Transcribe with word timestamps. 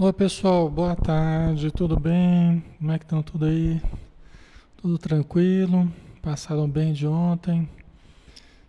Oi 0.00 0.12
pessoal, 0.14 0.70
boa 0.70 0.96
tarde, 0.96 1.70
tudo 1.70 2.00
bem? 2.00 2.64
Como 2.78 2.90
é 2.90 2.98
que 2.98 3.04
estão 3.04 3.22
tudo 3.22 3.44
aí? 3.44 3.80
Tudo 4.78 4.96
tranquilo? 4.96 5.86
Passaram 6.22 6.66
bem 6.66 6.94
de 6.94 7.06
ontem? 7.06 7.68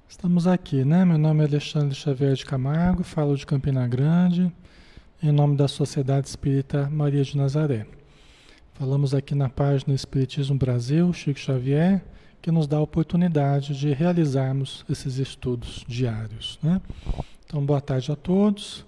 Estamos 0.07 0.47
aqui, 0.47 0.83
né? 0.83 1.05
Meu 1.05 1.17
nome 1.17 1.41
é 1.41 1.47
Alexandre 1.47 1.95
Xavier 1.95 2.33
de 2.33 2.45
Camargo, 2.45 3.05
falo 3.05 3.37
de 3.37 3.45
Campina 3.45 3.87
Grande, 3.87 4.51
em 5.23 5.31
nome 5.31 5.55
da 5.55 5.65
Sociedade 5.69 6.27
Espírita 6.27 6.89
Maria 6.89 7.23
de 7.23 7.37
Nazaré. 7.37 7.87
Falamos 8.73 9.15
aqui 9.15 9.33
na 9.33 9.47
página 9.47 9.95
Espiritismo 9.95 10.57
Brasil, 10.57 11.11
Chico 11.13 11.39
Xavier, 11.39 12.03
que 12.41 12.51
nos 12.51 12.67
dá 12.67 12.77
a 12.77 12.81
oportunidade 12.81 13.79
de 13.79 13.93
realizarmos 13.93 14.85
esses 14.89 15.17
estudos 15.17 15.85
diários, 15.87 16.59
né? 16.61 16.81
Então, 17.45 17.65
boa 17.65 17.79
tarde 17.79 18.11
a 18.11 18.15
todos. 18.15 18.85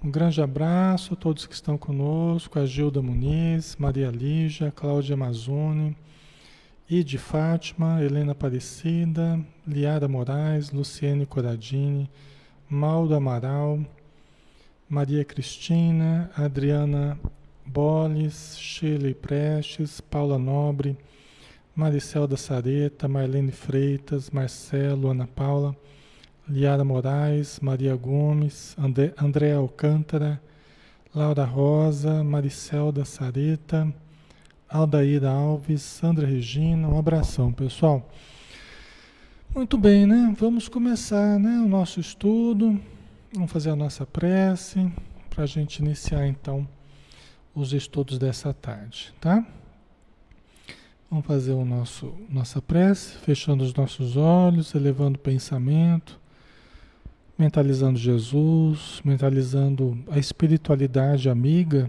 Um 0.00 0.12
grande 0.12 0.40
abraço 0.40 1.14
a 1.14 1.16
todos 1.16 1.44
que 1.44 1.54
estão 1.54 1.76
conosco, 1.76 2.56
a 2.56 2.64
Gilda 2.64 3.02
Muniz, 3.02 3.74
Maria 3.76 4.12
Lígia, 4.12 4.70
Cláudia 4.70 5.16
Mazzoni, 5.16 5.96
Ide 6.88 7.18
Fátima, 7.18 8.00
Helena 8.00 8.30
Aparecida, 8.30 9.44
Liara 9.66 10.06
Moraes, 10.06 10.70
Luciene 10.70 11.26
Coradini, 11.26 12.08
Mauro 12.70 13.12
Amaral, 13.12 13.84
Maria 14.88 15.24
Cristina, 15.24 16.30
Adriana 16.36 17.18
Boles, 17.66 18.56
Shirley 18.56 19.14
Prestes, 19.14 20.00
Paula 20.00 20.38
Nobre, 20.38 20.96
Maricel 21.74 22.28
da 22.28 22.36
Sareta, 22.36 23.08
Marlene 23.08 23.50
Freitas, 23.50 24.30
Marcelo, 24.30 25.10
Ana 25.10 25.26
Paula, 25.26 25.76
Liara 26.48 26.82
Moraes, 26.82 27.60
Maria 27.60 27.94
Gomes, 27.94 28.74
André, 28.78 29.12
André 29.20 29.52
Alcântara, 29.52 30.40
Laura 31.14 31.44
Rosa, 31.44 32.24
Maricel 32.24 32.90
da 32.90 33.04
Sareta, 33.04 33.92
Aldaíra 34.66 35.28
Alves, 35.30 35.82
Sandra 35.82 36.26
Regina, 36.26 36.88
um 36.88 36.98
abração, 36.98 37.52
pessoal. 37.52 38.10
Muito 39.54 39.76
bem, 39.76 40.06
né? 40.06 40.34
Vamos 40.38 40.68
começar 40.68 41.38
né, 41.38 41.58
o 41.58 41.68
nosso 41.68 42.00
estudo, 42.00 42.80
vamos 43.30 43.52
fazer 43.52 43.68
a 43.68 43.76
nossa 43.76 44.06
prece 44.06 44.90
para 45.28 45.44
a 45.44 45.46
gente 45.46 45.80
iniciar 45.80 46.26
então 46.26 46.66
os 47.54 47.74
estudos 47.74 48.18
dessa 48.18 48.54
tarde, 48.54 49.12
tá? 49.20 49.46
Vamos 51.10 51.26
fazer 51.26 51.52
o 51.52 51.64
nosso 51.64 52.14
nossa 52.26 52.62
prece, 52.62 53.18
fechando 53.18 53.62
os 53.62 53.74
nossos 53.74 54.16
olhos, 54.16 54.74
elevando 54.74 55.18
o 55.18 55.22
pensamento 55.22 56.18
mentalizando 57.38 57.96
Jesus, 57.96 59.00
mentalizando 59.04 59.96
a 60.10 60.18
espiritualidade 60.18 61.30
amiga, 61.30 61.88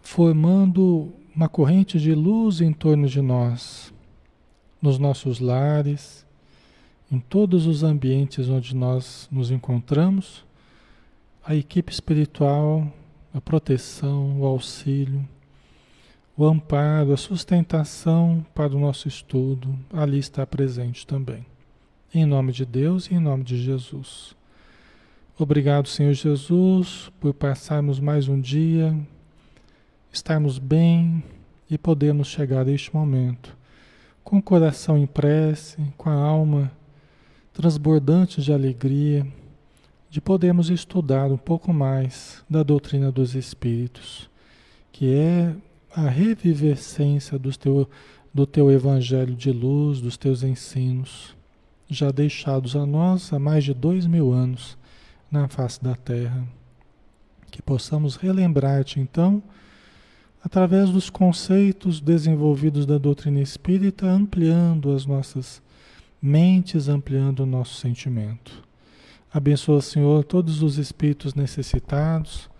formando 0.00 1.12
uma 1.34 1.48
corrente 1.48 1.98
de 1.98 2.14
luz 2.14 2.60
em 2.60 2.72
torno 2.72 3.08
de 3.08 3.20
nós, 3.20 3.92
nos 4.80 4.98
nossos 4.98 5.40
lares, 5.40 6.24
em 7.10 7.18
todos 7.18 7.66
os 7.66 7.82
ambientes 7.82 8.48
onde 8.48 8.74
nós 8.74 9.28
nos 9.32 9.50
encontramos, 9.50 10.44
a 11.44 11.56
equipe 11.56 11.92
espiritual, 11.92 12.86
a 13.34 13.40
proteção, 13.40 14.40
o 14.40 14.46
auxílio, 14.46 15.28
o 16.36 16.44
amparo, 16.44 17.12
a 17.12 17.16
sustentação 17.16 18.46
para 18.54 18.74
o 18.74 18.78
nosso 18.78 19.08
estudo, 19.08 19.76
ali 19.92 20.18
está 20.18 20.46
presente 20.46 21.04
também. 21.04 21.49
Em 22.12 22.26
nome 22.26 22.50
de 22.50 22.66
Deus 22.66 23.06
e 23.06 23.14
em 23.14 23.20
nome 23.20 23.44
de 23.44 23.56
Jesus. 23.56 24.34
Obrigado, 25.38 25.86
Senhor 25.86 26.12
Jesus, 26.12 27.08
por 27.20 27.32
passarmos 27.32 28.00
mais 28.00 28.26
um 28.26 28.40
dia, 28.40 28.98
estarmos 30.12 30.58
bem 30.58 31.22
e 31.70 31.78
podermos 31.78 32.26
chegar 32.26 32.66
a 32.66 32.70
este 32.72 32.92
momento 32.92 33.56
com 34.24 34.38
o 34.38 34.42
coração 34.42 34.98
em 34.98 35.06
prece, 35.06 35.76
com 35.96 36.10
a 36.10 36.14
alma 36.14 36.72
transbordante 37.52 38.42
de 38.42 38.52
alegria, 38.52 39.24
de 40.10 40.20
podermos 40.20 40.68
estudar 40.68 41.30
um 41.30 41.38
pouco 41.38 41.72
mais 41.72 42.44
da 42.50 42.64
doutrina 42.64 43.12
dos 43.12 43.36
Espíritos, 43.36 44.28
que 44.90 45.14
é 45.14 45.54
a 45.94 46.08
revivescência 46.08 47.38
do 47.38 47.56
teu, 47.56 47.88
do 48.34 48.46
teu 48.48 48.68
evangelho 48.68 49.36
de 49.36 49.52
luz, 49.52 50.00
dos 50.00 50.16
teus 50.16 50.42
ensinos 50.42 51.38
já 51.94 52.10
deixados 52.10 52.76
a 52.76 52.86
nós 52.86 53.32
há 53.32 53.38
mais 53.38 53.64
de 53.64 53.74
dois 53.74 54.06
mil 54.06 54.32
anos 54.32 54.78
na 55.30 55.48
face 55.48 55.82
da 55.82 55.94
Terra. 55.94 56.46
Que 57.50 57.60
possamos 57.60 58.16
relembrar-te, 58.16 59.00
então, 59.00 59.42
através 60.42 60.90
dos 60.90 61.10
conceitos 61.10 62.00
desenvolvidos 62.00 62.86
da 62.86 62.96
doutrina 62.96 63.40
espírita, 63.40 64.06
ampliando 64.06 64.92
as 64.92 65.04
nossas 65.04 65.62
mentes, 66.22 66.88
ampliando 66.88 67.40
o 67.40 67.46
nosso 67.46 67.74
sentimento. 67.74 68.62
Abençoa, 69.32 69.80
Senhor, 69.80 70.24
todos 70.24 70.62
os 70.62 70.78
espíritos 70.78 71.34
necessitados 71.34 72.50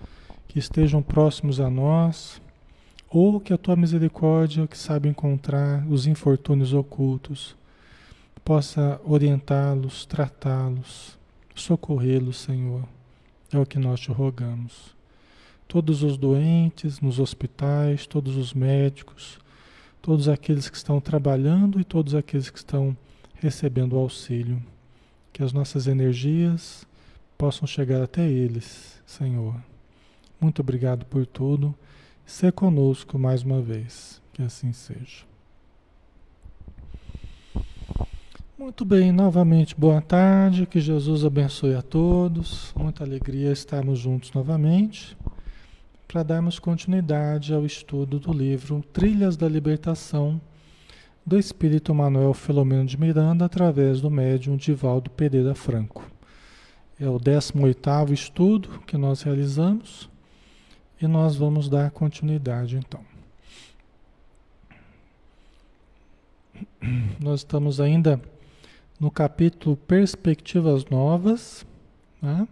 que 0.47 0.59
estejam 0.59 1.03
próximos 1.03 1.61
a 1.61 1.71
nós, 1.71 2.41
ou 3.09 3.41
que 3.41 3.53
a 3.53 3.59
tua 3.59 3.75
misericórdia, 3.75 4.67
que 4.67 4.79
sabe 4.79 5.09
encontrar 5.09 5.85
os 5.89 6.07
infortúnios 6.07 6.73
ocultos, 6.73 7.57
possa 8.51 9.01
orientá-los, 9.05 10.05
tratá-los, 10.05 11.17
socorrê-los, 11.55 12.37
Senhor. 12.37 12.83
É 13.53 13.57
o 13.57 13.65
que 13.65 13.79
nós 13.79 14.01
te 14.01 14.11
rogamos. 14.11 14.93
Todos 15.69 16.03
os 16.03 16.17
doentes 16.17 16.99
nos 16.99 17.21
hospitais, 17.21 18.09
todos 18.09 18.37
os 18.37 18.53
médicos, 18.53 19.39
todos 20.03 20.29
aqueles 20.29 20.69
que 20.69 20.77
estão 20.77 21.01
trabalhando 21.01 21.79
e 21.79 21.85
todos 21.85 22.13
aqueles 22.13 22.51
que 22.51 22.59
estão 22.59 22.97
recebendo 23.37 23.97
auxílio. 23.97 24.61
Que 25.33 25.45
as 25.45 25.53
nossas 25.53 25.87
energias 25.87 26.85
possam 27.39 27.69
chegar 27.69 28.03
até 28.03 28.29
eles, 28.29 29.01
Senhor. 29.07 29.55
Muito 30.41 30.61
obrigado 30.61 31.07
por 31.07 31.25
tudo. 31.25 31.73
Ser 32.27 32.51
conosco 32.51 33.17
mais 33.17 33.45
uma 33.45 33.63
vez. 33.63 34.21
Que 34.33 34.43
assim 34.43 34.73
seja. 34.73 35.30
Muito 38.61 38.85
bem, 38.85 39.11
novamente 39.11 39.75
boa 39.75 40.03
tarde, 40.03 40.67
que 40.67 40.83
Jesus 40.83 41.25
abençoe 41.25 41.75
a 41.75 41.81
todos. 41.81 42.75
Muita 42.77 43.03
alegria 43.03 43.51
estarmos 43.51 43.99
juntos 43.99 44.31
novamente 44.33 45.17
para 46.07 46.23
darmos 46.23 46.59
continuidade 46.59 47.55
ao 47.55 47.65
estudo 47.65 48.19
do 48.19 48.31
livro 48.35 48.85
Trilhas 48.93 49.35
da 49.35 49.49
Libertação 49.49 50.39
do 51.25 51.39
Espírito 51.39 51.95
Manuel 51.95 52.35
Filomeno 52.35 52.85
de 52.85 53.01
Miranda 53.01 53.47
através 53.47 54.03
do 54.03 54.11
médium 54.11 54.59
Divaldo 54.59 55.09
Pereira 55.09 55.55
Franco. 55.55 56.05
É 57.01 57.09
o 57.09 57.19
18º 57.19 58.13
estudo 58.13 58.69
que 58.87 58.99
nós 58.99 59.23
realizamos 59.23 60.11
e 61.01 61.07
nós 61.07 61.35
vamos 61.35 61.67
dar 61.67 61.91
continuidade 61.93 62.77
então. 62.77 63.01
Nós 67.19 67.41
estamos 67.41 67.81
ainda 67.81 68.21
no 69.01 69.11
capítulo 69.11 69.77
Perspectivas 69.77 70.85
Novas. 70.85 71.65
Né? 72.21 72.47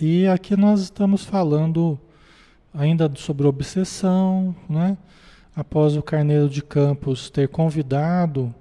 E 0.00 0.28
aqui 0.28 0.56
nós 0.56 0.80
estamos 0.80 1.24
falando 1.24 1.98
ainda 2.72 3.10
sobre 3.16 3.44
obsessão, 3.44 4.54
né? 4.68 4.96
após 5.54 5.96
o 5.96 6.02
Carneiro 6.02 6.48
de 6.48 6.62
Campos 6.62 7.28
ter 7.28 7.48
convidado 7.48 8.54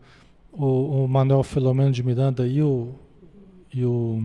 o, 0.52 1.04
o 1.04 1.08
Manuel 1.08 1.44
Filomeno 1.44 1.92
de 1.92 2.02
Miranda 2.02 2.48
e 2.48 2.64
o, 2.64 2.96
e 3.72 3.86
o, 3.86 4.22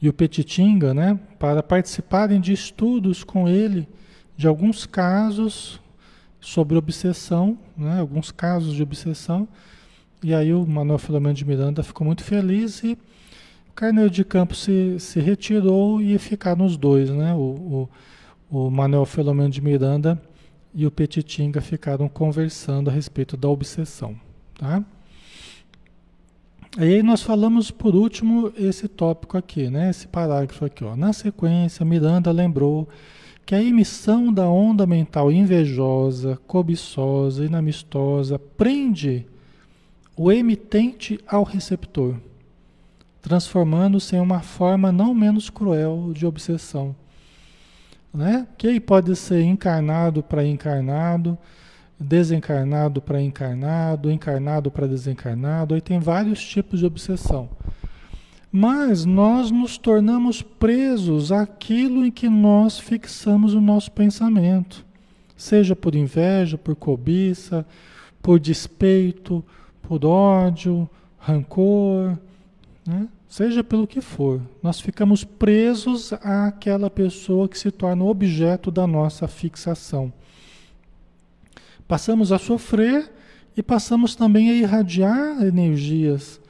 e 0.00 0.10
o 0.10 0.12
Petitinga 0.12 0.92
né? 0.92 1.18
para 1.38 1.62
participarem 1.62 2.38
de 2.38 2.52
estudos 2.52 3.24
com 3.24 3.48
ele 3.48 3.88
de 4.36 4.46
alguns 4.46 4.84
casos 4.84 5.80
sobre 6.40 6.76
obsessão, 6.76 7.58
né, 7.76 8.00
alguns 8.00 8.30
casos 8.30 8.74
de 8.74 8.82
obsessão. 8.82 9.48
E 10.22 10.34
aí 10.34 10.52
o 10.52 10.66
Manuel 10.66 10.98
Filomeno 10.98 11.34
de 11.34 11.44
Miranda 11.44 11.82
ficou 11.82 12.06
muito 12.06 12.24
feliz 12.24 12.82
e 12.82 12.98
o 13.68 13.72
Carneiro 13.74 14.10
de 14.10 14.24
Campos 14.24 14.62
se, 14.62 14.98
se 14.98 15.20
retirou 15.20 16.00
e 16.00 16.18
ficaram 16.18 16.64
os 16.64 16.76
dois, 16.76 17.10
né? 17.10 17.32
O, 17.34 17.88
o, 18.50 18.66
o 18.66 18.70
Manuel 18.70 19.06
Filomeno 19.06 19.50
de 19.50 19.60
Miranda 19.60 20.20
e 20.74 20.86
o 20.86 20.90
Petitinga 20.90 21.60
ficaram 21.60 22.08
conversando 22.08 22.90
a 22.90 22.92
respeito 22.92 23.36
da 23.36 23.48
obsessão, 23.48 24.16
tá? 24.58 24.84
Aí 26.76 27.02
nós 27.02 27.22
falamos 27.22 27.70
por 27.70 27.94
último 27.94 28.52
esse 28.56 28.86
tópico 28.86 29.38
aqui, 29.38 29.70
né? 29.70 29.90
Esse 29.90 30.06
parágrafo 30.06 30.64
aqui, 30.64 30.84
ó. 30.84 30.94
Na 30.94 31.12
sequência, 31.12 31.84
Miranda 31.84 32.30
lembrou 32.30 32.88
que 33.48 33.54
a 33.54 33.62
emissão 33.62 34.30
da 34.30 34.46
onda 34.46 34.86
mental 34.86 35.32
invejosa, 35.32 36.38
cobiçosa, 36.46 37.46
inamistosa 37.46 38.38
prende 38.38 39.26
o 40.14 40.30
emitente 40.30 41.18
ao 41.26 41.44
receptor, 41.44 42.16
transformando-se 43.22 44.14
em 44.14 44.20
uma 44.20 44.40
forma 44.40 44.92
não 44.92 45.14
menos 45.14 45.48
cruel 45.48 46.12
de 46.12 46.26
obsessão. 46.26 46.94
Né? 48.12 48.46
Que 48.58 48.78
pode 48.78 49.16
ser 49.16 49.40
encarnado 49.40 50.22
para 50.22 50.46
encarnado, 50.46 51.38
desencarnado 51.98 53.00
para 53.00 53.22
encarnado, 53.22 54.10
encarnado 54.10 54.70
para 54.70 54.86
desencarnado, 54.86 55.74
aí 55.74 55.80
tem 55.80 55.98
vários 55.98 56.46
tipos 56.46 56.80
de 56.80 56.84
obsessão. 56.84 57.48
Mas 58.50 59.04
nós 59.04 59.50
nos 59.50 59.76
tornamos 59.76 60.40
presos 60.40 61.30
àquilo 61.30 62.04
em 62.04 62.10
que 62.10 62.28
nós 62.28 62.78
fixamos 62.78 63.54
o 63.54 63.60
nosso 63.60 63.92
pensamento, 63.92 64.84
seja 65.36 65.76
por 65.76 65.94
inveja, 65.94 66.56
por 66.56 66.74
cobiça, 66.74 67.66
por 68.22 68.40
despeito, 68.40 69.44
por 69.82 70.04
ódio, 70.04 70.88
rancor, 71.18 72.18
né? 72.86 73.06
seja 73.28 73.62
pelo 73.62 73.86
que 73.86 74.00
for. 74.00 74.40
Nós 74.62 74.80
ficamos 74.80 75.24
presos 75.24 76.12
àquela 76.14 76.88
pessoa 76.88 77.48
que 77.48 77.58
se 77.58 77.70
torna 77.70 78.04
objeto 78.04 78.70
da 78.70 78.86
nossa 78.86 79.28
fixação. 79.28 80.12
Passamos 81.86 82.32
a 82.32 82.38
sofrer 82.38 83.10
e 83.56 83.62
passamos 83.62 84.14
também 84.14 84.50
a 84.50 84.54
irradiar 84.54 85.42
energias, 85.42 86.40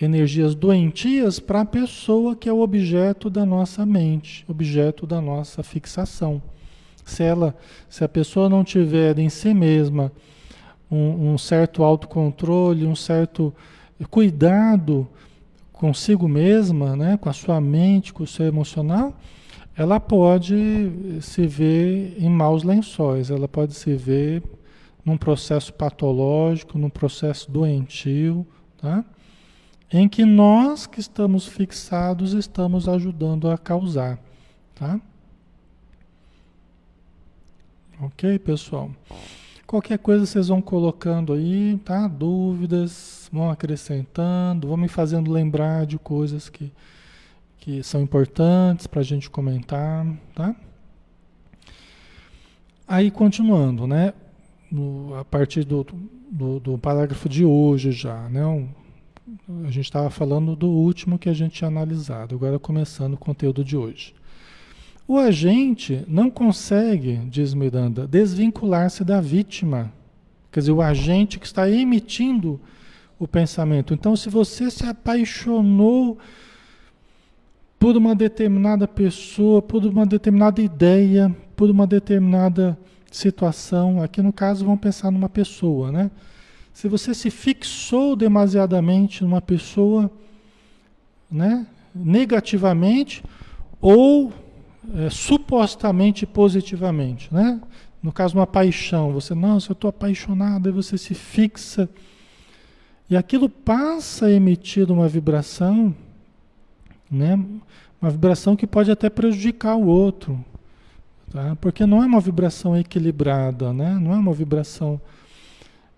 energias 0.00 0.54
doentias 0.54 1.38
para 1.38 1.60
a 1.60 1.64
pessoa 1.64 2.34
que 2.34 2.48
é 2.48 2.52
o 2.52 2.60
objeto 2.60 3.28
da 3.28 3.44
nossa 3.44 3.84
mente, 3.84 4.44
objeto 4.48 5.06
da 5.06 5.20
nossa 5.20 5.62
fixação. 5.62 6.42
Se 7.04 7.22
ela, 7.22 7.54
se 7.88 8.02
a 8.04 8.08
pessoa 8.08 8.48
não 8.48 8.64
tiver 8.64 9.18
em 9.18 9.28
si 9.28 9.52
mesma 9.52 10.10
um, 10.90 11.32
um 11.32 11.38
certo 11.38 11.82
autocontrole, 11.84 12.86
um 12.86 12.96
certo 12.96 13.54
cuidado 14.10 15.06
consigo 15.72 16.28
mesma, 16.28 16.96
né, 16.96 17.16
com 17.16 17.28
a 17.28 17.32
sua 17.32 17.60
mente, 17.60 18.12
com 18.12 18.22
o 18.22 18.26
seu 18.26 18.46
emocional, 18.46 19.14
ela 19.76 19.98
pode 19.98 20.92
se 21.20 21.46
ver 21.46 22.16
em 22.18 22.28
maus 22.28 22.62
lençóis, 22.62 23.30
ela 23.30 23.48
pode 23.48 23.74
se 23.74 23.94
ver 23.94 24.42
num 25.04 25.16
processo 25.16 25.72
patológico, 25.72 26.78
num 26.78 26.90
processo 26.90 27.50
doentio, 27.50 28.46
tá? 28.76 29.04
Em 29.92 30.08
que 30.08 30.24
nós 30.24 30.86
que 30.86 31.00
estamos 31.00 31.46
fixados 31.46 32.32
estamos 32.32 32.88
ajudando 32.88 33.50
a 33.50 33.58
causar. 33.58 34.18
Tá? 34.74 35.00
Ok, 38.00 38.38
pessoal? 38.38 38.90
Qualquer 39.66 39.98
coisa 39.98 40.26
vocês 40.26 40.48
vão 40.48 40.60
colocando 40.60 41.32
aí, 41.32 41.78
tá? 41.84 42.08
Dúvidas, 42.08 43.28
vão 43.32 43.50
acrescentando, 43.50 44.68
vão 44.68 44.76
me 44.76 44.88
fazendo 44.88 45.30
lembrar 45.30 45.86
de 45.86 45.98
coisas 45.98 46.48
que, 46.48 46.72
que 47.58 47.82
são 47.82 48.00
importantes 48.00 48.86
para 48.86 49.00
a 49.00 49.04
gente 49.04 49.28
comentar, 49.28 50.06
tá? 50.34 50.56
Aí 52.88 53.10
continuando, 53.10 53.86
né? 53.86 54.12
no, 54.70 55.14
a 55.16 55.24
partir 55.24 55.64
do, 55.64 55.84
do, 56.30 56.60
do, 56.60 56.78
parágrafo 56.78 57.28
de 57.28 57.44
hoje 57.44 57.90
já, 57.90 58.28
né? 58.28 58.46
Um, 58.46 58.68
a 59.64 59.70
gente 59.70 59.84
estava 59.84 60.10
falando 60.10 60.56
do 60.56 60.68
último 60.68 61.18
que 61.18 61.28
a 61.28 61.32
gente 61.32 61.54
tinha 61.54 61.68
analisado, 61.68 62.34
agora 62.34 62.58
começando 62.58 63.14
o 63.14 63.18
conteúdo 63.18 63.64
de 63.64 63.76
hoje. 63.76 64.14
O 65.06 65.18
agente 65.18 66.04
não 66.06 66.30
consegue, 66.30 67.16
diz 67.28 67.52
Miranda, 67.54 68.06
desvincular-se 68.06 69.04
da 69.04 69.20
vítima. 69.20 69.92
Quer 70.52 70.60
dizer, 70.60 70.72
o 70.72 70.82
agente 70.82 71.38
que 71.38 71.46
está 71.46 71.68
emitindo 71.68 72.60
o 73.18 73.28
pensamento. 73.28 73.92
Então, 73.92 74.16
se 74.16 74.30
você 74.30 74.70
se 74.70 74.86
apaixonou 74.86 76.18
por 77.78 77.96
uma 77.96 78.14
determinada 78.14 78.88
pessoa, 78.88 79.60
por 79.60 79.84
uma 79.84 80.06
determinada 80.06 80.60
ideia, 80.60 81.34
por 81.54 81.70
uma 81.70 81.86
determinada 81.86 82.78
situação, 83.10 84.02
aqui 84.02 84.22
no 84.22 84.32
caso 84.32 84.64
vamos 84.64 84.80
pensar 84.80 85.10
numa 85.10 85.28
pessoa, 85.28 85.90
né? 85.90 86.10
Se 86.72 86.88
você 86.88 87.14
se 87.14 87.30
fixou 87.30 88.16
demasiadamente 88.16 89.22
numa 89.22 89.40
pessoa, 89.40 90.10
né, 91.30 91.66
negativamente 91.94 93.22
ou 93.80 94.32
é, 94.94 95.10
supostamente 95.10 96.26
positivamente, 96.26 97.32
né? 97.32 97.60
No 98.02 98.12
caso 98.12 98.36
uma 98.36 98.46
paixão, 98.46 99.12
você 99.12 99.34
não, 99.34 99.60
se 99.60 99.70
eu 99.70 99.74
estou 99.74 99.90
apaixonado, 99.90 100.68
aí 100.68 100.72
você 100.72 100.96
se 100.96 101.14
fixa 101.14 101.88
e 103.08 103.16
aquilo 103.16 103.48
passa 103.48 104.26
a 104.26 104.32
emitir 104.32 104.90
uma 104.90 105.06
vibração, 105.06 105.94
né? 107.10 107.38
Uma 108.00 108.10
vibração 108.10 108.56
que 108.56 108.66
pode 108.66 108.90
até 108.90 109.10
prejudicar 109.10 109.76
o 109.76 109.86
outro, 109.86 110.42
Tá? 111.30 111.56
Porque 111.60 111.86
não 111.86 112.02
é 112.02 112.06
uma 112.06 112.20
vibração 112.20 112.76
equilibrada, 112.76 113.72
né? 113.72 113.96
não 114.00 114.12
é 114.12 114.16
uma 114.16 114.32
vibração 114.32 115.00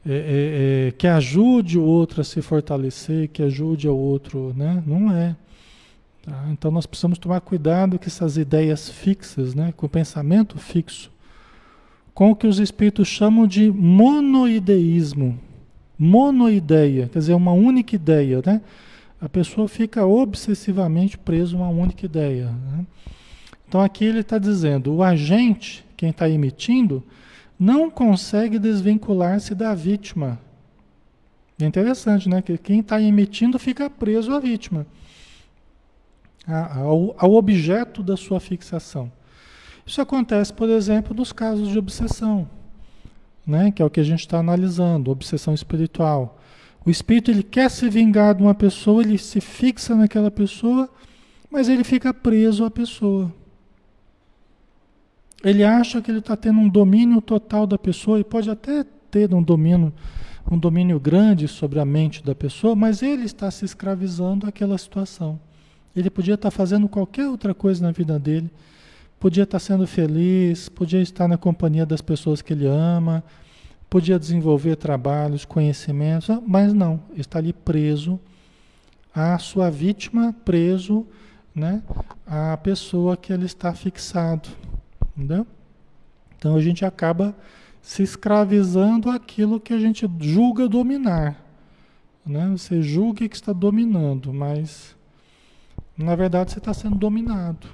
é, 0.04 0.12
é, 0.12 0.88
é, 0.88 0.90
que 0.92 1.06
ajude 1.06 1.78
o 1.78 1.84
outro 1.84 2.20
a 2.20 2.24
se 2.24 2.42
fortalecer, 2.42 3.28
que 3.28 3.42
ajude 3.42 3.88
o 3.88 3.96
outro, 3.96 4.52
né? 4.56 4.82
não 4.84 5.12
é. 5.12 5.36
Tá? 6.22 6.48
Então 6.50 6.70
nós 6.70 6.86
precisamos 6.86 7.18
tomar 7.18 7.40
cuidado 7.40 7.98
com 7.98 8.06
essas 8.06 8.36
ideias 8.36 8.88
fixas, 8.88 9.54
né? 9.54 9.72
com 9.76 9.86
o 9.86 9.88
pensamento 9.88 10.58
fixo, 10.58 11.10
com 12.12 12.32
o 12.32 12.36
que 12.36 12.48
os 12.48 12.58
espíritos 12.58 13.06
chamam 13.06 13.46
de 13.46 13.70
monoideísmo. 13.70 15.38
Monoideia, 15.96 17.08
quer 17.08 17.20
dizer, 17.20 17.34
uma 17.34 17.52
única 17.52 17.94
ideia. 17.94 18.42
Né? 18.44 18.60
A 19.20 19.28
pessoa 19.28 19.68
fica 19.68 20.04
obsessivamente 20.04 21.16
presa 21.16 21.56
a 21.56 21.60
uma 21.60 21.68
única 21.68 22.06
ideia. 22.06 22.46
Né? 22.46 22.86
Então 23.68 23.80
aqui 23.80 24.04
ele 24.04 24.20
está 24.20 24.36
dizendo, 24.36 24.92
o 24.92 25.02
agente, 25.02 25.84
quem 25.96 26.10
está 26.10 26.28
emitindo, 26.28 27.04
não 27.62 27.88
consegue 27.88 28.58
desvincular-se 28.58 29.54
da 29.54 29.72
vítima. 29.72 30.36
É 31.60 31.64
interessante, 31.64 32.28
né? 32.28 32.42
Que 32.42 32.58
quem 32.58 32.80
está 32.80 33.00
emitindo 33.00 33.56
fica 33.56 33.88
preso 33.88 34.34
à 34.34 34.40
vítima, 34.40 34.84
ao, 36.44 37.14
ao 37.16 37.34
objeto 37.34 38.02
da 38.02 38.16
sua 38.16 38.40
fixação. 38.40 39.12
Isso 39.86 40.00
acontece, 40.00 40.52
por 40.52 40.68
exemplo, 40.68 41.14
nos 41.14 41.32
casos 41.32 41.68
de 41.68 41.78
obsessão, 41.78 42.50
né? 43.46 43.70
que 43.70 43.80
é 43.80 43.84
o 43.84 43.90
que 43.90 44.00
a 44.00 44.04
gente 44.04 44.20
está 44.20 44.38
analisando, 44.38 45.12
obsessão 45.12 45.54
espiritual. 45.54 46.40
O 46.84 46.90
espírito 46.90 47.30
ele 47.30 47.44
quer 47.44 47.70
se 47.70 47.88
vingar 47.88 48.34
de 48.34 48.42
uma 48.42 48.56
pessoa, 48.56 49.02
ele 49.02 49.18
se 49.18 49.40
fixa 49.40 49.94
naquela 49.94 50.32
pessoa, 50.32 50.90
mas 51.48 51.68
ele 51.68 51.84
fica 51.84 52.12
preso 52.12 52.64
à 52.64 52.70
pessoa. 52.70 53.32
Ele 55.44 55.64
acha 55.64 56.00
que 56.00 56.10
ele 56.10 56.20
está 56.20 56.36
tendo 56.36 56.60
um 56.60 56.68
domínio 56.68 57.20
total 57.20 57.66
da 57.66 57.76
pessoa 57.76 58.20
e 58.20 58.24
pode 58.24 58.48
até 58.48 58.84
ter 59.10 59.34
um 59.34 59.42
domínio, 59.42 59.92
um 60.50 60.56
domínio 60.56 61.00
grande 61.00 61.48
sobre 61.48 61.80
a 61.80 61.84
mente 61.84 62.24
da 62.24 62.34
pessoa, 62.34 62.76
mas 62.76 63.02
ele 63.02 63.24
está 63.24 63.50
se 63.50 63.64
escravizando 63.64 64.46
àquela 64.46 64.78
situação. 64.78 65.38
Ele 65.94 66.08
podia 66.08 66.34
estar 66.34 66.50
fazendo 66.50 66.88
qualquer 66.88 67.28
outra 67.28 67.52
coisa 67.52 67.84
na 67.84 67.90
vida 67.90 68.18
dele, 68.18 68.50
podia 69.18 69.42
estar 69.42 69.58
sendo 69.58 69.86
feliz, 69.86 70.68
podia 70.68 71.02
estar 71.02 71.28
na 71.28 71.36
companhia 71.36 71.84
das 71.84 72.00
pessoas 72.00 72.40
que 72.40 72.52
ele 72.52 72.66
ama, 72.66 73.22
podia 73.90 74.18
desenvolver 74.18 74.76
trabalhos, 74.76 75.44
conhecimentos, 75.44 76.28
mas 76.46 76.72
não, 76.72 77.00
está 77.14 77.38
ali 77.38 77.52
preso 77.52 78.18
à 79.14 79.38
sua 79.38 79.70
vítima, 79.70 80.34
preso 80.44 81.06
né, 81.54 81.82
à 82.26 82.56
pessoa 82.56 83.16
que 83.16 83.32
ele 83.32 83.44
está 83.44 83.74
fixado. 83.74 84.48
Entendeu? 85.16 85.46
Então 86.36 86.56
a 86.56 86.60
gente 86.60 86.84
acaba 86.84 87.36
se 87.80 88.02
escravizando 88.02 89.10
aquilo 89.10 89.60
que 89.60 89.72
a 89.72 89.78
gente 89.78 90.08
julga 90.20 90.68
dominar. 90.68 91.44
Né? 92.24 92.48
Você 92.50 92.80
julga 92.82 93.28
que 93.28 93.34
está 93.34 93.52
dominando, 93.52 94.32
mas 94.32 94.96
na 95.96 96.14
verdade 96.14 96.52
você 96.52 96.58
está 96.58 96.72
sendo 96.72 96.96
dominado. 96.96 97.66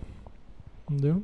Entendeu? 0.88 1.22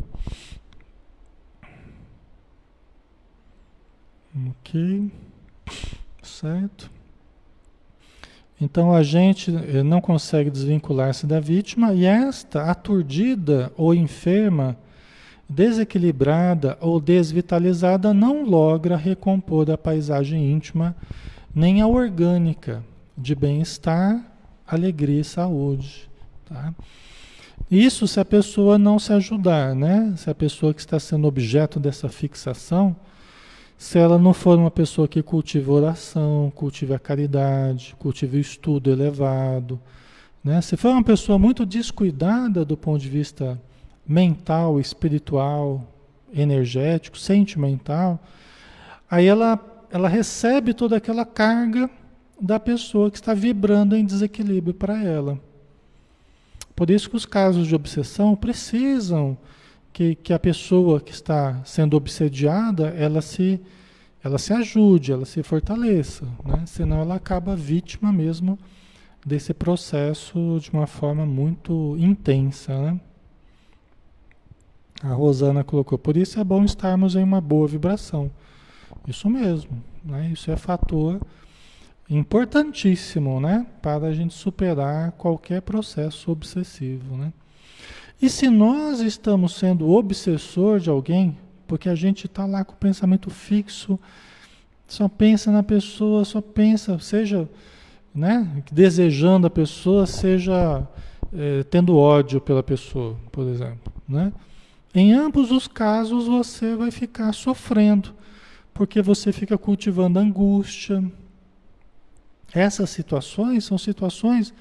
Ok. 4.51 5.11
Certo. 6.23 6.91
Então 8.61 8.95
a 8.95 9.03
gente 9.03 9.55
eh, 9.55 9.83
não 9.83 10.01
consegue 10.01 10.51
desvincular-se 10.51 11.27
da 11.27 11.41
vítima 11.41 11.93
e 11.93 12.05
esta 12.05 12.71
aturdida 12.71 13.73
ou 13.77 13.95
enferma 13.95 14.77
desequilibrada 15.55 16.77
ou 16.81 17.01
desvitalizada 17.01 18.13
não 18.13 18.45
logra 18.45 18.97
recompor 18.97 19.71
a 19.71 19.79
paisagem 19.79 20.51
íntima 20.53 20.97
nem 21.55 21.81
a 21.81 21.87
orgânica 21.87 22.85
de 23.17 23.35
bem-estar, 23.35 24.21
alegria 24.67 25.21
e 25.21 25.25
saúde. 25.25 26.11
Tá? 26.45 26.75
Isso 27.71 28.09
se 28.09 28.19
a 28.19 28.25
pessoa 28.25 28.77
não 28.77 28.99
se 28.99 29.13
ajudar, 29.13 29.75
né? 29.75 30.13
Se 30.17 30.29
a 30.29 30.35
pessoa 30.35 30.75
que 30.75 30.81
está 30.81 30.99
sendo 30.99 31.29
objeto 31.29 31.79
dessa 31.79 32.09
fixação, 32.09 32.95
se 33.79 33.99
ela 33.99 34.19
não 34.19 34.35
for 34.35 34.59
uma 34.59 34.71
pessoa 34.71 35.07
que 35.07 35.23
cultive 35.23 35.71
oração, 35.71 36.53
cultive 36.55 36.93
a 36.93 36.99
caridade, 36.99 37.95
cultive 37.99 38.39
o 38.39 38.41
estudo 38.41 38.91
elevado, 38.91 39.81
Né? 40.43 40.61
Se 40.61 40.77
for 40.77 40.91
uma 40.91 41.03
pessoa 41.03 41.39
muito 41.39 41.65
descuidada 41.65 42.65
do 42.67 42.77
ponto 42.77 43.01
de 43.01 43.09
vista 43.09 43.59
mental, 44.07 44.79
espiritual, 44.79 45.87
energético, 46.33 47.19
sentimental, 47.19 48.21
aí 49.11 49.27
ela, 49.27 49.59
ela 49.91 50.09
recebe 50.09 50.75
toda 50.75 50.97
aquela 50.97 51.25
carga 51.25 51.89
da 52.41 52.59
pessoa 52.59 53.11
que 53.11 53.17
está 53.17 53.33
vibrando 53.33 53.97
em 53.97 54.05
desequilíbrio 54.05 54.75
para 54.75 55.03
ela. 55.03 55.39
Por 56.75 56.91
isso 56.91 57.09
que 57.09 57.17
os 57.17 57.25
casos 57.25 57.67
de 57.69 57.75
obsessão 57.75 58.35
precisam 58.35 59.39
que, 59.93 60.17
que 60.17 60.33
a 60.33 60.39
pessoa 60.39 61.01
que 61.01 61.13
está 61.13 61.63
sendo 61.65 61.97
obsediada, 61.97 62.89
ela 62.89 63.23
se, 63.23 63.61
ela 64.23 64.39
se 64.39 64.53
ajude, 64.53 65.13
ela 65.13 65.25
se 65.25 65.41
fortaleça, 65.45 66.27
né? 66.45 66.65
senão 66.67 67.01
ela 67.01 67.15
acaba 67.15 67.55
vítima 67.55 68.13
mesmo 68.13 68.59
desse 69.25 69.55
processo 69.55 70.59
de 70.61 70.71
uma 70.73 70.89
forma 70.89 71.25
muito 71.25 71.97
intensa. 71.97 72.77
Né? 72.77 73.01
A 75.03 75.13
Rosana 75.13 75.63
colocou, 75.65 75.99
por 75.99 76.17
isso 76.17 76.41
é 76.41 76.45
bom 76.45 76.65
estarmos 76.65 77.15
em 77.17 77.23
uma 77.23 77.41
boa 77.41 77.67
vibração. 77.67 78.31
Isso 79.07 79.29
mesmo, 79.29 79.83
né? 80.05 80.31
isso 80.33 80.51
é 80.51 80.57
fator 80.57 81.21
importantíssimo 82.09 83.41
né? 83.41 83.67
para 83.83 84.07
a 84.07 84.13
gente 84.13 84.35
superar 84.35 85.13
qualquer 85.13 85.63
processo 85.63 86.31
obsessivo. 86.31 87.17
Né? 87.17 87.33
E 88.21 88.31
se 88.31 88.49
nós 88.49 89.01
estamos 89.01 89.55
sendo 89.57 89.91
obsessor 89.91 90.79
de 90.79 90.89
alguém, 90.89 91.37
porque 91.67 91.89
a 91.89 91.95
gente 91.95 92.27
está 92.27 92.47
lá 92.47 92.65
com 92.65 92.73
o 92.73 92.77
pensamento 92.77 93.31
fixo, 93.31 93.99
só 94.87 95.09
pensa 95.09 95.51
na 95.51 95.63
pessoa, 95.63 96.25
só 96.25 96.41
pensa, 96.41 96.99
seja 96.99 97.49
né, 98.15 98.63
desejando 98.71 99.47
a 99.47 99.51
pessoa, 99.51 100.07
seja 100.07 100.87
é, 101.33 101.65
tendo 101.65 101.97
ódio 101.97 102.41
pela 102.41 102.63
pessoa, 102.63 103.17
por 103.33 103.47
exemplo. 103.49 103.93
Né? 104.09 104.33
Em 104.95 105.13
ambos 105.13 105.51
os 105.51 105.67
casos 105.67 106.27
você 106.27 106.77
vai 106.77 106.91
ficar 106.91 107.33
sofrendo, 107.33 108.15
porque 108.73 109.03
você 109.03 109.33
fica 109.33 109.59
cultivando 109.59 110.19
angústia. 110.19 111.05
Essas 112.53 112.91
situações 112.91 113.65
são 113.65 113.77
situações 113.77 114.55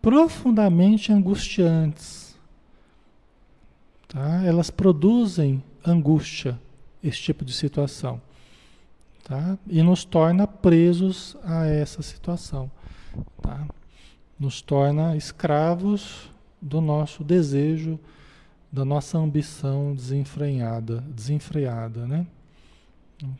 profundamente 0.00 1.12
angustiantes 1.12 2.22
Tá? 4.12 4.42
Elas 4.44 4.68
produzem 4.68 5.64
angústia, 5.86 6.60
esse 7.02 7.18
tipo 7.18 7.46
de 7.46 7.52
situação. 7.54 8.20
Tá? 9.24 9.56
E 9.66 9.82
nos 9.82 10.04
torna 10.04 10.46
presos 10.46 11.34
a 11.42 11.64
essa 11.64 12.02
situação. 12.02 12.70
Tá? 13.40 13.66
Nos 14.38 14.60
torna 14.60 15.16
escravos 15.16 16.30
do 16.60 16.78
nosso 16.82 17.24
desejo, 17.24 17.98
da 18.72 18.84
nossa 18.84 19.18
ambição 19.18 19.94
desenfreada, 19.94 21.04
desenfreada, 21.14 22.06
né? 22.06 22.26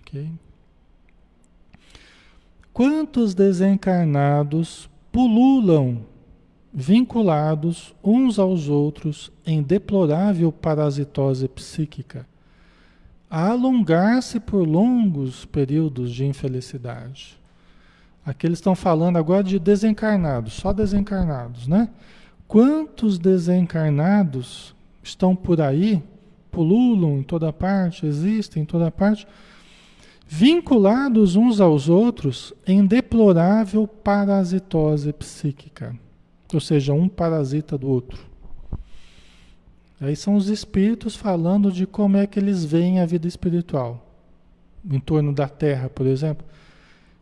Ok? 0.01 0.31
Quantos 2.73 3.35
desencarnados 3.35 4.91
pululam 5.11 6.05
vinculados 6.73 7.95
uns 8.03 8.39
aos 8.39 8.69
outros 8.69 9.31
em 9.45 9.63
deplorável 9.63 10.51
parasitose 10.51 11.47
psíquica, 11.47 12.27
a 13.29 13.51
alongar-se 13.51 14.41
por 14.41 14.67
longos 14.67 15.45
períodos 15.45 16.13
de 16.13 16.25
infelicidade. 16.25 17.39
Aqui 18.25 18.47
eles 18.47 18.59
estão 18.59 18.75
falando 18.75 19.17
agora 19.17 19.43
de 19.43 19.59
desencarnados, 19.59 20.55
só 20.55 20.73
desencarnados, 20.73 21.67
né? 21.67 21.89
Quantos 22.47 23.19
desencarnados 23.19 24.75
estão 25.03 25.35
por 25.35 25.61
aí, 25.61 26.03
pululam 26.51 27.19
em 27.19 27.23
toda 27.23 27.53
parte, 27.53 28.07
existem 28.07 28.63
em 28.63 28.67
toda 28.67 28.91
parte, 28.91 29.27
vinculados 30.27 31.37
uns 31.37 31.61
aos 31.61 31.89
outros 31.89 32.53
em 32.67 32.87
deplorável 32.87 33.87
parasitose 33.87 35.13
psíquica 35.13 35.95
ou 36.55 36.61
seja, 36.61 36.93
um 36.93 37.09
parasita 37.09 37.79
do 37.79 37.89
outro. 37.89 38.21
Aí 40.01 40.17
são 40.17 40.35
os 40.35 40.49
espíritos 40.49 41.15
falando 41.15 41.71
de 41.71 41.87
como 41.87 42.17
é 42.17 42.27
que 42.27 42.39
eles 42.39 42.65
veem 42.65 43.01
a 43.01 43.07
vida 43.07 43.29
espiritual. 43.29 44.07
Em 44.85 44.99
torno 44.99 45.33
da 45.33 45.49
Terra, 45.49 45.89
por 45.89 46.07
exemplo. 46.07 46.45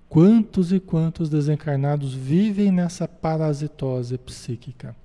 Quantos 0.08 0.72
e 0.72 0.80
quantos 0.80 1.28
desencarnados 1.28 2.12
vivem 2.14 2.72
nessa 2.72 3.06
parasitose 3.06 4.18
psíquica? 4.18 4.96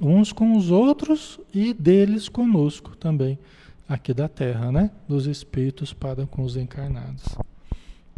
Uns 0.00 0.32
com 0.32 0.56
os 0.56 0.70
outros 0.70 1.40
e 1.54 1.72
deles 1.72 2.28
conosco 2.28 2.94
também, 2.96 3.38
aqui 3.88 4.12
da 4.12 4.28
Terra, 4.28 4.70
né? 4.70 4.90
Dos 5.08 5.26
espíritos 5.26 5.92
para 5.92 6.26
com 6.26 6.42
os 6.42 6.56
encarnados. 6.56 7.24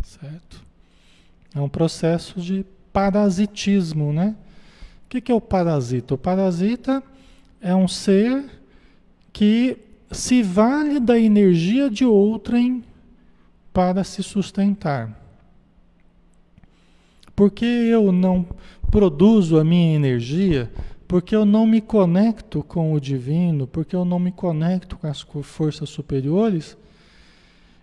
Certo? 0.03 0.65
É 1.55 1.61
um 1.61 1.69
processo 1.69 2.41
de 2.41 2.65
parasitismo, 2.93 4.13
né? 4.13 4.35
O 5.05 5.09
que, 5.09 5.31
é 5.31 5.35
o 5.35 5.41
parasita? 5.41 6.15
O 6.15 6.19
parasita 6.19 7.03
é 7.61 7.75
um 7.75 7.89
ser 7.89 8.45
que 9.33 9.79
se 10.11 10.43
vale 10.43 10.99
da 11.01 11.19
energia 11.19 11.89
de 11.89 12.05
outrem 12.05 12.85
para 13.73 14.03
se 14.05 14.23
sustentar. 14.23 15.17
Porque 17.37 17.65
eu 17.65 18.11
não 18.11 18.47
produzo 18.91 19.59
a 19.59 19.65
minha 19.65 19.95
energia, 19.95 20.71
porque 21.09 21.35
eu 21.35 21.47
não 21.47 21.67
me 21.67 21.81
conecto 21.81 22.63
com 22.63 22.93
o 22.93 23.01
divino, 23.01 23.67
porque 23.67 23.97
eu 23.97 24.05
não 24.05 24.19
me 24.19 24.31
conecto 24.31 24.99
com 24.99 25.07
as 25.07 25.23
forças 25.43 25.89
superiores, 25.89 26.77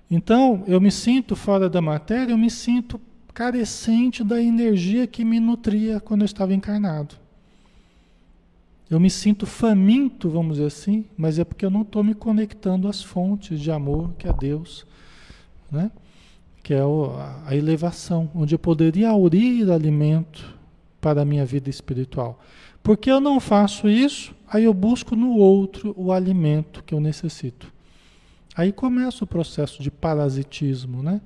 então 0.10 0.64
eu 0.68 0.80
me 0.80 0.92
sinto 0.92 1.36
fora 1.36 1.68
da 1.68 1.82
matéria, 1.82 2.32
eu 2.32 2.38
me 2.38 2.52
sinto 2.52 3.02
carecente 3.34 4.24
da 4.24 4.42
energia 4.42 5.08
que 5.08 5.26
me 5.26 5.40
nutria 5.40 6.00
quando 6.00 6.22
eu 6.22 6.26
estava 6.26 6.54
encarnado. 6.54 7.16
Eu 8.88 9.00
me 9.00 9.10
sinto 9.10 9.48
faminto, 9.48 10.30
vamos 10.30 10.58
dizer 10.58 10.68
assim, 10.68 11.06
mas 11.18 11.40
é 11.40 11.44
porque 11.44 11.66
eu 11.66 11.72
não 11.72 11.82
estou 11.82 12.04
me 12.04 12.14
conectando 12.14 12.88
às 12.88 13.02
fontes 13.02 13.60
de 13.60 13.72
amor 13.72 14.14
que 14.14 14.28
é 14.28 14.34
Deus, 14.34 14.86
né? 15.72 15.90
que 16.62 16.74
é 16.74 16.82
a 17.46 17.56
elevação, 17.56 18.30
onde 18.34 18.56
eu 18.56 18.60
poderia 18.60 19.10
aurir 19.10 19.72
alimento 19.72 20.56
para 21.02 21.22
a 21.22 21.26
minha 21.26 21.46
vida 21.46 21.70
espiritual. 21.70 22.40
Porque 22.86 23.10
eu 23.10 23.20
não 23.20 23.40
faço 23.40 23.90
isso, 23.90 24.36
aí 24.48 24.66
eu 24.66 24.74
busco 24.74 25.16
no 25.16 25.32
outro 25.32 25.92
o 25.98 26.12
alimento 26.12 26.84
que 26.84 26.94
eu 26.94 27.00
necessito. 27.00 27.74
Aí 28.56 28.72
começa 28.72 29.24
o 29.24 29.28
processo 29.28 29.82
de 29.82 29.90
parasitismo, 29.90 31.02
né? 31.02 31.20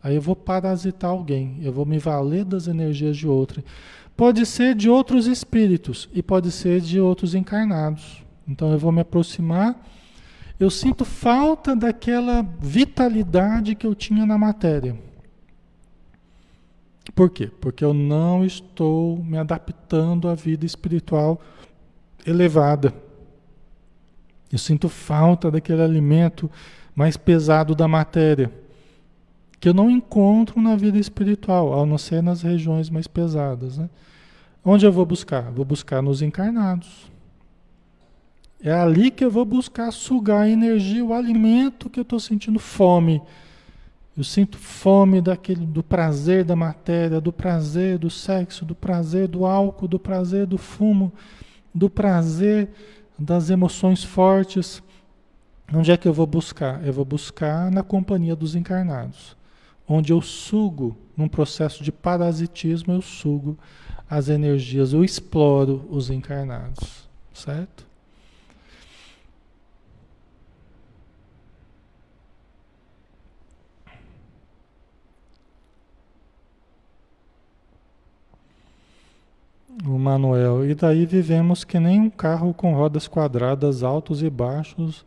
Aí 0.00 0.14
eu 0.14 0.22
vou 0.22 0.36
parasitar 0.36 1.10
alguém, 1.10 1.58
eu 1.62 1.72
vou 1.72 1.84
me 1.84 1.98
valer 1.98 2.44
das 2.44 2.68
energias 2.68 3.16
de 3.16 3.26
outro. 3.26 3.60
Pode 4.16 4.46
ser 4.46 4.76
de 4.76 4.88
outros 4.88 5.26
espíritos 5.26 6.08
e 6.14 6.22
pode 6.22 6.52
ser 6.52 6.80
de 6.80 7.00
outros 7.00 7.34
encarnados. 7.34 8.22
Então 8.46 8.70
eu 8.70 8.78
vou 8.78 8.92
me 8.92 9.00
aproximar. 9.00 9.76
Eu 10.60 10.70
sinto 10.70 11.04
falta 11.04 11.74
daquela 11.74 12.46
vitalidade 12.60 13.74
que 13.74 13.84
eu 13.84 13.96
tinha 13.96 14.24
na 14.24 14.38
matéria. 14.38 14.96
Por 17.12 17.30
quê? 17.30 17.50
Porque 17.60 17.84
eu 17.84 17.92
não 17.92 18.44
estou 18.44 19.18
me 19.18 19.38
adaptando 19.38 20.28
à 20.28 20.34
vida 20.34 20.64
espiritual 20.64 21.40
elevada. 22.26 22.94
Eu 24.50 24.58
sinto 24.58 24.88
falta 24.88 25.50
daquele 25.50 25.82
alimento 25.82 26.50
mais 26.94 27.16
pesado 27.16 27.74
da 27.74 27.88
matéria 27.88 28.50
que 29.64 29.68
eu 29.70 29.72
não 29.72 29.90
encontro 29.90 30.60
na 30.60 30.76
vida 30.76 30.98
espiritual, 30.98 31.80
a 31.80 31.86
não 31.86 31.96
ser 31.96 32.22
nas 32.22 32.42
regiões 32.42 32.90
mais 32.90 33.06
pesadas. 33.06 33.78
Né? 33.78 33.88
Onde 34.62 34.84
eu 34.84 34.92
vou 34.92 35.06
buscar? 35.06 35.50
Vou 35.50 35.64
buscar 35.64 36.02
nos 36.02 36.20
encarnados. 36.20 37.10
É 38.62 38.70
ali 38.70 39.10
que 39.10 39.24
eu 39.24 39.30
vou 39.30 39.46
buscar 39.46 39.90
sugar 39.90 40.42
a 40.42 40.48
energia, 40.50 41.02
o 41.02 41.14
alimento 41.14 41.88
que 41.88 41.98
eu 41.98 42.02
estou 42.02 42.20
sentindo 42.20 42.58
fome. 42.58 43.22
Eu 44.16 44.22
sinto 44.22 44.58
fome 44.58 45.20
daquele, 45.20 45.66
do 45.66 45.82
prazer 45.82 46.44
da 46.44 46.54
matéria, 46.54 47.20
do 47.20 47.32
prazer 47.32 47.98
do 47.98 48.08
sexo, 48.08 48.64
do 48.64 48.74
prazer 48.74 49.26
do 49.26 49.44
álcool, 49.44 49.88
do 49.88 49.98
prazer 49.98 50.46
do 50.46 50.56
fumo, 50.56 51.12
do 51.74 51.90
prazer 51.90 52.70
das 53.18 53.50
emoções 53.50 54.04
fortes. 54.04 54.82
Onde 55.72 55.90
é 55.90 55.96
que 55.96 56.06
eu 56.06 56.12
vou 56.12 56.26
buscar? 56.26 56.86
Eu 56.86 56.92
vou 56.92 57.04
buscar 57.04 57.70
na 57.70 57.82
companhia 57.82 58.36
dos 58.36 58.54
encarnados 58.54 59.36
onde 59.88 60.12
eu 60.12 60.20
sugo, 60.20 60.96
num 61.16 61.28
processo 61.28 61.84
de 61.84 61.92
parasitismo, 61.92 62.94
eu 62.94 63.02
sugo 63.02 63.58
as 64.08 64.28
energias, 64.28 64.92
eu 64.92 65.04
exploro 65.04 65.86
os 65.90 66.10
encarnados, 66.10 67.08
certo? 67.32 67.83
O 79.82 79.98
Manuel. 79.98 80.68
E 80.68 80.74
daí 80.74 81.04
vivemos 81.04 81.64
que 81.64 81.80
nem 81.80 82.00
um 82.00 82.10
carro 82.10 82.54
com 82.54 82.74
rodas 82.74 83.08
quadradas, 83.08 83.82
altos 83.82 84.22
e 84.22 84.30
baixos, 84.30 85.04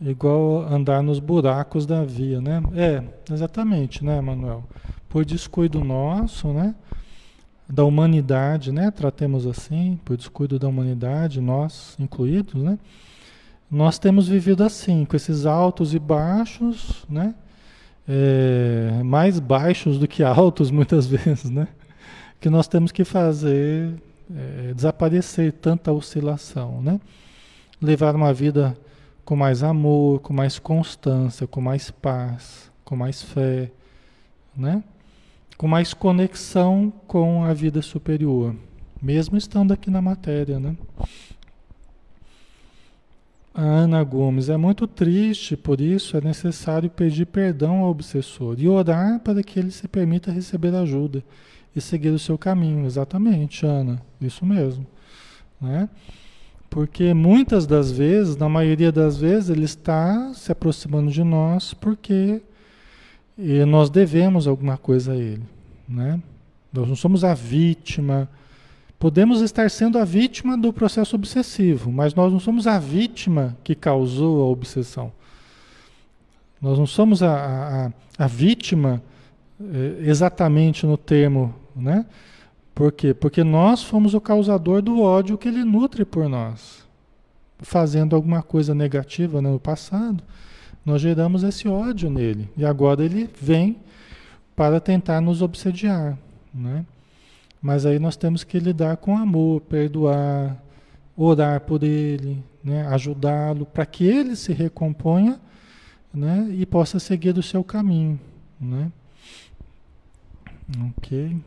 igual 0.00 0.66
andar 0.66 1.02
nos 1.02 1.20
buracos 1.20 1.86
da 1.86 2.04
via, 2.04 2.40
né? 2.40 2.60
É, 2.74 3.02
exatamente, 3.32 4.04
né, 4.04 4.20
Manuel? 4.20 4.64
Por 5.08 5.24
descuido 5.24 5.84
nosso, 5.84 6.48
né? 6.48 6.74
Da 7.68 7.84
humanidade, 7.84 8.72
né? 8.72 8.90
Tratemos 8.90 9.46
assim, 9.46 9.98
por 10.04 10.16
descuido 10.16 10.58
da 10.58 10.66
humanidade, 10.66 11.40
nós 11.40 11.96
incluídos, 12.00 12.60
né? 12.60 12.78
Nós 13.70 13.98
temos 13.98 14.26
vivido 14.26 14.64
assim, 14.64 15.04
com 15.04 15.14
esses 15.14 15.46
altos 15.46 15.94
e 15.94 15.98
baixos, 15.98 17.06
né? 17.08 17.34
É, 18.08 19.02
mais 19.04 19.38
baixos 19.38 19.98
do 19.98 20.08
que 20.08 20.24
altos 20.24 20.70
muitas 20.72 21.06
vezes, 21.06 21.48
né? 21.48 21.68
Que 22.40 22.48
nós 22.48 22.68
temos 22.68 22.92
que 22.92 23.04
fazer 23.04 23.94
é, 24.34 24.72
desaparecer 24.74 25.52
tanta 25.52 25.92
oscilação, 25.92 26.80
né? 26.82 27.00
Levar 27.80 28.14
uma 28.14 28.32
vida 28.32 28.76
com 29.24 29.36
mais 29.36 29.62
amor, 29.62 30.20
com 30.20 30.32
mais 30.32 30.58
constância, 30.58 31.46
com 31.46 31.60
mais 31.60 31.90
paz, 31.90 32.70
com 32.84 32.96
mais 32.96 33.22
fé, 33.22 33.70
né? 34.56 34.82
Com 35.56 35.68
mais 35.68 35.92
conexão 35.92 36.92
com 37.06 37.44
a 37.44 37.52
vida 37.52 37.82
superior, 37.82 38.54
mesmo 39.02 39.36
estando 39.36 39.72
aqui 39.72 39.90
na 39.90 40.00
matéria, 40.00 40.58
né? 40.58 40.76
A 43.52 43.62
Ana 43.62 44.04
Gomes, 44.04 44.48
é 44.48 44.56
muito 44.56 44.86
triste, 44.86 45.56
por 45.56 45.80
isso 45.80 46.16
é 46.16 46.20
necessário 46.20 46.88
pedir 46.88 47.26
perdão 47.26 47.78
ao 47.78 47.90
obsessor 47.90 48.54
e 48.58 48.68
orar 48.68 49.18
para 49.18 49.42
que 49.42 49.58
ele 49.58 49.72
se 49.72 49.88
permita 49.88 50.30
receber 50.30 50.74
ajuda 50.74 51.24
e 51.74 51.80
seguir 51.80 52.10
o 52.10 52.18
seu 52.18 52.36
caminho. 52.38 52.86
Exatamente, 52.86 53.64
Ana, 53.64 54.00
isso 54.20 54.44
mesmo. 54.44 54.86
Né? 55.60 55.88
Porque 56.70 57.14
muitas 57.14 57.66
das 57.66 57.90
vezes, 57.90 58.36
na 58.36 58.48
maioria 58.48 58.92
das 58.92 59.16
vezes, 59.16 59.50
ele 59.50 59.64
está 59.64 60.32
se 60.34 60.52
aproximando 60.52 61.10
de 61.10 61.24
nós 61.24 61.72
porque 61.74 62.42
nós 63.66 63.88
devemos 63.88 64.46
alguma 64.46 64.76
coisa 64.76 65.12
a 65.12 65.16
ele. 65.16 65.44
Né? 65.88 66.20
Nós 66.72 66.88
não 66.88 66.96
somos 66.96 67.24
a 67.24 67.34
vítima 67.34 68.28
Podemos 68.98 69.40
estar 69.42 69.70
sendo 69.70 69.96
a 69.96 70.04
vítima 70.04 70.58
do 70.58 70.72
processo 70.72 71.14
obsessivo, 71.14 71.92
mas 71.92 72.14
nós 72.14 72.32
não 72.32 72.40
somos 72.40 72.66
a 72.66 72.80
vítima 72.80 73.56
que 73.62 73.74
causou 73.76 74.42
a 74.42 74.46
obsessão. 74.46 75.12
Nós 76.60 76.76
não 76.76 76.86
somos 76.86 77.22
a, 77.22 77.92
a, 78.18 78.24
a 78.24 78.26
vítima 78.26 79.00
exatamente 80.00 80.86
no 80.86 80.96
termo, 80.96 81.54
né? 81.74 82.06
Por 82.74 82.92
quê? 82.92 83.12
Porque 83.12 83.42
nós 83.42 83.82
fomos 83.82 84.14
o 84.14 84.20
causador 84.20 84.80
do 84.80 85.00
ódio 85.00 85.36
que 85.36 85.48
ele 85.48 85.64
nutre 85.64 86.04
por 86.04 86.28
nós. 86.28 86.86
Fazendo 87.58 88.14
alguma 88.14 88.40
coisa 88.40 88.72
negativa 88.72 89.42
no 89.42 89.58
passado, 89.58 90.22
nós 90.84 91.02
geramos 91.02 91.42
esse 91.42 91.66
ódio 91.66 92.08
nele. 92.08 92.48
E 92.56 92.64
agora 92.64 93.04
ele 93.04 93.28
vem 93.40 93.78
para 94.54 94.78
tentar 94.78 95.20
nos 95.20 95.42
obsediar, 95.42 96.16
né? 96.54 96.86
Mas 97.60 97.84
aí 97.84 97.98
nós 97.98 98.16
temos 98.16 98.44
que 98.44 98.60
lidar 98.60 98.96
com 98.98 99.16
amor, 99.18 99.60
perdoar, 99.62 100.56
orar 101.16 101.60
por 101.60 101.82
ele, 101.82 102.42
né? 102.62 102.86
ajudá-lo 102.86 103.66
para 103.66 103.84
que 103.84 104.04
ele 104.04 104.36
se 104.36 104.52
recomponha 104.52 105.40
né? 106.14 106.48
e 106.52 106.64
possa 106.64 107.00
seguir 107.00 107.36
o 107.36 107.42
seu 107.42 107.64
caminho. 107.64 108.18
Né? 108.60 108.90
Ok. 110.76 111.40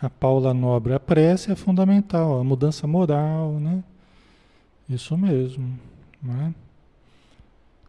A 0.00 0.10
Paula 0.10 0.52
Nobre, 0.52 0.92
a 0.92 1.00
prece 1.00 1.50
é 1.50 1.56
fundamental, 1.56 2.38
a 2.38 2.44
mudança 2.44 2.86
moral, 2.86 3.52
né? 3.52 3.82
Isso 4.88 5.16
mesmo. 5.16 5.78
Né? 6.22 6.54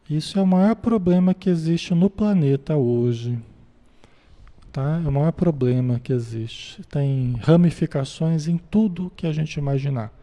Isso 0.10 0.40
é 0.40 0.42
o 0.42 0.48
maior 0.48 0.76
problema 0.76 1.34
que 1.34 1.50
existe 1.50 1.94
no 1.94 2.10
planeta 2.10 2.78
hoje. 2.78 3.38
Tá? 4.72 5.02
É 5.04 5.08
o 5.08 5.12
maior 5.12 5.34
problema 5.34 6.00
que 6.00 6.14
existe. 6.14 6.82
Tem 6.84 7.34
ramificações 7.42 8.48
em 8.48 8.58
tudo 8.58 9.12
que 9.16 9.28
a 9.28 9.34
gente 9.34 9.58
imaginar. 9.58 10.17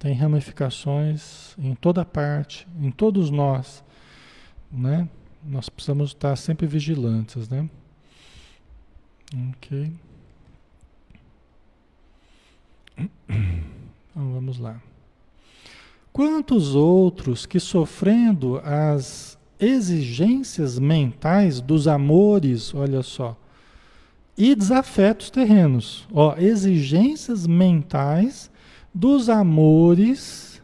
Tem 0.00 0.14
ramificações 0.14 1.54
em 1.58 1.74
toda 1.74 2.06
parte, 2.06 2.66
em 2.80 2.90
todos 2.90 3.28
nós. 3.28 3.84
Né? 4.72 5.06
Nós 5.44 5.68
precisamos 5.68 6.10
estar 6.10 6.34
sempre 6.36 6.66
vigilantes. 6.66 7.48
Né? 7.48 7.68
Ok. 9.50 9.92
Então 14.12 14.32
vamos 14.32 14.58
lá. 14.58 14.82
Quantos 16.12 16.74
outros 16.74 17.46
que 17.46 17.60
sofrendo 17.60 18.58
as 18.64 19.38
exigências 19.58 20.80
mentais 20.80 21.60
dos 21.60 21.86
amores, 21.86 22.74
olha 22.74 23.02
só, 23.02 23.36
e 24.36 24.54
desafetos 24.56 25.30
terrenos, 25.30 26.08
ó, 26.12 26.34
exigências 26.36 27.46
mentais 27.46 28.49
dos 28.92 29.28
amores 29.28 30.60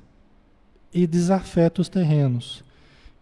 e 0.92 1.06
desafetos 1.06 1.88
terrenos, 1.88 2.64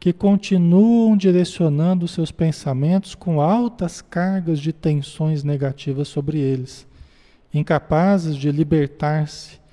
que 0.01 0.13
continuam 0.13 1.17
direcionando 1.17 2.07
seus 2.07 2.31
pensamentos 2.31 3.15
com 3.15 3.41
altas 3.41 4.01
cargas 4.01 4.61
de 4.61 4.73
tensões 4.73 5.43
negativas 5.43 6.09
sobre 6.09 6.39
eles, 6.39 6.87
incapazes 7.53 8.37
de 8.37 8.51
libertar-se 8.51 9.65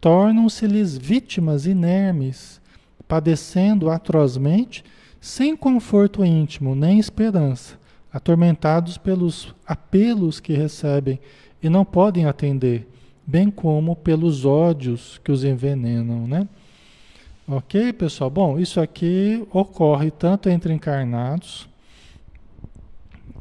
tornam-se-lhes 0.00 0.96
vítimas 0.96 1.66
inermes, 1.66 2.60
padecendo 3.06 3.90
atrozmente, 3.90 4.84
sem 5.20 5.56
conforto 5.56 6.24
íntimo 6.24 6.74
nem 6.74 6.98
esperança, 6.98 7.78
atormentados 8.12 8.96
pelos 8.96 9.54
apelos 9.66 10.38
que 10.38 10.52
recebem 10.52 11.18
e 11.62 11.68
não 11.68 11.84
podem 11.84 12.26
atender, 12.26 12.86
bem 13.28 13.50
como 13.50 13.94
pelos 13.94 14.44
ódios 14.44 15.20
que 15.22 15.30
os 15.30 15.44
envenenam, 15.44 16.26
né? 16.26 16.48
Ok, 17.46 17.92
pessoal? 17.92 18.28
Bom, 18.28 18.58
isso 18.58 18.80
aqui 18.80 19.46
ocorre 19.52 20.10
tanto 20.10 20.48
entre 20.48 20.72
encarnados, 20.72 21.68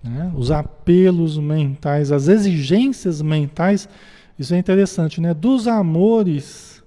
né? 0.03 0.31
os 0.35 0.51
apelos 0.51 1.37
mentais, 1.37 2.11
as 2.11 2.27
exigências 2.27 3.21
mentais 3.21 3.89
isso 4.37 4.53
é 4.53 4.57
interessante, 4.57 5.19
né? 5.19 5.33
Dos 5.33 5.67
amores 5.67 6.83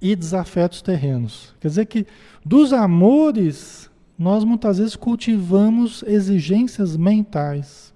e 0.00 0.16
desafetos 0.16 0.82
terrenos. 0.82 1.54
Quer 1.60 1.68
dizer 1.68 1.86
que 1.86 2.06
dos 2.44 2.72
amores 2.72 3.88
nós 4.18 4.44
muitas 4.44 4.78
vezes 4.78 4.96
cultivamos 4.96 6.02
exigências 6.06 6.96
mentais. 6.96 7.93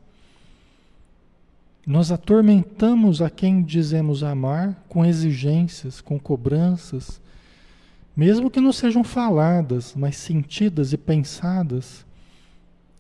Nós 1.88 2.12
atormentamos 2.12 3.22
a 3.22 3.30
quem 3.30 3.62
dizemos 3.62 4.22
amar 4.22 4.84
com 4.90 5.06
exigências, 5.06 6.02
com 6.02 6.18
cobranças, 6.18 7.18
mesmo 8.14 8.50
que 8.50 8.60
não 8.60 8.72
sejam 8.72 9.02
faladas, 9.02 9.94
mas 9.96 10.18
sentidas 10.18 10.92
e 10.92 10.98
pensadas, 10.98 12.04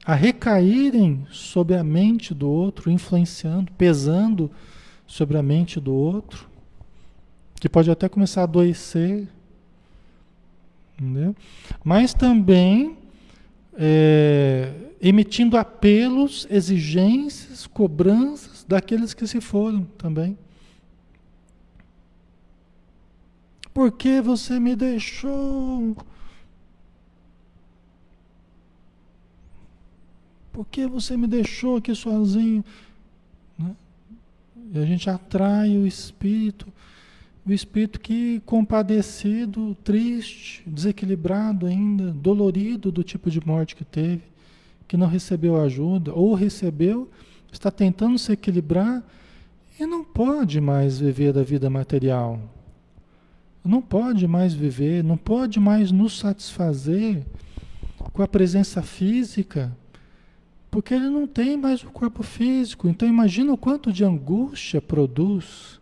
a 0.06 0.14
recaírem 0.14 1.26
sobre 1.30 1.76
a 1.76 1.84
mente 1.84 2.32
do 2.32 2.48
outro, 2.48 2.90
influenciando, 2.90 3.70
pesando 3.72 4.50
sobre 5.06 5.36
a 5.36 5.42
mente 5.42 5.78
do 5.78 5.92
outro, 5.92 6.48
que 7.60 7.68
pode 7.68 7.90
até 7.90 8.08
começar 8.08 8.40
a 8.40 8.44
adoecer, 8.44 9.28
entendeu? 10.98 11.36
mas 11.84 12.14
também 12.14 12.96
é, 13.80 14.72
emitindo 15.00 15.56
apelos, 15.56 16.48
exigências, 16.50 17.64
cobranças 17.64 18.64
daqueles 18.66 19.14
que 19.14 19.24
se 19.24 19.40
foram 19.40 19.84
também. 19.96 20.36
Por 23.72 23.92
que 23.92 24.20
você 24.20 24.58
me 24.58 24.74
deixou? 24.74 25.96
Por 30.50 30.66
que 30.66 30.84
você 30.88 31.16
me 31.16 31.28
deixou 31.28 31.76
aqui 31.76 31.94
sozinho? 31.94 32.64
Né? 33.56 33.76
E 34.72 34.78
a 34.80 34.84
gente 34.84 35.08
atrai 35.08 35.76
o 35.76 35.86
espírito, 35.86 36.66
o 37.48 37.52
espírito 37.52 37.98
que 37.98 38.42
compadecido, 38.44 39.74
triste, 39.82 40.62
desequilibrado 40.66 41.66
ainda, 41.66 42.12
dolorido 42.12 42.92
do 42.92 43.02
tipo 43.02 43.30
de 43.30 43.44
morte 43.44 43.74
que 43.74 43.84
teve, 43.84 44.22
que 44.86 44.98
não 44.98 45.06
recebeu 45.06 45.58
ajuda, 45.60 46.12
ou 46.12 46.34
recebeu, 46.34 47.10
está 47.50 47.70
tentando 47.70 48.18
se 48.18 48.32
equilibrar 48.32 49.02
e 49.80 49.86
não 49.86 50.04
pode 50.04 50.60
mais 50.60 50.98
viver 50.98 51.32
da 51.32 51.42
vida 51.42 51.70
material. 51.70 52.38
Não 53.64 53.80
pode 53.80 54.26
mais 54.26 54.52
viver, 54.52 55.02
não 55.02 55.16
pode 55.16 55.58
mais 55.58 55.90
nos 55.90 56.18
satisfazer 56.18 57.24
com 58.12 58.22
a 58.22 58.28
presença 58.28 58.82
física, 58.82 59.74
Porque 60.70 60.92
ele 60.92 61.08
não 61.08 61.26
tem 61.26 61.56
mais 61.56 61.82
o 61.82 61.90
corpo 61.90 62.22
físico. 62.22 62.88
Então 62.88 63.08
imagina 63.08 63.50
o 63.50 63.56
quanto 63.56 63.90
de 63.90 64.04
angústia 64.04 64.82
produz 64.82 65.80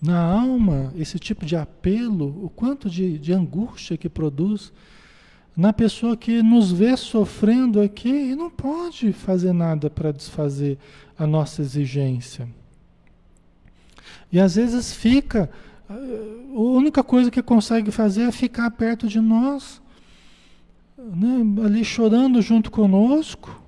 na 0.00 0.18
alma 0.18 0.92
esse 0.96 1.18
tipo 1.18 1.44
de 1.44 1.56
apelo, 1.56 2.44
o 2.44 2.48
quanto 2.48 2.88
de, 2.88 3.18
de 3.18 3.32
angústia 3.32 3.96
que 3.96 4.08
produz 4.08 4.72
na 5.56 5.72
pessoa 5.72 6.16
que 6.16 6.42
nos 6.42 6.72
vê 6.72 6.96
sofrendo 6.96 7.80
aqui 7.80 8.08
e 8.08 8.34
não 8.34 8.48
pode 8.48 9.12
fazer 9.12 9.52
nada 9.52 9.90
para 9.90 10.12
desfazer 10.12 10.78
a 11.18 11.26
nossa 11.26 11.60
exigência. 11.60 12.48
E 14.32 14.40
às 14.40 14.54
vezes 14.54 14.94
fica, 14.94 15.50
a 15.88 16.58
única 16.58 17.02
coisa 17.02 17.30
que 17.30 17.42
consegue 17.42 17.90
fazer 17.90 18.22
é 18.22 18.32
ficar 18.32 18.70
perto 18.70 19.06
de 19.08 19.20
nós, 19.20 19.82
né, 20.96 21.64
ali 21.64 21.84
chorando 21.84 22.40
junto 22.40 22.70
conosco, 22.70 23.60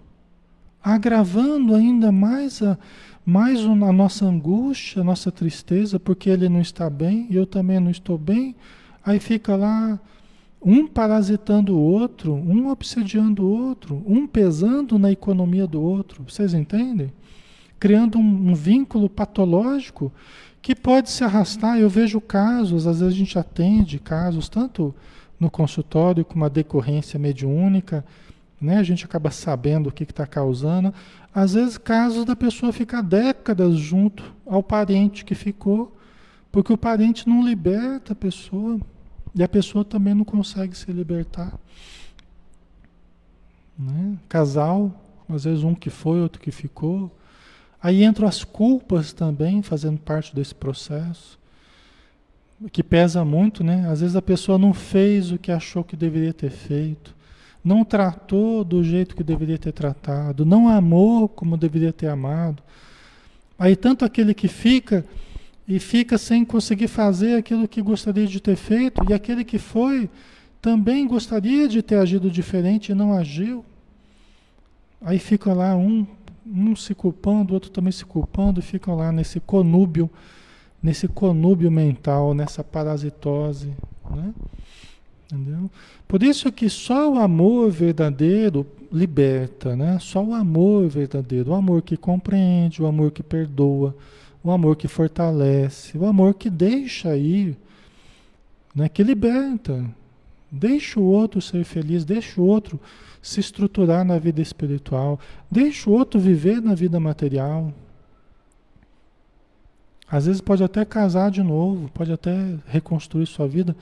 agravando 0.83 1.75
ainda 1.75 2.11
mais 2.11 2.63
a, 2.63 2.79
mais 3.25 3.61
a 3.61 3.93
nossa 3.93 4.25
angústia, 4.25 5.03
a 5.03 5.05
nossa 5.05 5.31
tristeza, 5.31 6.01
porque 6.01 6.29
ele 6.29 6.49
não 6.49 6.61
está 6.61 6.91
bem 6.91 7.27
e 7.31 7.37
eu 7.37 7.47
também 7.47 7.79
não 7.79 7.91
estou 7.91 8.19
bem. 8.19 8.55
Aí 9.05 9.21
fica 9.21 9.55
lá 9.55 10.01
um 10.65 10.87
parasitando 10.87 11.77
o 11.77 11.81
outro, 11.81 12.35
um 12.35 12.69
obsediando 12.69 13.45
o 13.45 13.69
outro, 13.69 14.03
um 14.07 14.27
pesando 14.27 14.99
na 14.99 15.11
economia 15.11 15.67
do 15.67 15.81
outro. 15.81 16.25
Vocês 16.29 16.55
entendem? 16.55 17.13
Criando 17.79 18.19
um, 18.19 18.51
um 18.51 18.55
vínculo 18.55 19.09
patológico 19.09 20.13
que 20.61 20.75
pode 20.75 21.11
se 21.11 21.25
arrastar. 21.25 21.79
Eu 21.79 21.89
vejo 21.89 22.21
casos, 22.21 22.87
às 22.87 23.01
vezes 23.01 23.15
a 23.15 23.19
gente 23.19 23.39
atende 23.39 23.99
casos, 23.99 24.49
tanto 24.49 24.95
no 25.39 25.51
consultório 25.51 26.25
com 26.25 26.37
uma 26.37 26.49
decorrência 26.49 27.19
mediúnica, 27.19 28.05
né? 28.63 28.79
a 28.79 28.83
gente 28.83 29.05
acaba 29.05 29.31
sabendo 29.31 29.89
o 29.89 29.93
que 29.93 30.05
está 30.05 30.27
causando. 30.27 30.95
Às 31.35 31.55
vezes, 31.55 31.79
casos 31.79 32.25
da 32.25 32.37
pessoa 32.37 32.73
ficar 32.73 33.03
décadas 33.03 33.77
junto 33.77 34.35
ao 34.47 34.63
parente 34.63 35.25
que 35.25 35.35
ficou, 35.35 35.97
porque 36.51 36.73
o 36.73 36.79
parente 36.79 37.29
não 37.29 37.47
liberta 37.47 38.13
a 38.13 38.17
pessoa. 38.17 38.79
E 39.35 39.43
a 39.43 39.49
pessoa 39.49 39.85
também 39.85 40.15
não 40.15 40.25
consegue 40.25 40.77
se 40.77 40.93
libertar. 40.93 41.59
Né? 43.79 44.19
Casal, 44.29 44.93
às 45.29 45.45
vezes 45.45 45.65
um 45.65 45.75
que 45.75 45.91
foi, 45.91 46.21
outro 46.21 46.41
que 46.41 46.51
ficou. 46.51 47.11
Aí 47.83 48.05
entram 48.05 48.29
as 48.29 48.45
culpas 48.45 49.13
também, 49.13 49.63
fazendo 49.63 49.99
parte 49.99 50.35
desse 50.35 50.55
processo. 50.55 51.39
Que 52.71 52.83
pesa 52.83 53.25
muito, 53.25 53.65
né? 53.65 53.89
Às 53.89 54.01
vezes 54.03 54.15
a 54.15 54.23
pessoa 54.23 54.57
não 54.57 54.73
fez 54.73 55.33
o 55.33 55.39
que 55.39 55.51
achou 55.51 55.83
que 55.83 55.97
deveria 55.97 56.33
ter 56.33 56.51
feito, 56.51 57.13
não 57.65 57.85
tratou 57.85 58.65
do 58.65 58.83
jeito 58.83 59.15
que 59.15 59.23
deveria 59.23 59.59
ter 59.59 59.73
tratado, 59.73 60.45
não 60.45 60.69
amou 60.69 61.29
como 61.29 61.57
deveria 61.57 61.93
ter 61.93 62.09
amado. 62.09 62.63
Aí 63.59 63.77
tanto 63.77 64.05
aquele 64.05 64.35
que 64.35 64.49
fica 64.49 65.05
e 65.67 65.79
fica 65.79 66.19
sem 66.19 66.45
conseguir 66.45 66.89
fazer 66.89 67.37
aquilo 67.37 67.69
que 67.69 67.81
gostaria 67.81 68.27
de 68.27 68.41
ter 68.41 68.57
feito, 68.57 69.03
e 69.09 69.15
aquele 69.15 69.45
que 69.45 69.59
foi 69.59 70.11
também 70.61 71.07
gostaria 71.07 71.69
de 71.69 71.83
ter 71.83 71.97
agido 71.97 72.31
diferente 72.31 72.91
e 72.91 72.95
não 72.95 73.13
agiu. 73.13 73.65
Aí 75.01 75.19
fica 75.19 75.53
lá 75.53 75.77
um, 75.77 76.07
um 76.47 76.75
se 76.75 76.95
culpando, 76.95 77.53
o 77.53 77.55
outro 77.55 77.71
também 77.71 77.93
se 77.93 78.05
culpando, 78.05 78.61
e 78.61 78.63
ficam 78.63 78.97
lá 78.97 79.13
nesse 79.13 79.39
conúbio, 79.41 80.11
nesse 80.83 81.07
conúbio 81.07 81.71
mental, 81.71 82.35
nessa 82.35 82.63
parasitose, 82.63 83.73
né? 84.11 84.33
Entendeu? 85.33 85.71
Por 86.07 86.23
isso 86.23 86.53
que 86.53 86.69
só 86.69 87.11
o 87.11 87.19
amor 87.19 87.71
verdadeiro 87.71 88.67
liberta, 88.93 89.75
né? 89.75 89.99
Só 89.99 90.23
o 90.23 90.35
amor 90.35 90.89
verdadeiro, 90.89 91.53
o 91.53 91.55
amor 91.55 91.81
que 91.81 91.97
compreende, 91.97 92.83
o 92.83 92.87
amor 92.87 93.11
que 93.13 93.23
perdoa, 93.23 93.97
o 94.45 94.51
amor 94.51 94.77
que 94.77 94.87
fortalece, 94.87 95.97
o 95.97 96.05
amor 96.05 96.35
que 96.35 96.51
deixa 96.51 97.17
ir, 97.17 97.57
né, 98.75 98.91
que 98.91 99.03
liberta. 99.03 99.83
Deixa 100.51 101.01
o 101.01 101.05
outro 101.05 101.41
ser 101.41 101.65
feliz, 101.65 102.05
deixa 102.05 102.39
o 102.39 102.45
outro 102.45 102.79
se 103.23 103.41
estruturar 103.41 104.05
na 104.05 104.19
vida 104.19 104.43
espiritual, 104.43 105.19
deixa 105.51 105.89
o 105.89 105.95
outro 105.95 106.21
viver 106.21 106.61
na 106.61 106.75
vida 106.75 107.01
material. 107.01 107.73
Às 110.07 110.27
vezes 110.27 110.43
pode 110.43 110.63
até 110.63 110.85
casar 110.85 111.31
de 111.31 111.43
novo, 111.43 111.89
pode 111.95 112.13
até 112.13 112.37
reconstruir 112.67 113.25
sua 113.25 113.49
vida. 113.49 113.75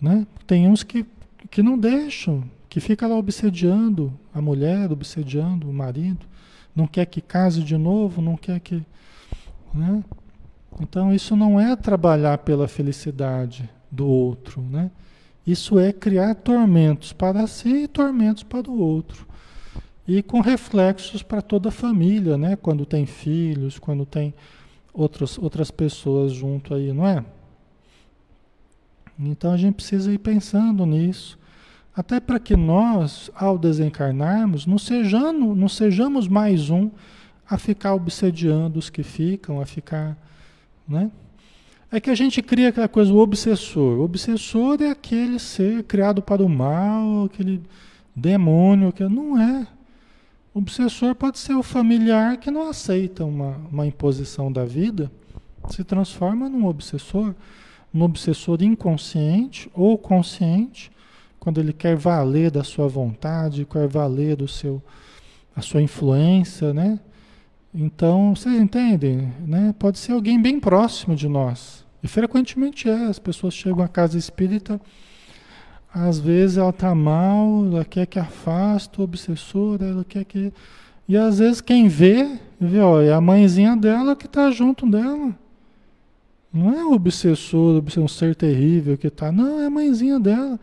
Né? 0.00 0.26
Tem 0.46 0.68
uns 0.68 0.82
que, 0.82 1.04
que 1.50 1.62
não 1.62 1.78
deixam, 1.78 2.44
que 2.68 2.80
fica 2.80 3.06
lá 3.06 3.16
obsediando 3.16 4.12
a 4.34 4.40
mulher, 4.40 4.92
obsediando 4.92 5.68
o 5.68 5.72
marido, 5.72 6.26
não 6.74 6.86
quer 6.86 7.06
que 7.06 7.20
case 7.20 7.62
de 7.62 7.76
novo, 7.76 8.20
não 8.20 8.36
quer 8.36 8.60
que. 8.60 8.82
Né? 9.72 10.04
Então 10.80 11.12
isso 11.14 11.34
não 11.34 11.58
é 11.58 11.74
trabalhar 11.74 12.38
pela 12.38 12.68
felicidade 12.68 13.68
do 13.90 14.06
outro, 14.06 14.60
né? 14.60 14.90
Isso 15.46 15.78
é 15.78 15.92
criar 15.92 16.34
tormentos 16.34 17.12
para 17.12 17.46
si 17.46 17.84
e 17.84 17.88
tormentos 17.88 18.42
para 18.42 18.68
o 18.68 18.78
outro. 18.78 19.26
E 20.06 20.22
com 20.22 20.40
reflexos 20.40 21.22
para 21.22 21.40
toda 21.40 21.68
a 21.68 21.72
família, 21.72 22.36
né? 22.36 22.56
Quando 22.56 22.84
tem 22.84 23.06
filhos, 23.06 23.78
quando 23.78 24.04
tem 24.04 24.34
outros, 24.92 25.38
outras 25.38 25.70
pessoas 25.70 26.32
junto 26.32 26.74
aí, 26.74 26.92
não 26.92 27.06
é? 27.06 27.24
Então 29.18 29.52
a 29.52 29.56
gente 29.56 29.74
precisa 29.76 30.12
ir 30.12 30.18
pensando 30.18 30.84
nisso, 30.84 31.38
até 31.94 32.20
para 32.20 32.38
que 32.38 32.54
nós, 32.56 33.30
ao 33.34 33.58
desencarnarmos, 33.58 34.66
não 34.66 34.78
sejamos, 34.78 35.56
não 35.56 35.68
sejamos 35.68 36.28
mais 36.28 36.68
um 36.68 36.90
a 37.48 37.56
ficar 37.56 37.94
obsediando 37.94 38.78
os 38.78 38.90
que 38.90 39.02
ficam, 39.02 39.60
a 39.60 39.66
ficar. 39.66 40.16
Né? 40.86 41.10
É 41.90 42.00
que 42.00 42.10
a 42.10 42.14
gente 42.14 42.42
cria 42.42 42.68
aquela 42.68 42.88
coisa, 42.88 43.12
o 43.12 43.18
obsessor. 43.18 43.98
O 43.98 44.02
obsessor 44.02 44.82
é 44.82 44.90
aquele 44.90 45.38
ser 45.38 45.84
criado 45.84 46.20
para 46.20 46.42
o 46.42 46.48
mal, 46.48 47.24
aquele 47.24 47.62
demônio 48.14 48.92
que 48.92 49.04
não 49.04 49.40
é. 49.40 49.66
O 50.52 50.58
obsessor 50.58 51.14
pode 51.14 51.38
ser 51.38 51.54
o 51.54 51.62
familiar 51.62 52.38
que 52.38 52.50
não 52.50 52.68
aceita 52.68 53.24
uma, 53.24 53.56
uma 53.70 53.86
imposição 53.86 54.50
da 54.50 54.64
vida, 54.64 55.10
se 55.70 55.84
transforma 55.84 56.48
num 56.48 56.66
obsessor, 56.66 57.34
um 57.96 58.02
obsessor 58.02 58.62
inconsciente 58.62 59.70
ou 59.74 59.96
consciente, 59.96 60.90
quando 61.40 61.60
ele 61.60 61.72
quer 61.72 61.96
valer 61.96 62.50
da 62.50 62.62
sua 62.62 62.88
vontade, 62.88 63.64
quer 63.64 63.88
valer 63.88 64.36
do 64.36 64.46
seu 64.46 64.82
a 65.54 65.62
sua 65.62 65.80
influência, 65.80 66.74
né? 66.74 67.00
Então, 67.74 68.34
vocês 68.34 68.54
entendem, 68.54 69.32
né? 69.46 69.74
Pode 69.78 69.98
ser 69.98 70.12
alguém 70.12 70.40
bem 70.40 70.60
próximo 70.60 71.16
de 71.16 71.26
nós. 71.26 71.84
E 72.02 72.08
frequentemente 72.08 72.90
é, 72.90 73.04
as 73.06 73.18
pessoas 73.18 73.54
chegam 73.54 73.82
à 73.82 73.88
casa 73.88 74.18
espírita, 74.18 74.78
às 75.92 76.18
vezes 76.18 76.58
ela 76.58 76.70
está 76.70 76.94
mal, 76.94 77.64
ela 77.66 77.84
quer 77.86 78.06
que 78.06 78.18
afaste 78.18 79.00
o 79.00 79.04
obsessor, 79.04 79.78
ela 79.80 80.04
quer 80.04 80.24
que. 80.26 80.52
E 81.08 81.16
às 81.16 81.38
vezes 81.38 81.62
quem 81.62 81.88
vê, 81.88 82.38
vê, 82.60 82.80
ó, 82.80 83.00
é 83.00 83.12
a 83.12 83.20
mãezinha 83.20 83.74
dela 83.74 84.14
que 84.14 84.26
está 84.26 84.50
junto 84.50 84.86
dela. 84.86 85.34
Não 86.52 86.72
é 86.72 86.84
o 86.84 86.92
obsessor, 86.92 87.82
um 87.98 88.08
ser 88.08 88.34
terrível 88.34 88.96
que 88.96 89.08
está. 89.08 89.30
Não, 89.30 89.60
é 89.60 89.66
a 89.66 89.70
mãezinha 89.70 90.18
dela, 90.18 90.58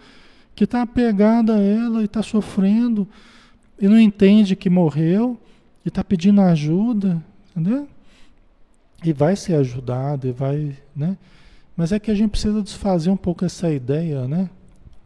que 0.56 0.64
está 0.64 0.82
apegada 0.82 1.56
a 1.56 1.60
ela 1.60 2.02
e 2.02 2.06
está 2.06 2.24
sofrendo 2.24 3.08
e 3.80 3.88
não 3.88 4.00
entende 4.00 4.56
que 4.56 4.70
morreu 4.70 5.38
e 5.84 5.90
está 5.90 6.04
pedindo 6.04 6.42
ajuda, 6.42 7.22
entendeu? 7.52 7.88
E 9.04 9.12
vai 9.12 9.36
ser 9.36 9.56
ajudado, 9.56 10.28
e 10.28 10.32
vai, 10.32 10.78
né? 10.96 11.18
Mas 11.76 11.92
é 11.92 12.00
que 12.00 12.10
a 12.10 12.16
gente 12.16 12.32
precisa 12.32 12.62
desfazer 12.62 13.10
um 13.10 13.18
pouco 13.18 13.44
essa 13.44 13.70
ideia, 13.72 14.28
né? 14.28 14.50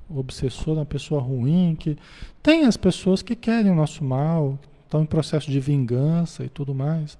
O 0.10 0.20
obsessor 0.20 0.76
é 0.76 0.80
uma 0.80 0.86
pessoa 0.86 1.20
ruim, 1.20 1.76
que 1.78 1.98
tem 2.44 2.66
as 2.66 2.78
pessoas 2.78 3.22
que 3.22 3.36
querem 3.36 3.72
o 3.72 3.76
nosso 3.76 4.04
mal, 4.04 4.60
estão 4.84 5.02
em 5.02 5.06
processo 5.06 5.50
de 5.50 5.60
vingança 5.60 6.46
e 6.46 6.50
tudo 6.50 6.74
mais. 6.76 7.18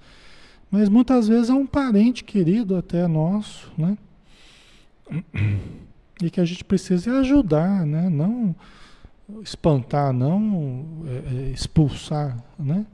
Mas 0.70 0.90
muitas 0.90 1.28
vezes 1.28 1.50
é 1.50 1.54
um 1.54 1.66
parente 1.66 2.24
querido 2.24 2.76
até 2.76 3.08
nosso, 3.08 3.72
né? 3.78 3.98
E 6.22 6.32
que 6.32 6.42
a 6.42 6.46
gente 6.46 6.64
precisa 6.64 7.20
ajudar, 7.20 7.86
né? 7.86 8.10
Não 8.10 8.56
espantar, 9.44 10.12
não 10.12 11.04
é, 11.06 11.36
é 11.36 11.50
expulsar, 11.52 12.44
né? 12.58 12.86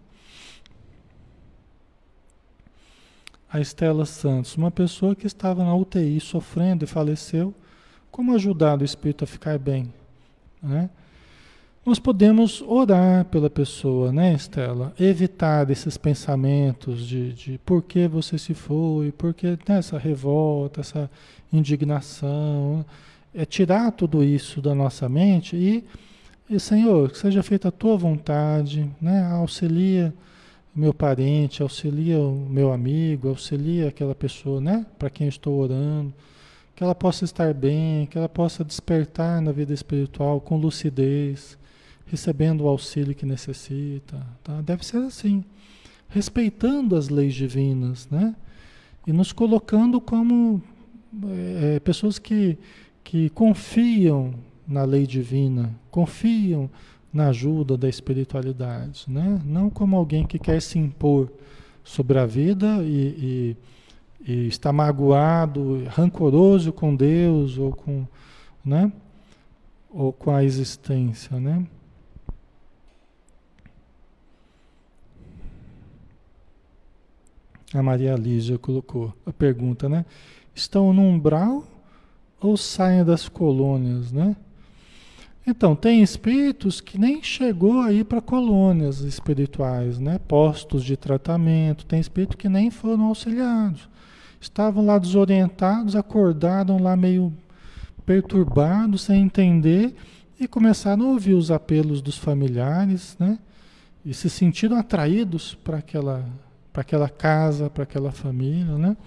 a 3.53 3.59
Estela 3.59 4.03
Santos, 4.03 4.57
uma 4.57 4.71
pessoa 4.71 5.15
que 5.15 5.27
estava 5.27 5.63
na 5.63 5.75
UTI 5.75 6.19
sofrendo 6.19 6.85
e 6.85 6.87
faleceu, 6.87 7.53
como 8.09 8.33
ajudar 8.33 8.81
o 8.81 8.83
espírito 8.83 9.25
a 9.25 9.27
ficar 9.27 9.59
bem? 9.59 9.93
Né? 10.61 10.89
Nós 11.85 11.99
podemos 11.99 12.61
orar 12.61 13.25
pela 13.25 13.49
pessoa, 13.49 14.09
né, 14.09 14.33
Estela? 14.33 14.93
Evitar 14.97 15.69
esses 15.69 15.97
pensamentos 15.97 17.05
de, 17.05 17.33
de 17.33 17.57
por 17.65 17.83
que 17.83 18.07
você 18.07 18.37
se 18.37 18.53
foi, 18.53 19.11
por 19.11 19.33
que 19.33 19.47
né, 19.67 19.79
essa 19.79 19.97
revolta, 19.97 20.79
essa 20.79 21.11
indignação. 21.51 22.85
É 23.35 23.43
tirar 23.43 23.91
tudo 23.91 24.23
isso 24.23 24.61
da 24.61 24.73
nossa 24.73 25.09
mente 25.09 25.57
e 25.57 25.83
E 26.49 26.57
Senhor, 26.57 27.11
que 27.11 27.17
seja 27.17 27.43
feita 27.43 27.67
a 27.67 27.71
tua 27.71 27.97
vontade, 27.97 28.89
né? 29.01 29.25
Auxilia 29.31 30.13
meu 30.75 30.93
parente, 30.93 31.61
auxilia 31.61 32.17
o 32.19 32.47
meu 32.49 32.71
amigo, 32.71 33.27
auxilia 33.27 33.89
aquela 33.89 34.15
pessoa, 34.15 34.61
né? 34.61 34.85
Para 34.97 35.09
quem 35.09 35.27
estou 35.27 35.59
orando, 35.59 36.13
que 36.75 36.83
ela 36.83 36.95
possa 36.95 37.25
estar 37.25 37.53
bem, 37.53 38.05
que 38.05 38.17
ela 38.17 38.29
possa 38.29 38.63
despertar 38.63 39.41
na 39.41 39.51
vida 39.51 39.73
espiritual 39.73 40.39
com 40.39 40.57
lucidez, 40.57 41.57
recebendo 42.05 42.61
o 42.61 42.67
auxílio 42.67 43.15
que 43.15 43.25
necessita, 43.25 44.25
tá? 44.43 44.61
Deve 44.61 44.85
ser 44.85 44.97
assim, 44.97 45.43
respeitando 46.09 46.95
as 46.95 47.09
leis 47.09 47.33
divinas, 47.33 48.07
né? 48.09 48.35
E 49.05 49.11
nos 49.11 49.31
colocando 49.31 49.99
como 49.99 50.61
é, 51.29 51.79
pessoas 51.79 52.17
que, 52.17 52.57
que 53.03 53.29
confiam 53.29 54.33
na 54.67 54.83
lei 54.83 55.05
divina, 55.05 55.73
confiam 55.91 56.69
na 57.13 57.27
ajuda 57.27 57.77
da 57.77 57.87
espiritualidade, 57.87 59.05
né? 59.07 59.39
não 59.45 59.69
como 59.69 59.95
alguém 59.95 60.25
que 60.25 60.39
quer 60.39 60.61
se 60.61 60.79
impor 60.79 61.31
sobre 61.83 62.17
a 62.17 62.25
vida 62.25 62.79
e, 62.81 63.55
e, 64.25 64.31
e 64.31 64.47
está 64.47 64.73
magoado, 64.73 65.83
rancoroso 65.89 66.73
com 66.73 66.95
Deus 66.95 67.57
ou 67.57 67.71
com, 67.71 68.07
né? 68.65 68.91
ou 69.91 70.11
com 70.11 70.31
a 70.31 70.43
existência. 70.43 71.39
Né? 71.39 71.63
A 77.73 77.81
Maria 77.81 78.15
Lígia 78.15 78.57
colocou 78.57 79.13
a 79.25 79.33
pergunta, 79.33 79.89
né? 79.89 80.05
Estão 80.53 80.93
no 80.93 81.01
umbral 81.01 81.65
ou 82.39 82.55
saem 82.55 83.03
das 83.03 83.27
colônias, 83.27 84.11
né? 84.11 84.35
Então, 85.45 85.75
tem 85.75 86.01
espíritos 86.01 86.79
que 86.79 86.97
nem 86.97 87.21
chegou 87.21 87.81
aí 87.81 88.03
para 88.03 88.21
colônias 88.21 89.01
espirituais, 89.01 89.99
né? 89.99 90.17
postos 90.17 90.85
de 90.85 90.95
tratamento, 90.95 91.85
tem 91.85 91.99
espíritos 91.99 92.37
que 92.37 92.47
nem 92.47 92.71
foram 92.71 93.05
auxiliados. 93.05 93.89
Estavam 94.39 94.85
lá 94.85 94.97
desorientados, 94.97 95.97
acordaram 95.97 96.81
lá 96.81 96.95
meio 96.95 97.33
perturbados, 98.05 99.01
sem 99.01 99.21
entender, 99.21 99.95
e 100.39 100.47
começaram 100.47 101.07
a 101.07 101.11
ouvir 101.11 101.33
os 101.33 101.51
apelos 101.51 102.01
dos 102.01 102.17
familiares, 102.17 103.15
né? 103.19 103.37
E 104.05 104.13
se 104.13 104.29
sentiram 104.29 104.77
atraídos 104.77 105.55
para 105.55 105.77
aquela, 105.77 106.25
aquela 106.81 107.09
casa, 107.09 107.69
para 107.69 107.83
aquela 107.83 108.11
família, 108.11 108.77
né? 108.77 108.97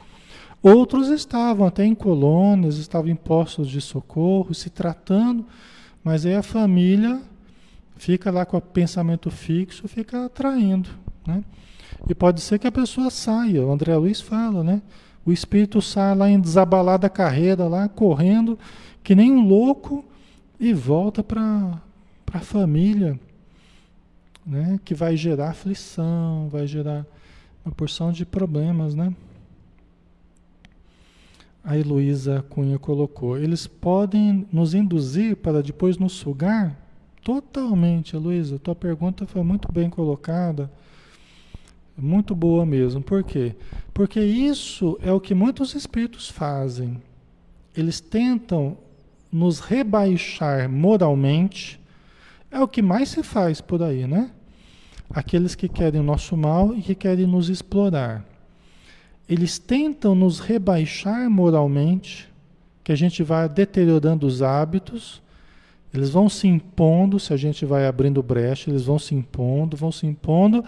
Outros 0.62 1.09
estavam 1.09 1.66
até 1.66 1.85
em 1.85 1.94
colônias, 1.94 2.76
estavam 2.76 3.11
em 3.11 3.16
postos 3.16 3.68
de 3.68 3.81
socorro, 3.81 4.55
se 4.55 4.70
tratando 4.70 5.46
mas 6.07 6.24
aí 6.24 6.37
a 6.37 6.42
família 6.42 7.20
fica 7.96 8.31
lá 8.31 8.46
com 8.46 8.57
o 8.57 8.61
pensamento 8.61 9.29
fixo, 9.29 9.88
fica 9.88 10.26
atraindo, 10.26 10.88
né? 11.26 11.42
E 12.09 12.14
pode 12.14 12.40
ser 12.42 12.61
que 12.61 12.66
a 12.68 12.70
pessoa 12.70 13.11
saia, 13.11 13.66
o 13.66 13.72
André 13.72 13.96
Luiz 13.96 14.20
fala, 14.20 14.62
né? 14.62 14.83
O 15.24 15.33
espírito 15.33 15.83
sai 15.83 16.14
lá 16.14 16.31
em 16.31 16.38
desabalada 16.38 17.11
carreira, 17.11 17.66
lá 17.66 17.88
correndo, 17.88 18.57
que 19.02 19.16
nem 19.16 19.33
um 19.33 19.48
louco, 19.48 20.05
e 20.61 20.72
volta 20.72 21.24
para 21.24 21.83
a 22.33 22.38
família, 22.38 23.18
né? 24.46 24.79
Que 24.85 24.94
vai 24.94 25.16
gerar 25.16 25.50
aflição, 25.50 26.48
vai 26.48 26.68
gerar 26.68 27.05
uma 27.66 27.74
porção 27.74 28.11
de 28.12 28.24
problemas, 28.24 28.94
né? 28.94 29.12
a 31.66 31.76
Heloísa 31.76 32.44
Cunha 32.48 32.79
colocou. 32.79 33.37
Eles 33.37 33.66
podem 33.66 34.46
nos 34.52 34.72
induzir 34.72 35.35
para 35.37 35.61
depois 35.61 35.98
nos 35.98 36.12
sugar? 36.12 36.79
Totalmente, 37.24 38.14
Heloísa. 38.14 38.57
Tua 38.57 38.76
pergunta 38.76 39.26
foi 39.26 39.42
muito 39.42 39.70
bem 39.72 39.90
colocada. 39.90 40.70
Muito 41.98 42.37
boa 42.37 42.64
mesmo. 42.64 43.02
Por 43.02 43.24
quê? 43.24 43.57
Porque 43.92 44.20
isso 44.20 44.96
é 45.02 45.11
o 45.12 45.18
que 45.18 45.35
muitos 45.35 45.74
espíritos 45.74 46.31
fazem. 46.31 47.02
Eles 47.76 47.98
tentam 47.98 48.79
nos 49.33 49.59
rebaixar 49.59 50.70
moralmente. 50.70 51.81
É 52.48 52.61
o 52.61 52.68
que 52.68 52.81
mais 52.81 53.09
se 53.09 53.24
faz 53.24 53.61
por 53.61 53.83
aí, 53.83 54.07
né? 54.07 54.31
Aqueles 55.11 55.55
que 55.55 55.69
querem 55.69 56.01
o 56.01 56.05
nosso 56.05 56.37
mal 56.37 56.75
e 56.75 56.83
que 56.83 56.95
querem 56.95 57.27
nos 57.27 57.49
explorar. 57.49 58.25
Eles 59.29 59.59
tentam 59.59 60.14
nos 60.14 60.38
rebaixar 60.38 61.29
moralmente, 61.31 62.29
que 62.85 62.92
a 62.92 62.97
gente 62.97 63.23
vai 63.23 63.49
deteriorando 63.49 64.27
os 64.27 64.42
hábitos, 64.42 65.23
eles 65.92 66.11
vão 66.11 66.29
se 66.29 66.47
impondo, 66.47 67.19
se 67.19 67.33
a 67.33 67.37
gente 67.37 67.64
vai 67.64 67.87
abrindo 67.87 68.23
brecha, 68.23 68.71
eles 68.71 68.85
vão 68.85 68.99
se 68.99 69.14
impondo, 69.14 69.77
vão 69.77 69.90
se 69.90 70.07
impondo, 70.07 70.64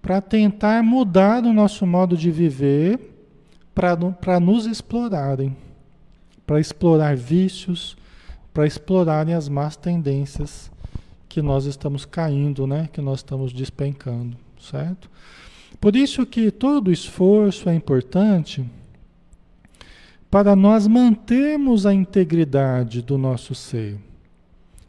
para 0.00 0.20
tentar 0.20 0.82
mudar 0.82 1.44
o 1.44 1.52
nosso 1.52 1.86
modo 1.86 2.16
de 2.16 2.30
viver, 2.30 2.98
para 3.74 4.40
nos 4.40 4.66
explorarem, 4.66 5.56
para 6.46 6.60
explorar 6.60 7.16
vícios, 7.16 7.96
para 8.52 8.66
explorarem 8.66 9.34
as 9.34 9.48
más 9.48 9.76
tendências 9.76 10.70
que 11.30 11.40
nós 11.40 11.64
estamos 11.64 12.04
caindo, 12.04 12.66
né? 12.66 12.88
que 12.92 13.00
nós 13.00 13.20
estamos 13.20 13.52
despencando, 13.52 14.36
certo? 14.60 15.08
Por 15.80 15.94
isso 15.94 16.26
que 16.26 16.50
todo 16.50 16.90
esforço 16.90 17.68
é 17.70 17.74
importante 17.74 18.68
para 20.28 20.56
nós 20.56 20.88
mantermos 20.88 21.86
a 21.86 21.94
integridade 21.94 23.00
do 23.00 23.16
nosso 23.16 23.54
ser. 23.54 23.96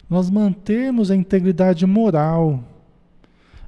Nós 0.10 0.32
mantermos 0.32 1.12
a 1.12 1.16
integridade 1.16 1.86
moral. 1.86 2.64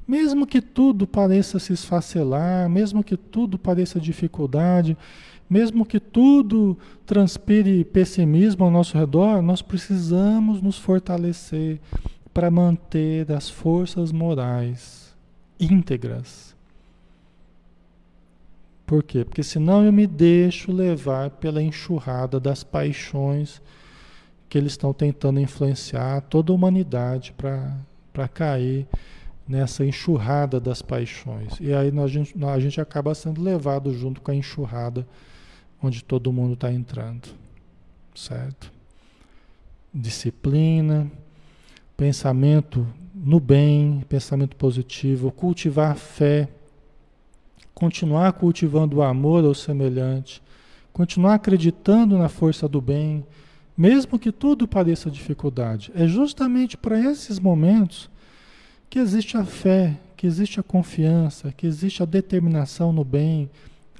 Mesmo 0.08 0.48
que 0.48 0.60
tudo 0.60 1.06
pareça 1.06 1.60
se 1.60 1.74
esfacelar, 1.74 2.68
mesmo 2.68 3.04
que 3.04 3.16
tudo 3.16 3.58
pareça 3.58 4.00
dificuldade, 4.00 4.98
mesmo 5.48 5.86
que 5.86 6.00
tudo 6.00 6.76
transpire 7.06 7.86
pessimismo 7.86 8.66
ao 8.66 8.72
nosso 8.72 8.98
redor, 8.98 9.44
nós 9.44 9.62
precisamos 9.62 10.60
nos 10.60 10.78
fortalecer 10.80 11.80
para 12.34 12.50
manter 12.50 13.32
as 13.32 13.50
forças 13.50 14.12
morais 14.12 15.15
íntegras. 15.60 16.56
Por 18.86 19.04
quê? 19.04 19.24
Porque 19.24 19.43
senão 19.43 19.84
eu 19.84 19.93
me 19.93 20.06
deixo 20.06 20.72
levar 20.72 21.30
pela 21.30 21.62
enxurrada 21.62 22.39
das 22.39 22.63
paixões 22.63 23.62
que 24.50 24.58
eles 24.58 24.74
estão 24.74 24.93
tentando 24.93 25.39
influenciar 25.39 26.22
toda 26.22 26.52
a 26.52 26.56
humanidade 26.56 27.34
para 27.34 28.28
cair 28.28 28.86
nessa 29.48 29.86
enxurrada 29.86 30.60
das 30.60 30.82
paixões. 30.82 31.60
E 31.60 31.74
aí 31.74 31.91
a 31.98 32.08
gente, 32.08 32.36
a 32.46 32.60
gente 32.60 32.80
acaba 32.80 33.15
sendo 33.15 33.41
levado 33.41 33.93
junto 33.93 34.22
com 34.22 34.32
a 34.32 34.36
enxurrada 34.36 35.08
onde 35.82 36.04
todo 36.04 36.32
mundo 36.32 36.54
está 36.54 36.72
entrando. 36.72 37.30
Certo? 38.13 38.72
Disciplina, 39.93 41.12
pensamento 42.04 42.86
no 43.16 43.39
bem, 43.39 44.04
pensamento 44.10 44.56
positivo, 44.56 45.32
cultivar 45.32 45.96
fé 45.96 46.50
continuar 47.74 48.32
cultivando 48.34 48.98
o 48.98 49.02
amor 49.02 49.44
ao 49.44 49.54
semelhante, 49.54 50.42
continuar 50.92 51.36
acreditando 51.36 52.18
na 52.18 52.30
força 52.30 52.68
do 52.68 52.80
bem, 52.80 53.26
mesmo 53.76 54.20
que 54.20 54.32
tudo 54.32 54.68
pareça 54.68 55.10
dificuldade. 55.10 55.92
É 55.96 56.08
justamente 56.08 56.78
para 56.78 57.00
esses 57.00 57.39
momentos 57.39 58.10
que 58.89 59.00
existe 59.00 59.36
a 59.36 59.44
fé, 59.44 59.98
que 60.16 60.28
existe 60.28 60.60
a 60.60 60.63
confiança, 60.63 61.52
que 61.52 61.66
existe 61.66 62.04
a 62.04 62.06
determinação 62.06 62.94
no 62.94 63.04
bem. 63.04 63.50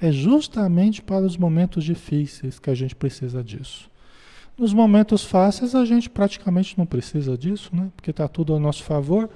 É 0.00 0.12
justamente 0.12 1.02
para 1.02 1.24
os 1.24 1.36
momentos 1.36 1.84
difíceis 1.84 2.58
que 2.58 2.70
a 2.70 2.74
gente 2.74 2.94
precisa 2.94 3.42
disso. 3.42 3.90
Nos 4.56 4.72
momentos 4.72 5.24
fáceis 5.24 5.74
a 5.74 5.84
gente 5.84 6.08
praticamente 6.08 6.78
não 6.78 6.86
precisa 6.86 7.36
disso, 7.36 7.74
né? 7.74 7.90
Porque 7.96 8.10
está 8.10 8.28
tudo 8.28 8.52
ao 8.52 8.60
nosso 8.60 8.84
favor. 8.84 9.28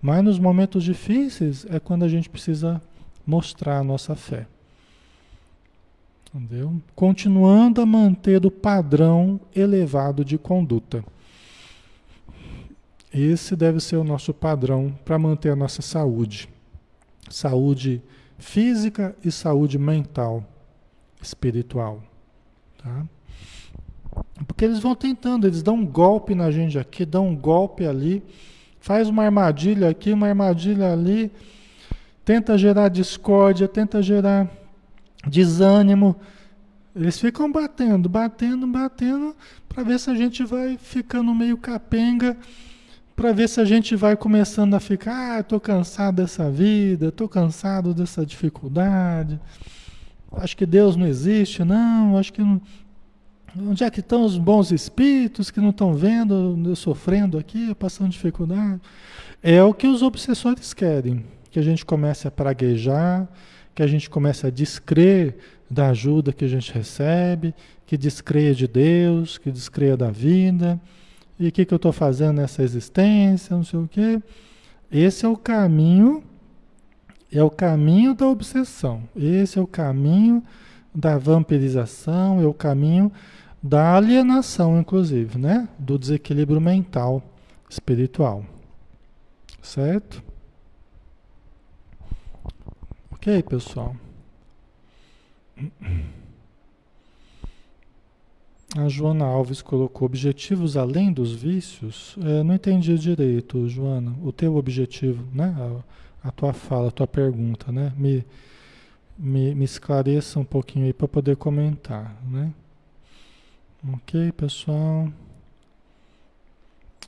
Mas 0.00 0.24
nos 0.24 0.38
momentos 0.38 0.84
difíceis 0.84 1.66
é 1.68 1.78
quando 1.78 2.04
a 2.04 2.08
gente 2.08 2.30
precisa 2.30 2.80
mostrar 3.26 3.78
a 3.78 3.84
nossa 3.84 4.14
fé. 4.14 4.46
Entendeu? 6.32 6.80
Continuando 6.94 7.80
a 7.80 7.86
manter 7.86 8.46
o 8.46 8.50
padrão 8.50 9.40
elevado 9.54 10.24
de 10.24 10.38
conduta. 10.38 11.04
Esse 13.12 13.56
deve 13.56 13.80
ser 13.80 13.96
o 13.96 14.04
nosso 14.04 14.32
padrão 14.32 14.96
para 15.04 15.18
manter 15.18 15.50
a 15.50 15.56
nossa 15.56 15.82
saúde. 15.82 16.48
Saúde 17.28 18.00
física 18.38 19.14
e 19.24 19.32
saúde 19.32 19.78
mental, 19.78 20.44
espiritual. 21.20 22.00
Tá? 22.78 23.04
Porque 24.60 24.72
eles 24.72 24.80
vão 24.80 24.94
tentando, 24.94 25.46
eles 25.46 25.62
dão 25.62 25.76
um 25.76 25.86
golpe 25.86 26.34
na 26.34 26.50
gente 26.50 26.78
aqui, 26.78 27.06
dão 27.06 27.28
um 27.28 27.34
golpe 27.34 27.86
ali, 27.86 28.22
faz 28.78 29.08
uma 29.08 29.24
armadilha 29.24 29.88
aqui, 29.88 30.12
uma 30.12 30.28
armadilha 30.28 30.92
ali 30.92 31.32
tenta 32.26 32.58
gerar 32.58 32.88
discórdia, 32.88 33.66
tenta 33.66 34.02
gerar 34.02 34.50
desânimo. 35.26 36.14
Eles 36.94 37.18
ficam 37.18 37.50
batendo, 37.50 38.06
batendo, 38.06 38.66
batendo, 38.66 39.34
para 39.66 39.82
ver 39.82 39.98
se 39.98 40.10
a 40.10 40.14
gente 40.14 40.44
vai 40.44 40.76
ficando 40.76 41.34
meio 41.34 41.56
capenga, 41.56 42.36
para 43.16 43.32
ver 43.32 43.48
se 43.48 43.62
a 43.62 43.64
gente 43.64 43.96
vai 43.96 44.14
começando 44.14 44.74
a 44.74 44.80
ficar, 44.80 45.38
ah, 45.38 45.40
estou 45.40 45.58
cansado 45.58 46.16
dessa 46.16 46.50
vida, 46.50 47.08
estou 47.08 47.30
cansado 47.30 47.94
dessa 47.94 48.26
dificuldade. 48.26 49.40
Acho 50.32 50.54
que 50.54 50.66
Deus 50.66 50.96
não 50.96 51.06
existe, 51.06 51.64
não, 51.64 52.18
acho 52.18 52.30
que 52.30 52.42
não, 52.42 52.60
Onde 53.58 53.82
é 53.82 53.90
que 53.90 54.00
estão 54.00 54.24
os 54.24 54.38
bons 54.38 54.70
espíritos 54.70 55.50
que 55.50 55.60
não 55.60 55.70
estão 55.70 55.92
vendo 55.92 56.60
eu 56.64 56.76
sofrendo 56.76 57.36
aqui, 57.36 57.74
passando 57.74 58.10
dificuldade? 58.10 58.80
É 59.42 59.62
o 59.62 59.74
que 59.74 59.86
os 59.86 60.02
obsessores 60.02 60.72
querem, 60.72 61.24
que 61.50 61.58
a 61.58 61.62
gente 61.62 61.84
comece 61.84 62.28
a 62.28 62.30
praguejar, 62.30 63.28
que 63.74 63.82
a 63.82 63.86
gente 63.86 64.08
comece 64.08 64.46
a 64.46 64.50
descrer 64.50 65.36
da 65.68 65.88
ajuda 65.88 66.32
que 66.32 66.44
a 66.44 66.48
gente 66.48 66.72
recebe, 66.72 67.54
que 67.86 67.96
descreia 67.96 68.54
de 68.54 68.68
Deus, 68.68 69.38
que 69.38 69.50
descreia 69.50 69.96
da 69.96 70.10
vida, 70.10 70.80
e 71.38 71.48
o 71.48 71.52
que, 71.52 71.64
que 71.64 71.74
eu 71.74 71.76
estou 71.76 71.92
fazendo 71.92 72.36
nessa 72.36 72.62
existência, 72.62 73.56
não 73.56 73.64
sei 73.64 73.80
o 73.80 73.88
quê. 73.88 74.20
Esse 74.92 75.24
é 75.24 75.28
o 75.28 75.36
caminho, 75.36 76.22
é 77.32 77.42
o 77.42 77.50
caminho 77.50 78.14
da 78.14 78.28
obsessão, 78.28 79.02
esse 79.16 79.58
é 79.58 79.62
o 79.62 79.66
caminho 79.66 80.42
da 80.94 81.16
vampirização, 81.16 82.40
é 82.40 82.46
o 82.46 82.52
caminho 82.52 83.10
da 83.62 83.94
alienação, 83.96 84.78
inclusive, 84.80 85.38
né? 85.38 85.68
Do 85.78 85.98
desequilíbrio 85.98 86.60
mental, 86.60 87.22
espiritual. 87.68 88.44
Certo? 89.62 90.22
Ok, 93.12 93.42
pessoal. 93.42 93.94
A 98.76 98.88
Joana 98.88 99.24
Alves 99.24 99.60
colocou 99.60 100.06
objetivos 100.06 100.76
além 100.76 101.12
dos 101.12 101.34
vícios. 101.34 102.16
É, 102.22 102.42
não 102.42 102.54
entendi 102.54 102.96
direito, 102.96 103.68
Joana. 103.68 104.16
O 104.22 104.32
teu 104.32 104.56
objetivo, 104.56 105.26
né? 105.34 105.54
A, 106.22 106.28
a 106.28 106.30
tua 106.30 106.52
fala, 106.52 106.88
a 106.88 106.92
tua 106.92 107.06
pergunta, 107.06 107.70
né? 107.70 107.92
Me, 107.96 108.24
me, 109.18 109.54
me 109.54 109.64
esclareça 109.64 110.38
um 110.38 110.44
pouquinho 110.44 110.86
aí 110.86 110.92
para 110.92 111.08
poder 111.08 111.36
comentar, 111.36 112.16
né? 112.30 112.54
Ok, 113.88 114.32
pessoal. 114.32 115.10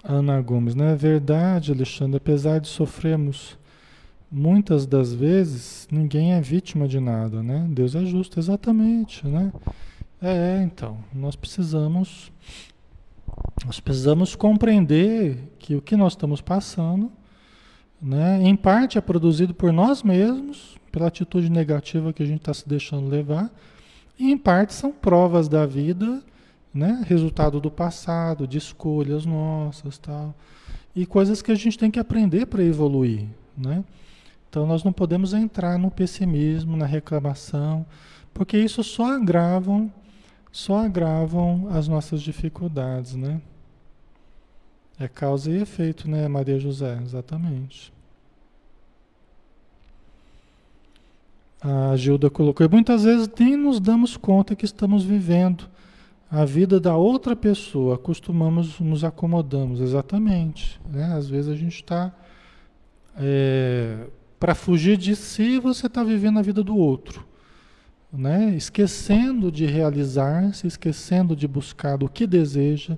Ana 0.02 0.40
Gomes, 0.40 0.74
não 0.74 0.86
é 0.86 0.96
verdade, 0.96 1.70
Alexandre? 1.70 2.16
Apesar 2.16 2.60
de 2.60 2.68
sofrermos 2.68 3.58
muitas 4.30 4.86
das 4.86 5.12
vezes, 5.12 5.86
ninguém 5.92 6.32
é 6.32 6.40
vítima 6.40 6.88
de 6.88 6.98
nada, 6.98 7.42
né? 7.42 7.66
Deus 7.68 7.94
é 7.94 8.02
justo, 8.06 8.40
exatamente, 8.40 9.26
né? 9.28 9.52
É, 10.20 10.62
então, 10.62 10.96
nós 11.12 11.36
precisamos 11.36 12.32
nós 13.66 13.78
precisamos 13.78 14.34
compreender 14.34 15.52
que 15.58 15.76
o 15.76 15.82
que 15.82 15.94
nós 15.94 16.14
estamos 16.14 16.40
passando, 16.40 17.12
né, 18.00 18.42
em 18.42 18.56
parte 18.56 18.96
é 18.96 19.00
produzido 19.00 19.52
por 19.52 19.72
nós 19.72 20.02
mesmos, 20.02 20.76
pela 20.90 21.08
atitude 21.08 21.50
negativa 21.50 22.12
que 22.14 22.22
a 22.22 22.26
gente 22.26 22.40
está 22.40 22.54
se 22.54 22.66
deixando 22.66 23.08
levar, 23.08 23.50
e 24.18 24.32
em 24.32 24.38
parte 24.38 24.72
são 24.72 24.90
provas 24.90 25.48
da 25.48 25.66
vida 25.66 26.22
né? 26.72 27.04
Resultado 27.06 27.60
do 27.60 27.70
passado, 27.70 28.46
de 28.46 28.58
escolhas 28.58 29.26
nossas, 29.26 29.98
tal. 29.98 30.34
E 30.94 31.04
coisas 31.04 31.42
que 31.42 31.52
a 31.52 31.54
gente 31.54 31.78
tem 31.78 31.90
que 31.90 31.98
aprender 31.98 32.46
para 32.46 32.62
evoluir, 32.62 33.26
né? 33.56 33.84
Então 34.48 34.66
nós 34.66 34.84
não 34.84 34.92
podemos 34.92 35.32
entrar 35.32 35.78
no 35.78 35.90
pessimismo, 35.90 36.76
na 36.76 36.86
reclamação, 36.86 37.86
porque 38.34 38.58
isso 38.58 38.82
só 38.84 39.14
agravam, 39.14 39.90
só 40.50 40.84
agravam 40.84 41.68
as 41.70 41.88
nossas 41.88 42.20
dificuldades, 42.22 43.14
né? 43.14 43.40
É 44.98 45.08
causa 45.08 45.50
e 45.50 45.60
efeito, 45.60 46.08
né, 46.08 46.28
Maria 46.28 46.60
José? 46.60 47.00
Exatamente. 47.02 47.92
A 51.60 51.96
Gilda 51.96 52.28
colocou, 52.28 52.66
e 52.66 52.68
muitas 52.68 53.04
vezes 53.04 53.30
nem 53.38 53.56
nos 53.56 53.80
damos 53.80 54.16
conta 54.16 54.54
que 54.54 54.64
estamos 54.64 55.04
vivendo 55.04 55.68
a 56.32 56.46
vida 56.46 56.80
da 56.80 56.96
outra 56.96 57.36
pessoa, 57.36 57.96
acostumamos, 57.96 58.80
nos 58.80 59.04
acomodamos, 59.04 59.82
exatamente. 59.82 60.80
Né? 60.90 61.04
Às 61.12 61.28
vezes 61.28 61.50
a 61.50 61.54
gente 61.54 61.74
está. 61.74 62.10
É, 63.18 64.06
para 64.40 64.54
fugir 64.54 64.96
de 64.96 65.14
si, 65.14 65.58
você 65.58 65.86
está 65.86 66.02
vivendo 66.02 66.38
a 66.38 66.42
vida 66.42 66.62
do 66.62 66.74
outro. 66.74 67.22
Né? 68.10 68.54
Esquecendo 68.56 69.52
de 69.52 69.66
realizar-se, 69.66 70.66
esquecendo 70.66 71.36
de 71.36 71.46
buscar 71.46 72.02
o 72.02 72.08
que 72.08 72.26
deseja, 72.26 72.96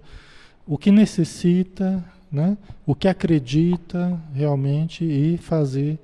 o 0.64 0.78
que 0.78 0.92
necessita, 0.92 2.04
né? 2.30 2.56
o 2.86 2.94
que 2.94 3.08
acredita 3.08 4.16
realmente 4.32 5.04
e 5.04 5.38
fazer 5.38 5.98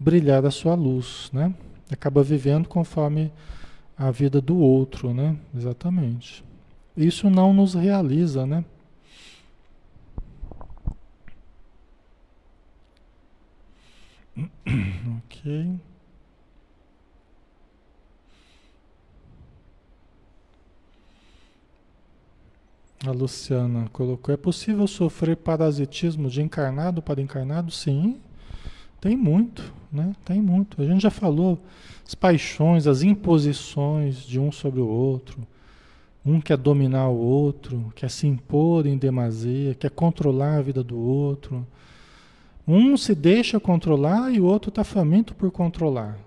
brilhar 0.00 0.44
a 0.44 0.50
sua 0.50 0.74
luz. 0.74 1.30
Né? 1.32 1.54
Acaba 1.92 2.24
vivendo 2.24 2.68
conforme 2.68 3.32
a 3.96 4.10
vida 4.10 4.40
do 4.40 4.58
outro, 4.58 5.14
né? 5.14 5.36
Exatamente. 5.56 6.44
Isso 6.96 7.28
não 7.28 7.52
nos 7.52 7.74
realiza, 7.74 8.46
né? 8.46 8.64
ok. 15.18 15.78
A 23.06 23.10
Luciana 23.10 23.88
colocou: 23.92 24.32
é 24.32 24.36
possível 24.38 24.86
sofrer 24.86 25.36
parasitismo 25.36 26.30
de 26.30 26.40
encarnado 26.40 27.02
para 27.02 27.20
encarnado? 27.20 27.70
Sim, 27.70 28.18
tem 29.00 29.14
muito, 29.14 29.70
né? 29.92 30.14
Tem 30.24 30.40
muito. 30.40 30.80
A 30.80 30.86
gente 30.86 31.02
já 31.02 31.10
falou 31.10 31.60
as 32.06 32.14
paixões, 32.14 32.86
as 32.86 33.02
imposições 33.02 34.24
de 34.26 34.40
um 34.40 34.50
sobre 34.50 34.80
o 34.80 34.88
outro 34.88 35.46
um 36.26 36.40
quer 36.40 36.56
dominar 36.56 37.08
o 37.08 37.16
outro, 37.16 37.92
quer 37.94 38.10
se 38.10 38.26
impor 38.26 38.84
em 38.84 38.98
demasia, 38.98 39.76
quer 39.76 39.90
controlar 39.90 40.56
a 40.56 40.62
vida 40.62 40.82
do 40.82 40.98
outro. 40.98 41.64
Um 42.66 42.96
se 42.96 43.14
deixa 43.14 43.60
controlar 43.60 44.32
e 44.32 44.40
o 44.40 44.44
outro 44.44 44.70
está 44.70 44.82
faminto 44.82 45.36
por 45.36 45.52
controlar. 45.52 46.18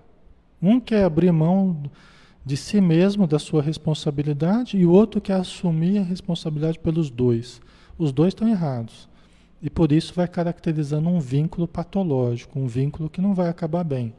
Um 0.62 0.80
quer 0.80 1.04
abrir 1.04 1.30
mão 1.30 1.82
de 2.42 2.56
si 2.56 2.80
mesmo, 2.80 3.26
da 3.26 3.38
sua 3.38 3.60
responsabilidade, 3.60 4.78
e 4.78 4.86
o 4.86 4.90
outro 4.90 5.20
quer 5.20 5.34
assumir 5.34 5.98
a 5.98 6.02
responsabilidade 6.02 6.78
pelos 6.78 7.10
dois. 7.10 7.60
Os 7.98 8.10
dois 8.10 8.28
estão 8.28 8.48
errados. 8.48 9.06
E 9.62 9.68
por 9.68 9.92
isso 9.92 10.14
vai 10.14 10.26
caracterizando 10.26 11.10
um 11.10 11.20
vínculo 11.20 11.68
patológico, 11.68 12.58
um 12.58 12.66
vínculo 12.66 13.10
que 13.10 13.20
não 13.20 13.34
vai 13.34 13.50
acabar 13.50 13.84
bem. 13.84 14.14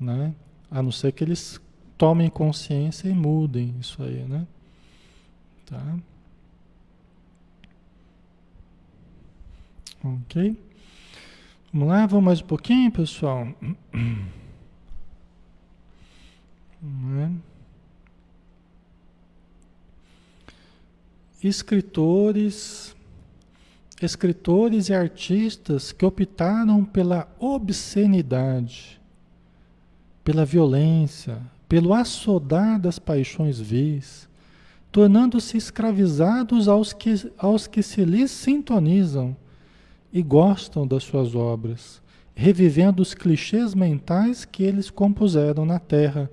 Né? 0.00 0.34
A 0.70 0.82
não 0.82 0.90
ser 0.90 1.12
que 1.12 1.22
eles 1.22 1.60
tomem 1.98 2.30
consciência 2.30 3.06
e 3.06 3.12
mudem 3.12 3.74
isso 3.78 4.02
aí, 4.02 4.24
né? 4.26 4.46
Tá? 5.70 5.98
Ok? 10.02 10.56
Vamos 11.72 11.88
lá, 11.88 12.06
vamos 12.06 12.24
mais 12.24 12.40
um 12.42 12.46
pouquinho, 12.46 12.90
pessoal. 12.90 13.46
Escritores, 21.40 22.96
escritores 24.02 24.88
e 24.88 24.94
artistas 24.94 25.92
que 25.92 26.04
optaram 26.04 26.84
pela 26.84 27.32
obscenidade, 27.38 29.00
pela 30.24 30.44
violência, 30.44 31.40
pelo 31.68 31.94
assodar 31.94 32.80
das 32.80 32.98
paixões 32.98 33.60
vis, 33.60 34.28
tornando-se 34.92 35.56
escravizados 35.56 36.68
aos 36.68 36.92
que, 36.92 37.30
aos 37.38 37.66
que 37.66 37.82
se 37.82 38.04
lhes 38.04 38.30
sintonizam 38.30 39.36
e 40.12 40.22
gostam 40.22 40.86
das 40.86 41.04
suas 41.04 41.34
obras, 41.34 42.02
revivendo 42.34 43.00
os 43.02 43.14
clichês 43.14 43.74
mentais 43.74 44.44
que 44.44 44.62
eles 44.62 44.90
compuseram 44.90 45.64
na 45.64 45.78
terra, 45.78 46.30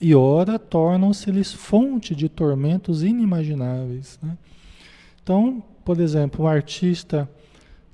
e 0.00 0.14
ora 0.14 0.58
tornam-se-lhes 0.58 1.52
fonte 1.52 2.14
de 2.14 2.28
tormentos 2.28 3.02
inimagináveis. 3.02 4.18
Né? 4.22 4.36
Então, 5.22 5.62
por 5.84 6.00
exemplo, 6.00 6.44
um 6.44 6.48
artista 6.48 7.28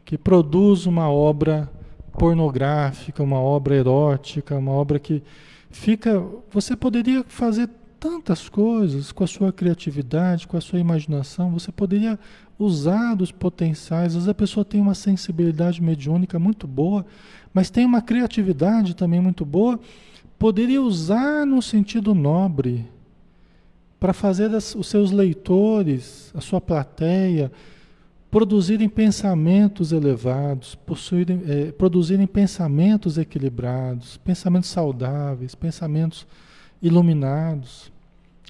que 0.05 0.17
produz 0.17 0.87
uma 0.87 1.11
obra 1.11 1.69
pornográfica, 2.13 3.23
uma 3.23 3.41
obra 3.41 3.75
erótica, 3.75 4.57
uma 4.57 4.71
obra 4.71 4.99
que 5.01 5.23
fica. 5.71 6.25
Você 6.51 6.77
poderia 6.77 7.25
fazer 7.27 7.69
tantas 8.07 8.49
coisas 8.49 9.11
com 9.11 9.25
a 9.25 9.27
sua 9.27 9.53
criatividade, 9.53 10.47
com 10.47 10.57
a 10.57 10.61
sua 10.61 10.79
imaginação. 10.79 11.51
Você 11.51 11.73
poderia 11.73 12.17
usar 12.57 13.17
dos 13.17 13.33
potenciais. 13.33 14.13
Às 14.13 14.15
vezes 14.15 14.29
a 14.29 14.35
pessoa 14.35 14.65
tem 14.65 14.81
uma 14.81 14.95
sensibilidade 14.95 15.83
mediúnica 15.83 16.39
muito 16.39 16.69
boa, 16.69 17.05
mas 17.53 17.69
tem 17.69 17.85
uma 17.85 18.01
criatividade 18.01 18.95
também 18.95 19.21
muito 19.21 19.45
boa. 19.45 19.81
Poderia 20.39 20.81
usar 20.81 21.45
no 21.45 21.61
sentido 21.61 22.15
nobre 22.15 22.87
para 23.99 24.13
fazer 24.13 24.55
as, 24.55 24.77
os 24.77 24.87
seus 24.87 25.11
leitores, 25.11 26.31
a 26.33 26.41
sua 26.41 26.61
plateia, 26.61 27.51
produzirem 28.31 28.89
pensamentos 28.89 29.91
elevados, 29.91 30.77
possuírem, 30.77 31.43
é, 31.45 31.73
produzirem 31.73 32.27
pensamentos 32.27 33.19
equilibrados, 33.19 34.17
pensamentos 34.19 34.71
saudáveis, 34.71 35.57
pensamentos 35.57 36.25
iluminados. 36.81 37.96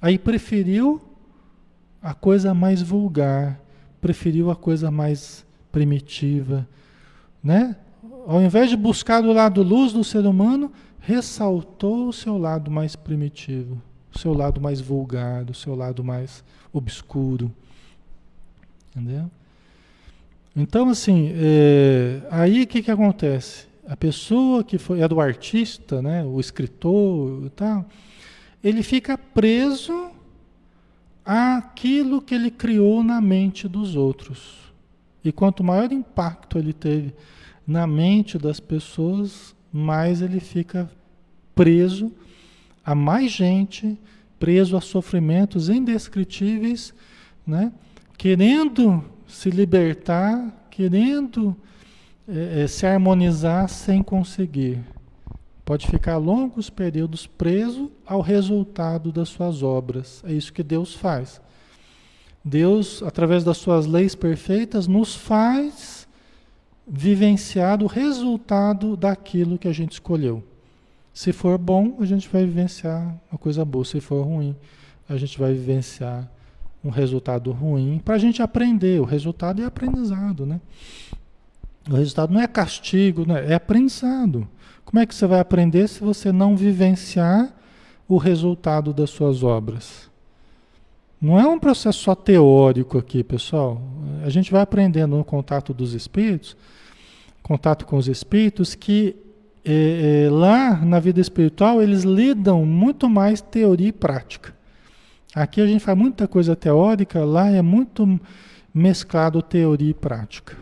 Aí 0.06 0.18
preferiu 0.18 1.02
a 2.00 2.14
coisa 2.14 2.54
mais 2.54 2.80
vulgar, 2.80 3.60
preferiu 4.00 4.52
a 4.52 4.54
coisa 4.54 4.88
mais 4.88 5.44
primitiva, 5.72 6.64
né? 7.42 7.74
Ao 8.24 8.40
invés 8.40 8.70
de 8.70 8.76
buscar 8.76 9.24
o 9.24 9.32
lado 9.32 9.64
luz 9.64 9.92
do 9.92 10.04
ser 10.04 10.24
humano, 10.24 10.70
ressaltou 11.00 12.06
o 12.06 12.12
seu 12.12 12.38
lado 12.38 12.70
mais 12.70 12.94
primitivo, 12.94 13.82
o 14.14 14.18
seu 14.20 14.32
lado 14.32 14.60
mais 14.60 14.80
vulgar, 14.80 15.42
o 15.50 15.54
seu 15.54 15.74
lado 15.74 16.04
mais 16.04 16.44
obscuro. 16.72 17.50
Entendeu? 18.94 19.28
Então, 20.54 20.88
assim, 20.88 21.32
é, 21.34 22.20
aí 22.30 22.62
o 22.62 22.66
que, 22.68 22.80
que 22.80 22.92
acontece? 22.92 23.66
A 23.88 23.96
pessoa 23.96 24.62
que 24.62 24.78
foi, 24.78 25.00
é 25.00 25.08
do 25.08 25.20
artista, 25.20 26.00
né, 26.00 26.22
o 26.22 26.38
escritor 26.38 27.46
e 27.46 27.50
tal, 27.50 27.84
ele 28.66 28.82
fica 28.82 29.16
preso 29.16 30.10
àquilo 31.24 32.20
que 32.20 32.34
ele 32.34 32.50
criou 32.50 33.00
na 33.00 33.20
mente 33.20 33.68
dos 33.68 33.94
outros. 33.94 34.72
E 35.24 35.30
quanto 35.30 35.62
maior 35.62 35.92
impacto 35.92 36.58
ele 36.58 36.72
teve 36.72 37.14
na 37.64 37.86
mente 37.86 38.36
das 38.36 38.58
pessoas, 38.58 39.54
mais 39.72 40.20
ele 40.20 40.40
fica 40.40 40.90
preso 41.54 42.12
a 42.84 42.92
mais 42.92 43.30
gente, 43.30 43.96
preso 44.36 44.76
a 44.76 44.80
sofrimentos 44.80 45.68
indescritíveis, 45.68 46.92
né? 47.46 47.72
querendo 48.18 49.04
se 49.28 49.48
libertar, 49.48 50.66
querendo 50.72 51.56
é, 52.26 52.66
se 52.66 52.84
harmonizar 52.84 53.68
sem 53.68 54.02
conseguir. 54.02 54.80
Pode 55.66 55.88
ficar 55.88 56.16
longos 56.16 56.70
períodos 56.70 57.26
preso 57.26 57.90
ao 58.06 58.20
resultado 58.20 59.10
das 59.10 59.28
suas 59.28 59.64
obras. 59.64 60.22
É 60.24 60.32
isso 60.32 60.52
que 60.52 60.62
Deus 60.62 60.94
faz. 60.94 61.40
Deus, 62.44 63.02
através 63.02 63.42
das 63.42 63.56
suas 63.56 63.84
leis 63.84 64.14
perfeitas, 64.14 64.86
nos 64.86 65.16
faz 65.16 66.06
vivenciar 66.86 67.82
o 67.82 67.88
resultado 67.88 68.96
daquilo 68.96 69.58
que 69.58 69.66
a 69.66 69.72
gente 69.72 69.94
escolheu. 69.94 70.40
Se 71.12 71.32
for 71.32 71.58
bom, 71.58 71.96
a 71.98 72.04
gente 72.04 72.28
vai 72.28 72.44
vivenciar 72.44 73.20
uma 73.32 73.36
coisa 73.36 73.64
boa. 73.64 73.84
Se 73.84 74.00
for 74.00 74.22
ruim, 74.22 74.54
a 75.08 75.16
gente 75.16 75.36
vai 75.36 75.52
vivenciar 75.52 76.30
um 76.84 76.90
resultado 76.90 77.50
ruim 77.50 78.00
para 78.04 78.14
a 78.14 78.18
gente 78.18 78.40
aprender. 78.40 79.00
O 79.00 79.04
resultado 79.04 79.60
é 79.60 79.64
aprendizado, 79.64 80.46
né? 80.46 80.60
O 81.90 81.96
resultado 81.96 82.32
não 82.32 82.40
é 82.40 82.46
castigo, 82.46 83.26
né? 83.26 83.50
é 83.50 83.54
aprendizado. 83.54 84.46
Como 84.86 85.00
é 85.00 85.04
que 85.04 85.14
você 85.14 85.26
vai 85.26 85.40
aprender 85.40 85.88
se 85.88 86.00
você 86.00 86.30
não 86.30 86.56
vivenciar 86.56 87.52
o 88.08 88.16
resultado 88.16 88.94
das 88.94 89.10
suas 89.10 89.42
obras? 89.42 90.08
Não 91.20 91.40
é 91.40 91.46
um 91.46 91.58
processo 91.58 91.98
só 91.98 92.14
teórico 92.14 92.96
aqui, 92.96 93.24
pessoal. 93.24 93.82
A 94.24 94.30
gente 94.30 94.52
vai 94.52 94.62
aprendendo 94.62 95.16
no 95.16 95.24
contato 95.24 95.74
dos 95.74 95.92
espíritos, 95.92 96.56
contato 97.42 97.84
com 97.84 97.96
os 97.96 98.06
espíritos, 98.06 98.76
que 98.76 99.16
é, 99.64 100.26
é, 100.26 100.30
lá 100.30 100.76
na 100.76 101.00
vida 101.00 101.20
espiritual 101.20 101.82
eles 101.82 102.04
lidam 102.04 102.64
muito 102.64 103.08
mais 103.08 103.40
teoria 103.40 103.88
e 103.88 103.92
prática. 103.92 104.54
Aqui 105.34 105.60
a 105.60 105.66
gente 105.66 105.84
faz 105.84 105.98
muita 105.98 106.28
coisa 106.28 106.54
teórica, 106.54 107.24
lá 107.24 107.48
é 107.48 107.60
muito 107.60 108.20
mesclado 108.72 109.42
teoria 109.42 109.90
e 109.90 109.94
prática. 109.94 110.56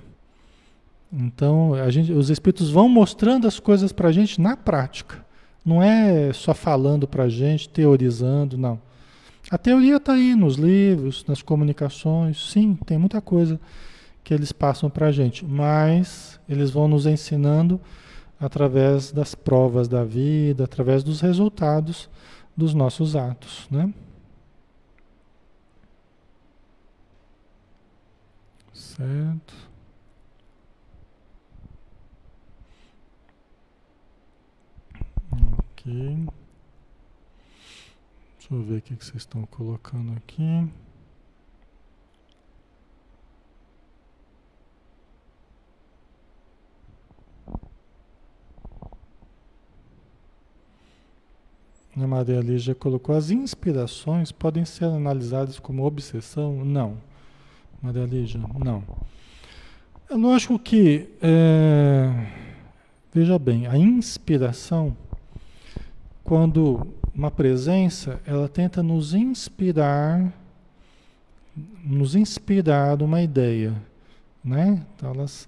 Então, 1.16 1.74
a 1.74 1.90
gente, 1.90 2.12
os 2.12 2.28
espíritos 2.28 2.70
vão 2.70 2.88
mostrando 2.88 3.46
as 3.46 3.60
coisas 3.60 3.92
para 3.92 4.08
a 4.08 4.12
gente 4.12 4.40
na 4.40 4.56
prática. 4.56 5.24
Não 5.64 5.80
é 5.80 6.32
só 6.32 6.52
falando 6.52 7.06
para 7.06 7.24
a 7.24 7.28
gente, 7.28 7.68
teorizando, 7.68 8.58
não. 8.58 8.80
A 9.50 9.56
teoria 9.56 9.96
está 9.96 10.14
aí 10.14 10.34
nos 10.34 10.56
livros, 10.56 11.24
nas 11.28 11.40
comunicações, 11.40 12.50
sim, 12.50 12.74
tem 12.84 12.98
muita 12.98 13.20
coisa 13.20 13.60
que 14.24 14.34
eles 14.34 14.50
passam 14.50 14.90
para 14.90 15.06
a 15.06 15.12
gente, 15.12 15.44
mas 15.44 16.40
eles 16.48 16.70
vão 16.70 16.88
nos 16.88 17.06
ensinando 17.06 17.80
através 18.40 19.12
das 19.12 19.34
provas 19.34 19.86
da 19.86 20.02
vida, 20.02 20.64
através 20.64 21.04
dos 21.04 21.20
resultados 21.20 22.08
dos 22.56 22.74
nossos 22.74 23.14
atos, 23.14 23.68
né? 23.70 23.92
Certo. 28.72 29.63
Ok. 35.86 36.26
Deixa 38.38 38.54
eu 38.54 38.62
ver 38.62 38.78
o 38.78 38.82
que 38.82 38.94
vocês 38.94 39.16
estão 39.16 39.44
colocando 39.46 40.16
aqui. 40.16 40.70
A 51.96 52.06
Maria 52.06 52.40
Lígia 52.40 52.74
colocou: 52.74 53.14
as 53.14 53.30
inspirações 53.30 54.32
podem 54.32 54.64
ser 54.64 54.86
analisadas 54.86 55.58
como 55.58 55.84
obsessão? 55.84 56.64
Não. 56.64 56.96
Maria 57.82 58.06
Lígia, 58.06 58.40
não. 58.58 58.82
É 60.08 60.14
lógico 60.14 60.58
que, 60.58 61.08
é, 61.20 62.26
veja 63.12 63.38
bem, 63.38 63.66
a 63.66 63.76
inspiração, 63.76 64.96
quando 66.24 66.86
uma 67.14 67.30
presença, 67.30 68.18
ela 68.26 68.48
tenta 68.48 68.82
nos 68.82 69.12
inspirar, 69.12 70.32
nos 71.84 72.16
inspirar 72.16 73.00
uma 73.02 73.22
ideia, 73.22 73.74
né? 74.42 74.82
Então 74.96 75.12
elas, 75.12 75.46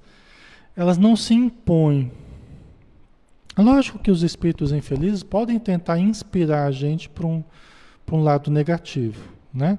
elas 0.77 0.99
não 0.99 1.17
se 1.17 1.35
impõem. 1.35 2.13
Lógico 3.57 3.99
que 3.99 4.11
os 4.11 4.23
espíritos 4.23 4.71
infelizes 4.71 5.23
podem 5.23 5.59
tentar 5.59 5.99
inspirar 5.99 6.67
a 6.67 6.71
gente 6.71 7.09
para 7.09 7.27
um, 7.27 7.43
um 8.13 8.23
lado 8.23 8.51
negativo, 8.51 9.21
né? 9.53 9.79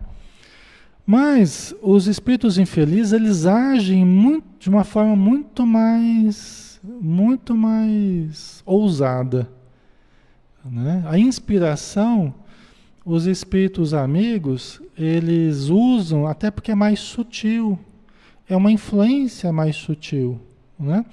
Mas 1.05 1.73
os 1.81 2.07
espíritos 2.07 2.57
infelizes, 2.57 3.13
eles 3.13 3.45
agem 3.45 4.03
muito, 4.03 4.45
de 4.59 4.67
uma 4.67 4.83
forma 4.83 5.15
muito 5.15 5.65
mais, 5.65 6.81
muito 6.83 7.55
mais 7.55 8.61
ousada. 8.65 9.47
Né? 10.65 11.03
A 11.07 11.17
inspiração, 11.17 12.33
os 13.05 13.25
espíritos 13.25 13.93
amigos, 13.93 14.81
eles 14.97 15.69
usam 15.69 16.27
até 16.27 16.51
porque 16.51 16.71
é 16.71 16.75
mais 16.75 16.99
sutil. 16.99 17.79
É 18.49 18.55
uma 18.55 18.71
influência 18.71 19.51
mais 19.51 19.75
sutil. 19.75 20.39
Né? 20.79 21.05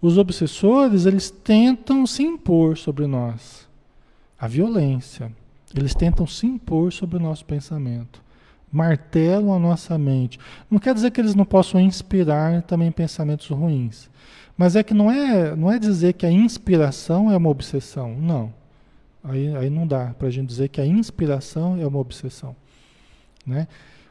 Os 0.00 0.18
obsessores, 0.18 1.06
eles 1.06 1.30
tentam 1.30 2.06
se 2.06 2.22
impor 2.22 2.76
sobre 2.76 3.06
nós. 3.06 3.68
A 4.38 4.46
violência. 4.46 5.32
Eles 5.74 5.94
tentam 5.94 6.26
se 6.26 6.46
impor 6.46 6.92
sobre 6.92 7.16
o 7.16 7.20
nosso 7.20 7.44
pensamento 7.44 8.20
martelam 8.72 9.52
a 9.52 9.58
nossa 9.58 9.98
mente. 9.98 10.38
Não 10.70 10.78
quer 10.78 10.94
dizer 10.94 11.10
que 11.10 11.20
eles 11.20 11.34
não 11.34 11.44
possam 11.44 11.80
inspirar 11.80 12.62
também 12.62 12.90
pensamentos 12.92 13.48
ruins. 13.48 14.08
Mas 14.56 14.76
é 14.76 14.82
que 14.82 14.94
não 14.94 15.10
é, 15.10 15.56
não 15.56 15.72
é 15.72 15.78
dizer 15.78 16.12
que 16.12 16.26
a 16.26 16.30
inspiração 16.30 17.30
é 17.30 17.36
uma 17.36 17.48
obsessão. 17.48 18.14
Não. 18.14 18.52
Aí, 19.22 19.54
aí 19.54 19.70
não 19.70 19.86
dá 19.86 20.14
para 20.18 20.28
a 20.28 20.30
gente 20.30 20.48
dizer 20.48 20.68
que 20.68 20.80
a 20.80 20.86
inspiração 20.86 21.80
é 21.80 21.86
uma 21.86 21.98
obsessão. 21.98 22.56
Né? 23.46 23.68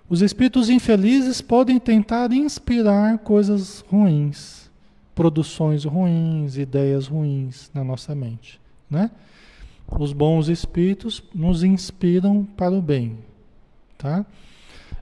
Os 0.07 0.21
espíritos 0.21 0.69
infelizes 0.69 1.41
podem 1.41 1.79
tentar 1.79 2.31
inspirar 2.31 3.17
coisas 3.19 3.83
ruins, 3.89 4.69
produções 5.13 5.83
ruins, 5.83 6.57
ideias 6.57 7.07
ruins 7.07 7.69
na 7.73 7.83
nossa 7.83 8.13
mente. 8.15 8.59
Né? 8.89 9.11
Os 9.99 10.13
bons 10.13 10.47
espíritos 10.47 11.23
nos 11.33 11.63
inspiram 11.63 12.43
para 12.43 12.73
o 12.73 12.81
bem. 12.81 13.17
Tá? 13.97 14.25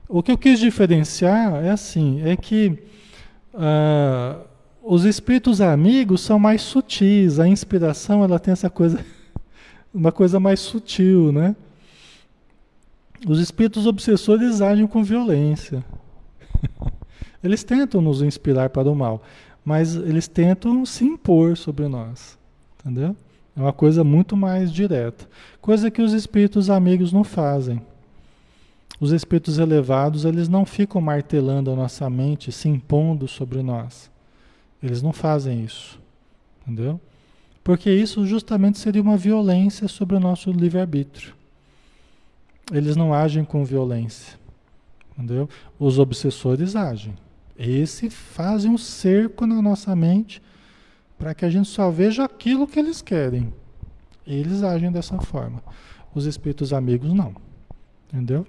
O 0.08 0.22
que 0.22 0.32
eu 0.32 0.38
quis 0.38 0.58
diferenciar 0.58 1.62
é 1.62 1.70
assim, 1.70 2.22
é 2.22 2.34
que 2.34 2.78
uh, 3.52 4.42
os 4.82 5.04
espíritos 5.04 5.60
amigos 5.60 6.22
são 6.22 6.38
mais 6.38 6.62
sutis, 6.62 7.38
a 7.38 7.46
inspiração 7.46 8.24
ela 8.24 8.38
tem 8.38 8.52
essa 8.52 8.70
coisa, 8.70 9.04
uma 9.92 10.12
coisa 10.12 10.38
mais 10.38 10.60
sutil, 10.60 11.32
né? 11.32 11.56
Os 13.26 13.40
espíritos 13.40 13.86
obsessores 13.86 14.60
agem 14.60 14.86
com 14.86 15.02
violência. 15.02 15.84
Eles 17.42 17.64
tentam 17.64 18.00
nos 18.00 18.22
inspirar 18.22 18.70
para 18.70 18.90
o 18.90 18.94
mal, 18.94 19.22
mas 19.64 19.94
eles 19.94 20.26
tentam 20.26 20.84
se 20.84 21.04
impor 21.04 21.56
sobre 21.56 21.86
nós, 21.86 22.36
entendeu? 22.80 23.14
É 23.56 23.60
uma 23.60 23.72
coisa 23.72 24.02
muito 24.02 24.36
mais 24.36 24.72
direta, 24.72 25.28
coisa 25.60 25.90
que 25.90 26.02
os 26.02 26.12
espíritos 26.12 26.68
amigos 26.68 27.12
não 27.12 27.22
fazem. 27.22 27.80
Os 29.00 29.12
espíritos 29.12 29.58
elevados, 29.58 30.24
eles 30.24 30.48
não 30.48 30.66
ficam 30.66 31.00
martelando 31.00 31.70
a 31.70 31.76
nossa 31.76 32.10
mente, 32.10 32.50
se 32.50 32.68
impondo 32.68 33.28
sobre 33.28 33.62
nós. 33.62 34.10
Eles 34.82 35.00
não 35.00 35.12
fazem 35.12 35.64
isso. 35.64 36.00
Entendeu? 36.66 37.00
Porque 37.68 37.92
isso 37.92 38.26
justamente 38.26 38.78
seria 38.78 39.02
uma 39.02 39.18
violência 39.18 39.88
sobre 39.88 40.16
o 40.16 40.20
nosso 40.20 40.50
livre-arbítrio. 40.50 41.34
Eles 42.72 42.96
não 42.96 43.12
agem 43.12 43.44
com 43.44 43.62
violência. 43.62 44.38
Entendeu? 45.12 45.50
Os 45.78 45.98
obsessores 45.98 46.74
agem. 46.74 47.14
Esse 47.58 48.08
fazem 48.08 48.70
um 48.70 48.78
cerco 48.78 49.46
na 49.46 49.60
nossa 49.60 49.94
mente 49.94 50.40
para 51.18 51.34
que 51.34 51.44
a 51.44 51.50
gente 51.50 51.68
só 51.68 51.90
veja 51.90 52.24
aquilo 52.24 52.66
que 52.66 52.78
eles 52.78 53.02
querem. 53.02 53.52
Eles 54.26 54.62
agem 54.62 54.90
dessa 54.90 55.18
forma. 55.18 55.62
Os 56.14 56.24
espíritos 56.24 56.72
amigos 56.72 57.12
não. 57.12 57.34
Entendeu? 58.06 58.46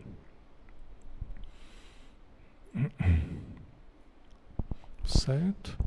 Certo? 5.04 5.78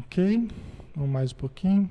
Ok. 0.00 0.48
Vamos 0.96 1.10
mais 1.10 1.30
um 1.30 1.36
pouquinho. 1.36 1.88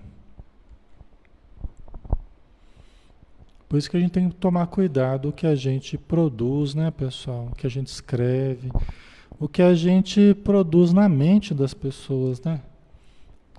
Por 3.70 3.78
isso 3.78 3.90
que 3.90 3.96
a 3.96 4.00
gente 4.00 4.12
tem 4.12 4.28
que 4.28 4.36
tomar 4.36 4.66
cuidado 4.66 5.30
o 5.30 5.32
que 5.32 5.46
a 5.46 5.54
gente 5.54 5.96
produz, 5.96 6.74
né, 6.74 6.90
pessoal? 6.90 7.50
O 7.52 7.56
que 7.56 7.68
a 7.68 7.70
gente 7.70 7.86
escreve, 7.86 8.72
o 9.40 9.48
que 9.48 9.62
a 9.62 9.76
gente 9.76 10.34
produz 10.44 10.92
na 10.92 11.08
mente 11.08 11.54
das 11.54 11.76
pessoas, 11.76 12.42
né? 12.42 12.60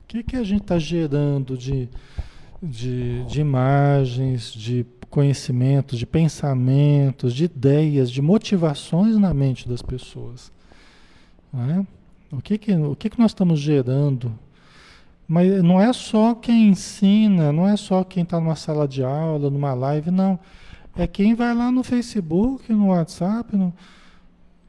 O 0.00 0.02
que, 0.08 0.24
que 0.24 0.34
a 0.34 0.42
gente 0.42 0.62
está 0.62 0.80
gerando 0.80 1.56
de, 1.56 1.88
de, 2.60 3.24
de 3.24 3.40
imagens, 3.40 4.52
de 4.52 4.84
conhecimentos, 5.08 5.96
de 5.96 6.06
pensamentos, 6.06 7.32
de 7.32 7.44
ideias, 7.44 8.10
de 8.10 8.20
motivações 8.20 9.16
na 9.16 9.32
mente 9.32 9.68
das 9.68 9.80
pessoas. 9.80 10.50
É? 11.54 11.86
O, 12.34 12.40
que, 12.40 12.58
que, 12.58 12.72
o 12.74 12.96
que, 12.96 13.10
que 13.10 13.18
nós 13.18 13.30
estamos 13.30 13.60
gerando? 13.60 14.36
Mas 15.30 15.62
não 15.62 15.80
é 15.80 15.92
só 15.92 16.34
quem 16.34 16.70
ensina, 16.70 17.52
não 17.52 17.68
é 17.68 17.76
só 17.76 18.02
quem 18.02 18.24
está 18.24 18.40
numa 18.40 18.56
sala 18.56 18.88
de 18.88 19.04
aula, 19.04 19.48
numa 19.48 19.72
live, 19.74 20.10
não. 20.10 20.36
É 20.96 21.06
quem 21.06 21.36
vai 21.36 21.54
lá 21.54 21.70
no 21.70 21.84
Facebook, 21.84 22.72
no 22.72 22.88
WhatsApp, 22.88 23.56
no, 23.56 23.72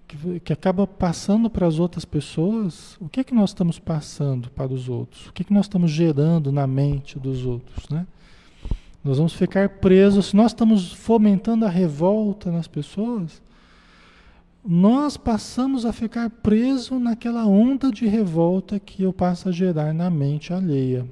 que, 0.07 0.39
que, 0.41 0.53
acaba 0.53 0.86
passando 0.86 1.49
para 1.49 1.66
as 1.66 1.80
outras 1.80 2.05
pessoas. 2.05 2.95
O 3.01 3.09
que, 3.09 3.24
que 3.24 3.34
nós 3.34 3.49
estamos 3.49 3.80
passando 3.80 4.51
para 4.51 4.72
os 4.72 4.88
outros? 4.88 5.30
O 5.30 5.34
que, 5.34 5.43
que 5.43 5.51
nós 5.51 5.66
estamos 5.66 5.89
gerando 5.89 6.51
na 6.51 6.68
mente 6.68 7.18
dos 7.18 7.43
outros, 7.43 7.89
né? 7.89 8.05
Nós 9.03 9.18
vamos 9.18 9.34
ficar 9.34 9.68
presos, 9.68 10.28
se 10.28 10.36
nós 10.36 10.51
estamos 10.51 10.93
fomentando 10.93 11.66
a 11.66 11.70
revolta 11.70 12.51
nas 12.51 12.68
pessoas, 12.68 13.41
nós 14.64 15.18
passamos 15.18 15.86
a 15.86 15.91
ficar 15.91 16.30
presos 16.30 17.01
naquela 17.01 17.45
onda 17.45 17.91
de 17.91 18.05
revolta 18.05 18.80
que 18.80 19.03
eu 19.03 19.12
passo 19.12 19.49
a 19.49 19.51
gerar 19.51 19.93
na 19.93 20.09
mente 20.09 20.53
alheia. 20.53 21.05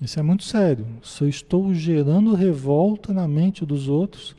Isso 0.00 0.18
é 0.18 0.22
muito 0.22 0.44
sério. 0.44 0.86
Se 1.02 1.22
eu 1.22 1.28
estou 1.28 1.74
gerando 1.74 2.34
revolta 2.34 3.12
na 3.12 3.26
mente 3.26 3.66
dos 3.66 3.88
outros, 3.88 4.34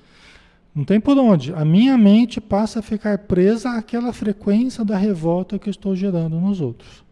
não 0.73 0.85
tem 0.85 0.99
por 0.99 1.17
onde. 1.17 1.53
A 1.53 1.65
minha 1.65 1.97
mente 1.97 2.39
passa 2.39 2.79
a 2.79 2.83
ficar 2.83 3.19
presa 3.19 3.71
àquela 3.71 4.13
frequência 4.13 4.85
da 4.85 4.97
revolta 4.97 5.59
que 5.59 5.67
eu 5.67 5.71
estou 5.71 5.95
gerando 5.95 6.39
nos 6.39 6.61
outros. 6.61 7.03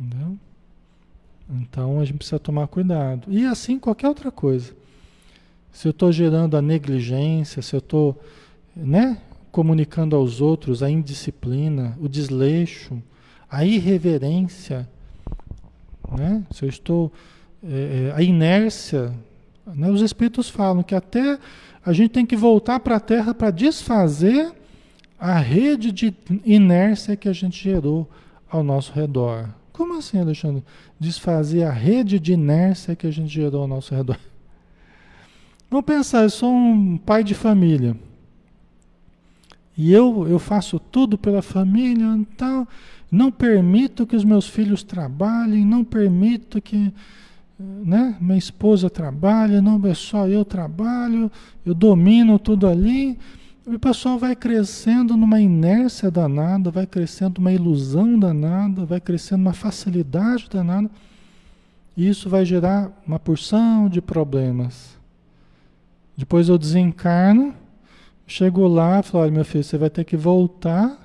Entendeu? 0.00 0.38
Então 1.50 2.00
a 2.00 2.04
gente 2.04 2.16
precisa 2.16 2.38
tomar 2.38 2.66
cuidado. 2.66 3.30
E 3.30 3.44
assim 3.44 3.78
qualquer 3.78 4.08
outra 4.08 4.30
coisa. 4.30 4.74
Se 5.72 5.88
eu 5.88 5.90
estou 5.90 6.12
gerando 6.12 6.56
a 6.56 6.62
negligência, 6.62 7.62
se 7.62 7.74
eu 7.74 7.78
estou 7.78 8.20
né, 8.76 9.18
comunicando 9.50 10.14
aos 10.14 10.40
outros 10.40 10.82
a 10.82 10.90
indisciplina, 10.90 11.96
o 12.00 12.08
desleixo, 12.08 13.02
a 13.50 13.64
irreverência, 13.64 14.88
né? 16.10 16.42
se 16.50 16.64
eu 16.64 16.68
estou. 16.68 17.12
É, 17.64 18.08
é 18.08 18.12
a 18.16 18.22
inércia. 18.22 19.12
Né? 19.66 19.90
Os 19.90 20.00
Espíritos 20.00 20.48
falam 20.48 20.82
que 20.82 20.94
até 20.94 21.38
a 21.84 21.92
gente 21.92 22.10
tem 22.10 22.26
que 22.26 22.36
voltar 22.36 22.80
para 22.80 22.96
a 22.96 23.00
Terra 23.00 23.34
para 23.34 23.50
desfazer 23.50 24.52
a 25.18 25.38
rede 25.38 25.92
de 25.92 26.14
inércia 26.44 27.16
que 27.16 27.28
a 27.28 27.32
gente 27.32 27.62
gerou 27.62 28.08
ao 28.50 28.64
nosso 28.64 28.92
redor. 28.92 29.48
Como 29.72 29.96
assim, 29.96 30.18
Alexandre? 30.18 30.64
Desfazer 30.98 31.64
a 31.64 31.70
rede 31.70 32.18
de 32.18 32.32
inércia 32.32 32.96
que 32.96 33.06
a 33.06 33.10
gente 33.10 33.32
gerou 33.32 33.62
ao 33.62 33.68
nosso 33.68 33.94
redor. 33.94 34.18
Vamos 35.72 35.86
pensar, 35.86 36.24
eu 36.24 36.28
sou 36.28 36.52
um 36.54 36.98
pai 36.98 37.24
de 37.24 37.32
família. 37.32 37.96
E 39.74 39.90
eu, 39.90 40.28
eu 40.28 40.38
faço 40.38 40.78
tudo 40.78 41.16
pela 41.16 41.40
família, 41.40 42.04
então 42.08 42.68
não 43.10 43.32
permito 43.32 44.06
que 44.06 44.14
os 44.14 44.22
meus 44.22 44.46
filhos 44.46 44.82
trabalhem, 44.82 45.64
não 45.64 45.82
permito 45.82 46.60
que 46.60 46.92
né, 47.58 48.14
minha 48.20 48.36
esposa 48.36 48.90
trabalhe, 48.90 49.62
não 49.62 49.80
é 49.86 49.94
só 49.94 50.28
eu 50.28 50.44
trabalho, 50.44 51.32
eu 51.64 51.72
domino 51.72 52.38
tudo 52.38 52.68
ali. 52.68 53.18
O 53.64 53.78
pessoal 53.78 54.18
vai 54.18 54.36
crescendo 54.36 55.16
numa 55.16 55.40
inércia 55.40 56.10
danada, 56.10 56.70
vai 56.70 56.86
crescendo 56.86 57.38
uma 57.38 57.50
ilusão 57.50 58.18
danada, 58.18 58.84
vai 58.84 59.00
crescendo 59.00 59.40
uma 59.40 59.54
facilidade 59.54 60.50
danada. 60.50 60.90
E 61.96 62.06
isso 62.06 62.28
vai 62.28 62.44
gerar 62.44 62.92
uma 63.06 63.18
porção 63.18 63.88
de 63.88 64.02
problemas. 64.02 65.00
Depois 66.16 66.48
eu 66.48 66.58
desencarno, 66.58 67.54
chego 68.26 68.66
lá 68.66 69.00
e 69.00 69.02
falo, 69.02 69.24
olha 69.24 69.32
meu 69.32 69.44
filho, 69.44 69.64
você 69.64 69.78
vai 69.78 69.90
ter 69.90 70.04
que 70.04 70.16
voltar 70.16 70.98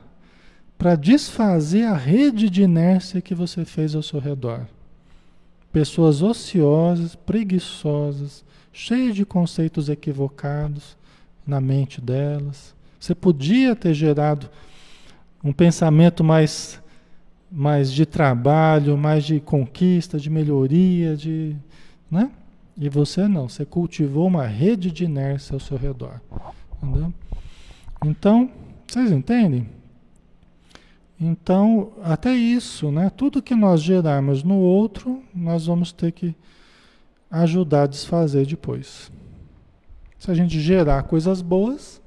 para 0.78 0.96
desfazer 0.96 1.84
a 1.86 1.96
rede 1.96 2.50
de 2.50 2.62
inércia 2.62 3.22
que 3.22 3.34
você 3.34 3.66
fez 3.66 3.96
ao 3.96 4.04
seu 4.04 4.20
redor. 4.20 4.68
Pessoas 5.72 6.22
ociosas, 6.22 7.16
preguiçosas, 7.16 8.44
cheias 8.72 9.16
de 9.16 9.26
conceitos 9.26 9.90
equivocados, 9.90 10.96
na 11.46 11.62
mente 11.62 12.02
delas. 12.02 12.76
Você 13.00 13.16
podia 13.16 13.76
ter 13.76 13.94
gerado 13.94 14.50
um 15.44 15.54
pensamento 15.54 16.24
mais, 16.24 16.82
mais 17.50 17.92
de 17.92 18.06
trabalho, 18.06 18.98
mais 18.98 19.24
de 19.24 19.40
conquista, 19.40 20.20
de 20.20 20.30
melhoria, 20.30 21.16
de, 21.16 21.56
né? 22.12 22.30
E 22.78 22.90
você 22.90 23.28
não, 23.28 23.50
você 23.50 23.66
cultivou 23.66 24.28
uma 24.28 24.46
rede 24.46 24.92
de 24.92 25.06
inércia 25.06 25.56
ao 25.56 25.60
seu 25.60 25.78
redor. 25.78 26.22
Entendeu? 26.82 27.12
Então, 28.06 28.52
vocês 28.88 29.12
entendem? 29.12 29.68
Então, 31.20 31.94
até 32.04 32.36
isso, 32.36 32.92
né? 32.92 33.10
Tudo 33.10 33.42
que 33.42 33.56
nós 33.56 33.82
gerarmos 33.82 34.44
no 34.44 34.58
outro, 34.58 35.24
nós 35.34 35.66
vamos 35.66 35.92
ter 35.92 36.12
que 36.12 36.36
ajudar 37.32 37.84
a 37.84 37.88
desfazer 37.88 38.46
depois. 38.46 39.12
Se 40.20 40.30
a 40.30 40.36
gente 40.36 40.60
gerar 40.60 41.04
coisas 41.04 41.42
boas, 41.42 42.00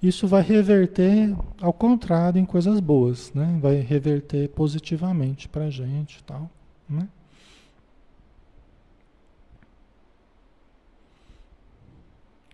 isso 0.00 0.28
vai 0.28 0.42
reverter 0.42 1.34
ao 1.60 1.72
contrário 1.72 2.38
em 2.38 2.44
coisas 2.44 2.78
boas, 2.78 3.32
né? 3.34 3.58
Vai 3.60 3.76
reverter 3.76 4.48
positivamente 4.50 5.48
para 5.48 5.64
a 5.64 5.70
gente, 5.70 6.22
tal, 6.22 6.48
né? 6.88 7.08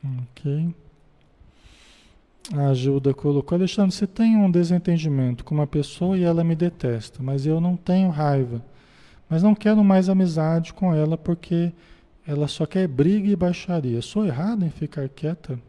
Ok. 0.04 0.74
A 2.54 2.68
ajuda 2.68 3.14
colocou. 3.14 3.56
Alexandre, 3.56 3.94
você 3.94 4.06
tem 4.06 4.36
um 4.36 4.50
desentendimento 4.50 5.44
com 5.44 5.54
uma 5.54 5.66
pessoa 5.66 6.16
e 6.16 6.22
ela 6.22 6.42
me 6.42 6.56
detesta, 6.56 7.22
mas 7.22 7.46
eu 7.46 7.60
não 7.60 7.76
tenho 7.76 8.08
raiva. 8.08 8.62
Mas 9.28 9.42
não 9.42 9.54
quero 9.54 9.84
mais 9.84 10.08
amizade 10.08 10.72
com 10.74 10.92
ela 10.92 11.16
porque 11.16 11.72
ela 12.26 12.48
só 12.48 12.66
quer 12.66 12.88
briga 12.88 13.28
e 13.28 13.36
baixaria. 13.36 14.02
Sou 14.02 14.26
errado 14.26 14.64
em 14.64 14.70
ficar 14.70 15.08
quieta? 15.08 15.60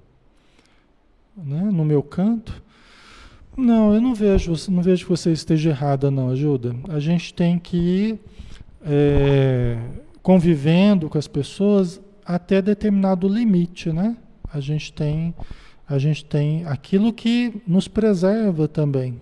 Né? 1.37 1.61
No 1.71 1.85
meu 1.85 2.01
canto? 2.01 2.63
Não, 3.55 3.93
eu 3.93 4.01
não 4.01 4.15
vejo, 4.15 4.53
não 4.71 4.81
vejo 4.81 5.03
que 5.03 5.09
você 5.09 5.31
esteja 5.31 5.69
errada, 5.69 6.09
não, 6.09 6.29
ajuda. 6.29 6.75
A 6.89 6.99
gente 6.99 7.33
tem 7.33 7.59
que 7.59 7.77
ir 7.77 8.19
é, 8.83 9.77
convivendo 10.23 11.09
com 11.09 11.17
as 11.17 11.27
pessoas 11.27 12.01
até 12.25 12.61
determinado 12.61 13.27
limite, 13.27 13.91
né? 13.91 14.17
A 14.53 14.59
gente 14.59 14.91
tem, 14.91 15.33
a 15.87 15.97
gente 15.97 16.25
tem 16.25 16.65
aquilo 16.65 17.13
que 17.13 17.61
nos 17.65 17.87
preserva 17.87 18.67
também. 18.67 19.19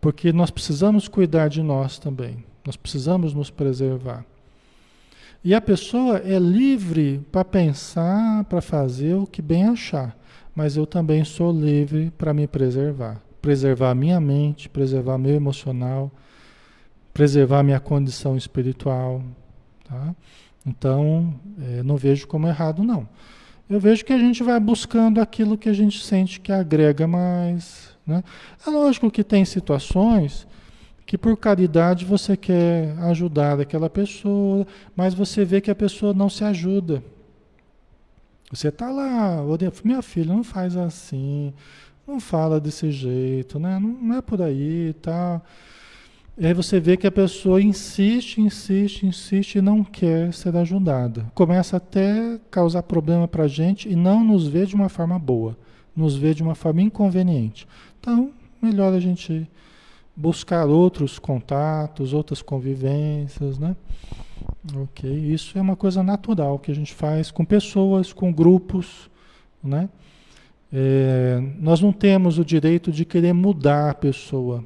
Porque 0.00 0.32
nós 0.32 0.50
precisamos 0.50 1.08
cuidar 1.08 1.48
de 1.48 1.62
nós 1.62 1.98
também. 1.98 2.44
Nós 2.64 2.76
precisamos 2.76 3.34
nos 3.34 3.50
preservar. 3.50 4.24
E 5.42 5.54
a 5.54 5.60
pessoa 5.60 6.18
é 6.18 6.38
livre 6.38 7.20
para 7.30 7.44
pensar, 7.44 8.44
para 8.44 8.62
fazer 8.62 9.14
o 9.14 9.26
que 9.26 9.42
bem 9.42 9.64
achar. 9.66 10.16
Mas 10.54 10.76
eu 10.76 10.86
também 10.86 11.24
sou 11.24 11.52
livre 11.52 12.10
para 12.16 12.32
me 12.32 12.46
preservar. 12.46 13.20
Preservar 13.42 13.94
minha 13.94 14.18
mente, 14.20 14.70
preservar 14.70 15.18
meu 15.18 15.34
emocional, 15.34 16.10
preservar 17.12 17.62
minha 17.62 17.80
condição 17.80 18.36
espiritual. 18.36 19.22
Tá? 19.84 20.14
Então, 20.66 21.34
é, 21.60 21.82
não 21.82 21.96
vejo 21.96 22.26
como 22.26 22.48
errado, 22.48 22.82
não. 22.82 23.06
eu 23.68 23.78
vejo 23.78 24.04
que 24.04 24.12
a 24.12 24.18
gente 24.18 24.42
vai 24.42 24.58
buscando 24.58 25.20
aquilo 25.20 25.58
que 25.58 25.68
a 25.68 25.72
gente 25.72 26.02
sente 26.02 26.40
que 26.40 26.50
agrega 26.50 27.06
mais. 27.06 27.90
Né? 28.06 28.24
É 28.66 28.70
lógico 28.70 29.10
que 29.10 29.22
tem 29.22 29.44
situações 29.44 30.46
que 31.06 31.18
por 31.18 31.36
caridade 31.36 32.04
você 32.04 32.36
quer 32.36 32.96
ajudar 33.00 33.60
aquela 33.60 33.90
pessoa, 33.90 34.66
mas 34.96 35.12
você 35.12 35.44
vê 35.44 35.60
que 35.60 35.70
a 35.70 35.74
pessoa 35.74 36.14
não 36.14 36.30
se 36.30 36.44
ajuda. 36.44 37.04
Você 38.50 38.68
está 38.68 38.90
lá, 38.90 39.38
minha 39.84 40.00
filha, 40.00 40.32
não 40.32 40.44
faz 40.44 40.76
assim, 40.76 41.52
não 42.06 42.20
fala 42.20 42.58
desse 42.60 42.90
jeito, 42.90 43.58
né? 43.58 43.78
não, 43.78 43.88
não 43.88 44.16
é 44.16 44.22
por 44.22 44.40
aí 44.40 44.88
e 44.88 44.92
tá. 44.94 45.12
tal. 45.12 45.46
E 46.36 46.46
aí 46.46 46.52
você 46.52 46.80
vê 46.80 46.96
que 46.96 47.06
a 47.06 47.12
pessoa 47.12 47.62
insiste, 47.62 48.40
insiste, 48.40 49.06
insiste 49.06 49.54
e 49.54 49.62
não 49.62 49.84
quer 49.84 50.34
ser 50.34 50.56
ajudada. 50.56 51.26
Começa 51.32 51.76
até 51.76 52.40
causar 52.50 52.82
problema 52.82 53.28
para 53.28 53.44
a 53.44 53.48
gente 53.48 53.88
e 53.88 53.94
não 53.94 54.24
nos 54.24 54.48
vê 54.48 54.66
de 54.66 54.74
uma 54.74 54.88
forma 54.88 55.16
boa, 55.16 55.56
nos 55.94 56.16
vê 56.16 56.34
de 56.34 56.42
uma 56.42 56.56
forma 56.56 56.82
inconveniente. 56.82 57.68
Então, 58.00 58.32
melhor 58.60 58.92
a 58.92 58.98
gente 58.98 59.48
buscar 60.16 60.66
outros 60.66 61.20
contatos, 61.20 62.12
outras 62.12 62.42
convivências, 62.42 63.56
né? 63.56 63.76
Ok, 64.74 65.08
isso 65.08 65.56
é 65.56 65.60
uma 65.60 65.76
coisa 65.76 66.02
natural 66.02 66.58
que 66.58 66.72
a 66.72 66.74
gente 66.74 66.92
faz 66.92 67.30
com 67.30 67.44
pessoas, 67.44 68.12
com 68.12 68.32
grupos, 68.32 69.08
né? 69.62 69.88
É, 70.72 71.40
nós 71.60 71.80
não 71.80 71.92
temos 71.92 72.38
o 72.38 72.44
direito 72.44 72.90
de 72.90 73.04
querer 73.04 73.32
mudar 73.32 73.90
a 73.90 73.94
pessoa. 73.94 74.64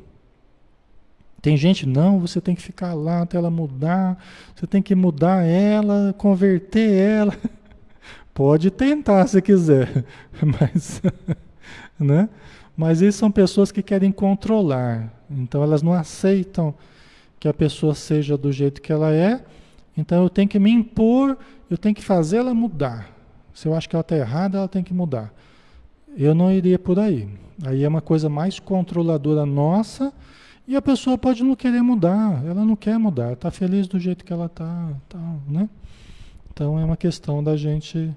Tem 1.40 1.56
gente, 1.56 1.86
não, 1.86 2.18
você 2.18 2.40
tem 2.40 2.54
que 2.54 2.62
ficar 2.62 2.94
lá 2.94 3.22
até 3.22 3.36
ela 3.36 3.50
mudar, 3.50 4.18
você 4.54 4.66
tem 4.66 4.82
que 4.82 4.94
mudar 4.94 5.44
ela, 5.44 6.14
converter 6.18 6.90
ela. 6.90 7.36
Pode 8.34 8.70
tentar 8.70 9.26
se 9.26 9.40
quiser, 9.40 10.04
mas, 10.42 11.00
né? 11.98 12.28
Mas 12.76 13.00
isso 13.00 13.18
são 13.18 13.30
pessoas 13.30 13.72
que 13.72 13.82
querem 13.82 14.12
controlar, 14.12 15.12
então 15.30 15.62
elas 15.62 15.82
não 15.82 15.92
aceitam 15.92 16.74
que 17.40 17.48
a 17.48 17.54
pessoa 17.54 17.94
seja 17.94 18.36
do 18.36 18.52
jeito 18.52 18.80
que 18.80 18.92
ela 18.92 19.12
é, 19.12 19.44
então 19.96 20.22
eu 20.22 20.30
tenho 20.30 20.48
que 20.48 20.58
me 20.58 20.70
impor, 20.70 21.36
eu 21.68 21.76
tenho 21.76 21.94
que 21.94 22.02
fazer 22.02 22.38
ela 22.38 22.54
mudar. 22.54 23.10
Se 23.52 23.66
eu 23.66 23.74
acho 23.74 23.88
que 23.88 23.96
ela 23.96 24.02
está 24.02 24.16
errada, 24.16 24.58
ela 24.58 24.68
tem 24.68 24.84
que 24.84 24.94
mudar. 24.94 25.32
Eu 26.16 26.34
não 26.34 26.52
iria 26.52 26.78
por 26.78 26.98
aí. 26.98 27.28
Aí 27.64 27.82
é 27.82 27.88
uma 27.88 28.00
coisa 28.00 28.28
mais 28.28 28.60
controladora 28.60 29.44
nossa 29.44 30.12
e 30.68 30.76
a 30.76 30.82
pessoa 30.82 31.16
pode 31.16 31.42
não 31.42 31.56
querer 31.56 31.80
mudar, 31.80 32.44
ela 32.44 32.62
não 32.62 32.76
quer 32.76 32.98
mudar, 32.98 33.32
está 33.32 33.50
feliz 33.50 33.88
do 33.88 33.98
jeito 33.98 34.22
que 34.22 34.32
ela 34.32 34.44
está, 34.44 34.92
tá, 35.08 35.18
né? 35.48 35.66
Então 36.52 36.78
é 36.78 36.84
uma 36.84 36.96
questão 36.96 37.42
da 37.42 37.56
gente 37.56 38.14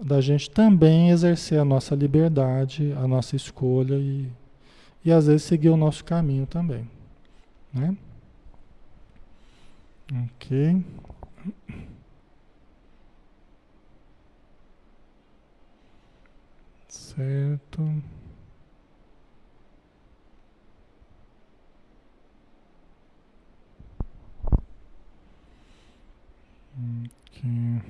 da 0.00 0.20
gente 0.20 0.50
também 0.50 1.10
exercer 1.10 1.58
a 1.60 1.64
nossa 1.64 1.94
liberdade, 1.94 2.94
a 2.96 3.06
nossa 3.06 3.36
escolha 3.36 3.96
e, 3.96 4.30
e 5.04 5.12
às 5.12 5.26
vezes 5.26 5.42
seguir 5.42 5.68
o 5.68 5.76
nosso 5.76 6.04
caminho 6.04 6.46
também, 6.46 6.88
né? 7.74 7.94
Ok. 10.10 10.82
Certo. 16.88 17.82
Aqui. 27.38 27.82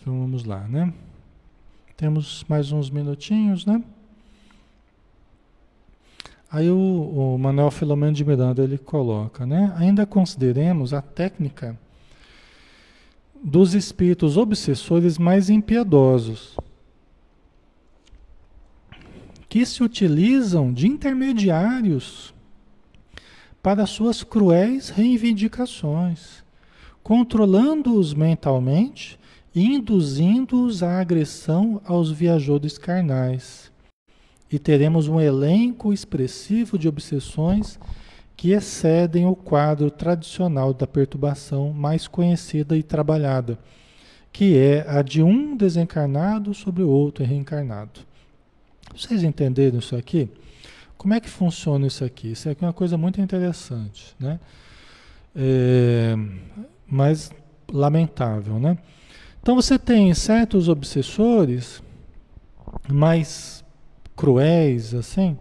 Então 0.00 0.27
vamos 0.38 0.44
lá, 0.44 0.68
né? 0.68 0.92
Temos 1.96 2.44
mais 2.48 2.70
uns 2.70 2.90
minutinhos, 2.90 3.66
né? 3.66 3.82
Aí 6.50 6.70
o, 6.70 7.34
o 7.34 7.38
Manuel 7.38 7.70
Filomeno 7.70 8.12
de 8.12 8.24
Miranda 8.24 8.62
ele 8.62 8.78
coloca, 8.78 9.44
né? 9.44 9.72
Ainda 9.76 10.06
consideremos 10.06 10.94
a 10.94 11.02
técnica 11.02 11.78
dos 13.42 13.74
espíritos 13.74 14.36
obsessores 14.36 15.18
mais 15.18 15.50
impiedosos, 15.50 16.56
que 19.48 19.64
se 19.64 19.82
utilizam 19.82 20.72
de 20.72 20.86
intermediários 20.86 22.34
para 23.62 23.86
suas 23.86 24.22
cruéis 24.22 24.88
reivindicações, 24.88 26.44
controlando-os 27.02 28.14
mentalmente 28.14 29.18
induzindo-os 29.54 30.82
à 30.82 31.00
agressão 31.00 31.80
aos 31.84 32.10
viajores 32.10 32.78
carnais. 32.78 33.70
E 34.50 34.58
teremos 34.58 35.08
um 35.08 35.20
elenco 35.20 35.92
expressivo 35.92 36.78
de 36.78 36.88
obsessões 36.88 37.78
que 38.36 38.52
excedem 38.52 39.26
o 39.26 39.34
quadro 39.34 39.90
tradicional 39.90 40.72
da 40.72 40.86
perturbação 40.86 41.72
mais 41.72 42.06
conhecida 42.06 42.76
e 42.76 42.82
trabalhada, 42.82 43.58
que 44.32 44.56
é 44.56 44.88
a 44.88 45.02
de 45.02 45.22
um 45.22 45.56
desencarnado 45.56 46.54
sobre 46.54 46.82
o 46.82 46.88
outro 46.88 47.24
reencarnado. 47.24 48.00
Vocês 48.94 49.22
entenderam 49.22 49.80
isso 49.80 49.96
aqui? 49.96 50.30
Como 50.96 51.14
é 51.14 51.20
que 51.20 51.28
funciona 51.28 51.86
isso 51.86 52.04
aqui? 52.04 52.32
Isso 52.32 52.48
aqui 52.48 52.64
é 52.64 52.66
uma 52.66 52.72
coisa 52.72 52.96
muito 52.96 53.20
interessante, 53.20 54.14
né? 54.18 54.40
É, 55.34 56.16
mas 56.86 57.30
lamentável, 57.72 58.58
né? 58.58 58.78
Então 59.48 59.56
você 59.56 59.78
tem 59.78 60.12
certos 60.12 60.68
obsessores 60.68 61.82
mais 62.86 63.64
cruéis, 64.14 64.92
assim, 64.92 65.38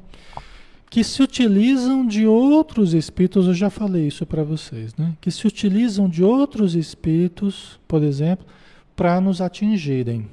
que 0.90 1.04
se 1.04 1.22
utilizam 1.22 2.08
de 2.08 2.26
outros 2.26 2.94
espíritos, 2.94 3.48
eu 3.48 3.54
já 3.54 3.70
falei 3.70 4.08
isso 4.08 4.26
para 4.26 4.44
vocês, 4.44 4.96
né? 4.96 5.14
Que 5.20 5.30
se 5.30 5.46
utilizam 5.46 6.08
de 6.08 6.24
outros 6.24 6.74
espíritos, 6.74 7.82
por 7.86 8.02
exemplo, 8.02 8.48
para 8.96 9.20
nos 9.20 9.42
atingirem. 9.42 10.26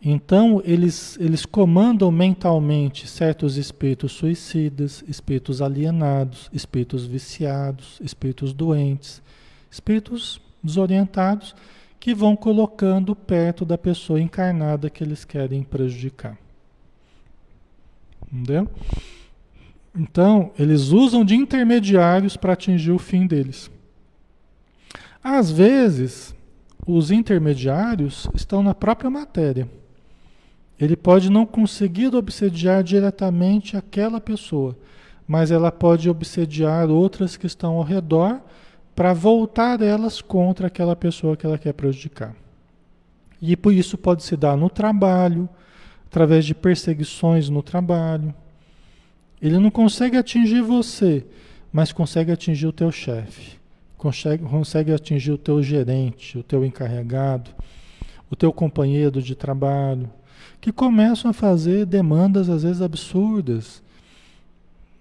Então, 0.00 0.62
eles, 0.64 1.18
eles 1.18 1.44
comandam 1.44 2.12
mentalmente 2.12 3.08
certos 3.08 3.56
espíritos 3.56 4.12
suicidas, 4.12 5.02
espíritos 5.08 5.60
alienados, 5.60 6.48
espíritos 6.52 7.04
viciados, 7.04 7.98
espíritos 8.00 8.52
doentes, 8.52 9.20
espíritos 9.68 10.40
desorientados, 10.62 11.52
que 11.98 12.14
vão 12.14 12.36
colocando 12.36 13.14
perto 13.14 13.64
da 13.64 13.76
pessoa 13.76 14.20
encarnada 14.20 14.90
que 14.90 15.02
eles 15.02 15.24
querem 15.24 15.62
prejudicar. 15.62 16.38
Entendeu? 18.32 18.68
Então, 19.94 20.52
eles 20.58 20.88
usam 20.88 21.24
de 21.24 21.34
intermediários 21.34 22.36
para 22.36 22.52
atingir 22.52 22.92
o 22.92 22.98
fim 22.98 23.26
deles. 23.26 23.70
Às 25.22 25.50
vezes, 25.50 26.34
os 26.86 27.10
intermediários 27.10 28.28
estão 28.34 28.62
na 28.62 28.74
própria 28.74 29.10
matéria. 29.10 29.68
Ele 30.78 30.94
pode 30.94 31.30
não 31.30 31.46
conseguir 31.46 32.14
obsediar 32.14 32.84
diretamente 32.84 33.76
aquela 33.76 34.20
pessoa, 34.20 34.76
mas 35.26 35.50
ela 35.50 35.72
pode 35.72 36.08
obsediar 36.10 36.90
outras 36.90 37.36
que 37.36 37.46
estão 37.46 37.74
ao 37.74 37.82
redor 37.82 38.40
para 38.96 39.12
voltar 39.12 39.82
elas 39.82 40.22
contra 40.22 40.68
aquela 40.68 40.96
pessoa 40.96 41.36
que 41.36 41.44
ela 41.44 41.58
quer 41.58 41.74
prejudicar. 41.74 42.34
E 43.40 43.54
por 43.54 43.72
isso 43.72 43.98
pode 43.98 44.24
se 44.24 44.36
dar 44.36 44.56
no 44.56 44.70
trabalho, 44.70 45.46
através 46.06 46.46
de 46.46 46.54
perseguições 46.54 47.50
no 47.50 47.62
trabalho. 47.62 48.34
Ele 49.40 49.58
não 49.58 49.70
consegue 49.70 50.16
atingir 50.16 50.62
você, 50.62 51.26
mas 51.70 51.92
consegue 51.92 52.32
atingir 52.32 52.66
o 52.66 52.72
teu 52.72 52.90
chefe, 52.90 53.58
consegue, 53.98 54.42
consegue 54.42 54.92
atingir 54.92 55.32
o 55.32 55.38
teu 55.38 55.62
gerente, 55.62 56.38
o 56.38 56.42
teu 56.42 56.64
encarregado, 56.64 57.50
o 58.30 58.34
teu 58.34 58.50
companheiro 58.50 59.20
de 59.20 59.34
trabalho 59.34 60.10
que 60.58 60.72
começam 60.72 61.30
a 61.30 61.34
fazer 61.34 61.84
demandas 61.84 62.48
às 62.48 62.62
vezes 62.62 62.80
absurdas, 62.80 63.82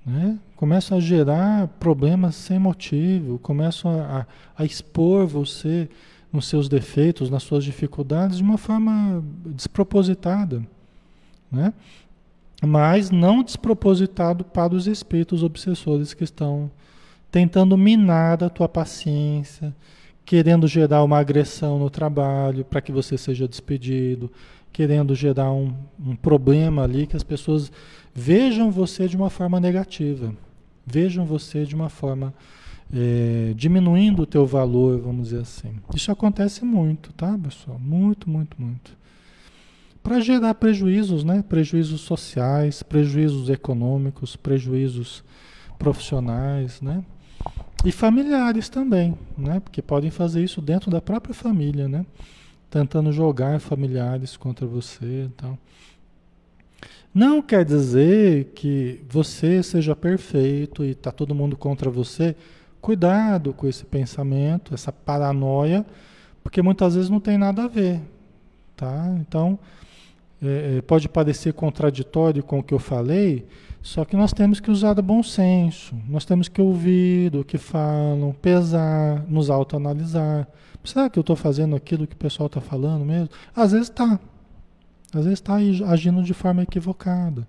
né? 0.06 0.38
Começam 0.56 0.97
a 0.97 1.01
gerar 1.01 1.68
problemas 1.80 2.36
sem 2.36 2.58
motivo, 2.58 3.38
começam 3.39 3.99
a, 3.99 4.26
a, 4.58 4.66
expor 4.66 5.26
você 5.26 5.89
nos 6.32 6.47
seus 6.47 6.70
defeitos, 6.70 7.30
nas 7.30 7.43
suas 7.43 7.64
dificuldades 7.64 8.38
de 8.38 8.43
uma 8.43 8.58
forma 8.58 9.24
despropositada, 9.45 10.64
né? 11.51 11.74
mas 12.66 13.12
não 13.12 13.43
despropositado 13.43 14.43
para 14.43 14.74
os 14.74 14.88
espíritos 14.88 15.43
obsessores 15.43 16.14
que 16.14 16.24
estão 16.24 16.72
tentando 17.30 17.78
minar 17.78 18.43
a 18.43 18.49
tua 18.49 18.68
paciência, 18.68 19.76
querendo 20.24 20.68
gerar 20.68 21.03
uma 21.03 21.20
agressão 21.20 21.78
no 21.78 21.89
trabalho 21.89 22.64
para 22.64 22.82
que 22.82 22.91
você 22.91 23.18
seja 23.18 23.47
despedido, 23.47 24.32
querendo 24.72 25.14
gerar 25.14 25.51
um, 25.51 25.74
um 25.99 26.16
problema 26.16 26.84
ali 26.84 27.06
que 27.06 27.16
as 27.16 27.24
pessoas 27.24 27.72
vejam 28.14 28.72
você 28.72 29.08
de 29.08 29.16
uma 29.16 29.30
forma 29.30 29.60
negativa, 29.60 30.34
vejam 30.86 31.25
você 31.25 31.65
de 31.65 31.75
uma 31.75 31.89
forma 31.89 32.33
é, 32.93 33.53
diminuindo 33.55 34.21
o 34.21 34.25
teu 34.25 34.45
valor, 34.45 34.99
vamos 34.99 35.29
dizer 35.29 35.41
assim. 35.41 35.73
Isso 35.93 36.11
acontece 36.11 36.63
muito, 36.63 37.11
tá, 37.13 37.38
pessoal? 37.38 37.79
Muito, 37.79 38.29
muito, 38.29 38.61
muito. 38.61 38.91
Para 40.03 40.19
gerar 40.19 40.53
prejuízos, 40.53 41.23
né? 41.23 41.43
Prejuízos 41.47 42.01
sociais, 42.01 42.83
prejuízos 42.83 43.49
econômicos, 43.49 44.36
prejuízos 44.36 45.23
profissionais, 45.79 46.79
né? 46.79 47.03
E 47.83 47.91
familiares 47.91 48.69
também, 48.69 49.17
né? 49.38 49.59
Porque 49.59 49.81
podem 49.81 50.11
fazer 50.11 50.43
isso 50.43 50.61
dentro 50.61 50.91
da 50.91 51.01
própria 51.01 51.33
família, 51.33 51.88
né? 51.88 52.05
Tentando 52.69 53.11
jogar 53.11 53.59
familiares 53.59 54.38
contra 54.38 54.65
você 54.65 55.25
e 55.25 55.29
tal. 55.36 55.57
Não 57.16 57.41
quer 57.41 57.63
dizer 57.63 58.51
que 58.53 59.01
você 59.09 59.63
seja 59.63 59.95
perfeito 59.95 60.84
e 60.84 60.89
está 60.89 61.13
todo 61.13 61.34
mundo 61.34 61.55
contra 61.55 61.89
você. 61.89 62.36
Cuidado 62.82 63.53
com 63.53 63.66
esse 63.70 63.86
pensamento, 63.86 64.74
essa 64.74 64.91
paranoia, 64.91 65.86
porque 66.43 66.61
muitas 66.61 66.93
vezes 66.93 67.09
não 67.09 67.22
tem 67.22 67.38
nada 67.38 67.63
a 67.63 67.68
ver, 67.70 68.01
tá? 68.76 69.16
Então, 69.22 69.57
é, 70.43 70.80
é 70.80 70.82
pode 70.82 71.07
parecer 71.07 71.53
contraditório 71.53 72.43
com 72.43 72.59
o 72.59 72.63
que 72.63 72.74
eu 72.74 72.80
falei, 72.80 73.47
só 73.82 74.03
que 74.03 74.18
nós 74.18 74.34
temos 74.34 74.59
que 74.59 74.70
usar 74.70 74.99
o 74.99 75.01
bom 75.01 75.24
senso, 75.24 75.95
nós 76.09 76.26
temos 76.26 76.49
que 76.49 76.61
ouvir 76.61 77.34
o 77.34 77.45
que 77.45 77.57
falam, 77.57 78.36
pesar, 78.41 79.24
nos 79.30 79.49
autoanalisar. 79.49 80.49
Será 80.84 81.09
que 81.09 81.18
eu 81.18 81.22
estou 81.22 81.38
fazendo 81.38 81.78
aquilo 81.78 82.05
que 82.05 82.13
o 82.13 82.18
pessoal 82.18 82.47
está 82.47 82.59
falando 82.59 83.05
mesmo? 83.05 83.30
Às 83.55 83.72
vezes 83.72 83.88
está. 83.88 84.20
Às 85.18 85.24
vezes 85.26 85.39
está 85.39 85.55
agindo 85.55 86.22
de 86.22 86.34
forma 86.34 86.63
equivocada. 86.63 87.47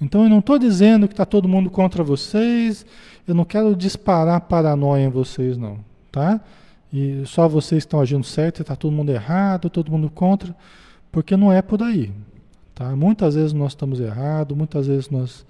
Então 0.00 0.24
eu 0.24 0.28
não 0.28 0.40
estou 0.40 0.58
dizendo 0.58 1.06
que 1.06 1.14
está 1.14 1.24
todo 1.24 1.48
mundo 1.48 1.70
contra 1.70 2.02
vocês, 2.02 2.84
eu 3.26 3.34
não 3.34 3.44
quero 3.44 3.76
disparar 3.76 4.40
paranoia 4.42 5.04
em 5.04 5.08
vocês, 5.08 5.56
não. 5.56 5.78
Tá? 6.10 6.40
E 6.92 7.22
só 7.26 7.48
vocês 7.48 7.82
estão 7.82 8.00
agindo 8.00 8.24
certo 8.24 8.62
está 8.62 8.76
todo 8.76 8.92
mundo 8.92 9.10
errado, 9.10 9.70
todo 9.70 9.90
mundo 9.90 10.10
contra, 10.10 10.54
porque 11.10 11.36
não 11.36 11.52
é 11.52 11.62
por 11.62 11.82
aí. 11.82 12.12
Tá? 12.74 12.94
Muitas 12.96 13.34
vezes 13.36 13.52
nós 13.52 13.72
estamos 13.72 14.00
errados, 14.00 14.56
muitas 14.56 14.86
vezes 14.88 15.08
nós 15.10 15.46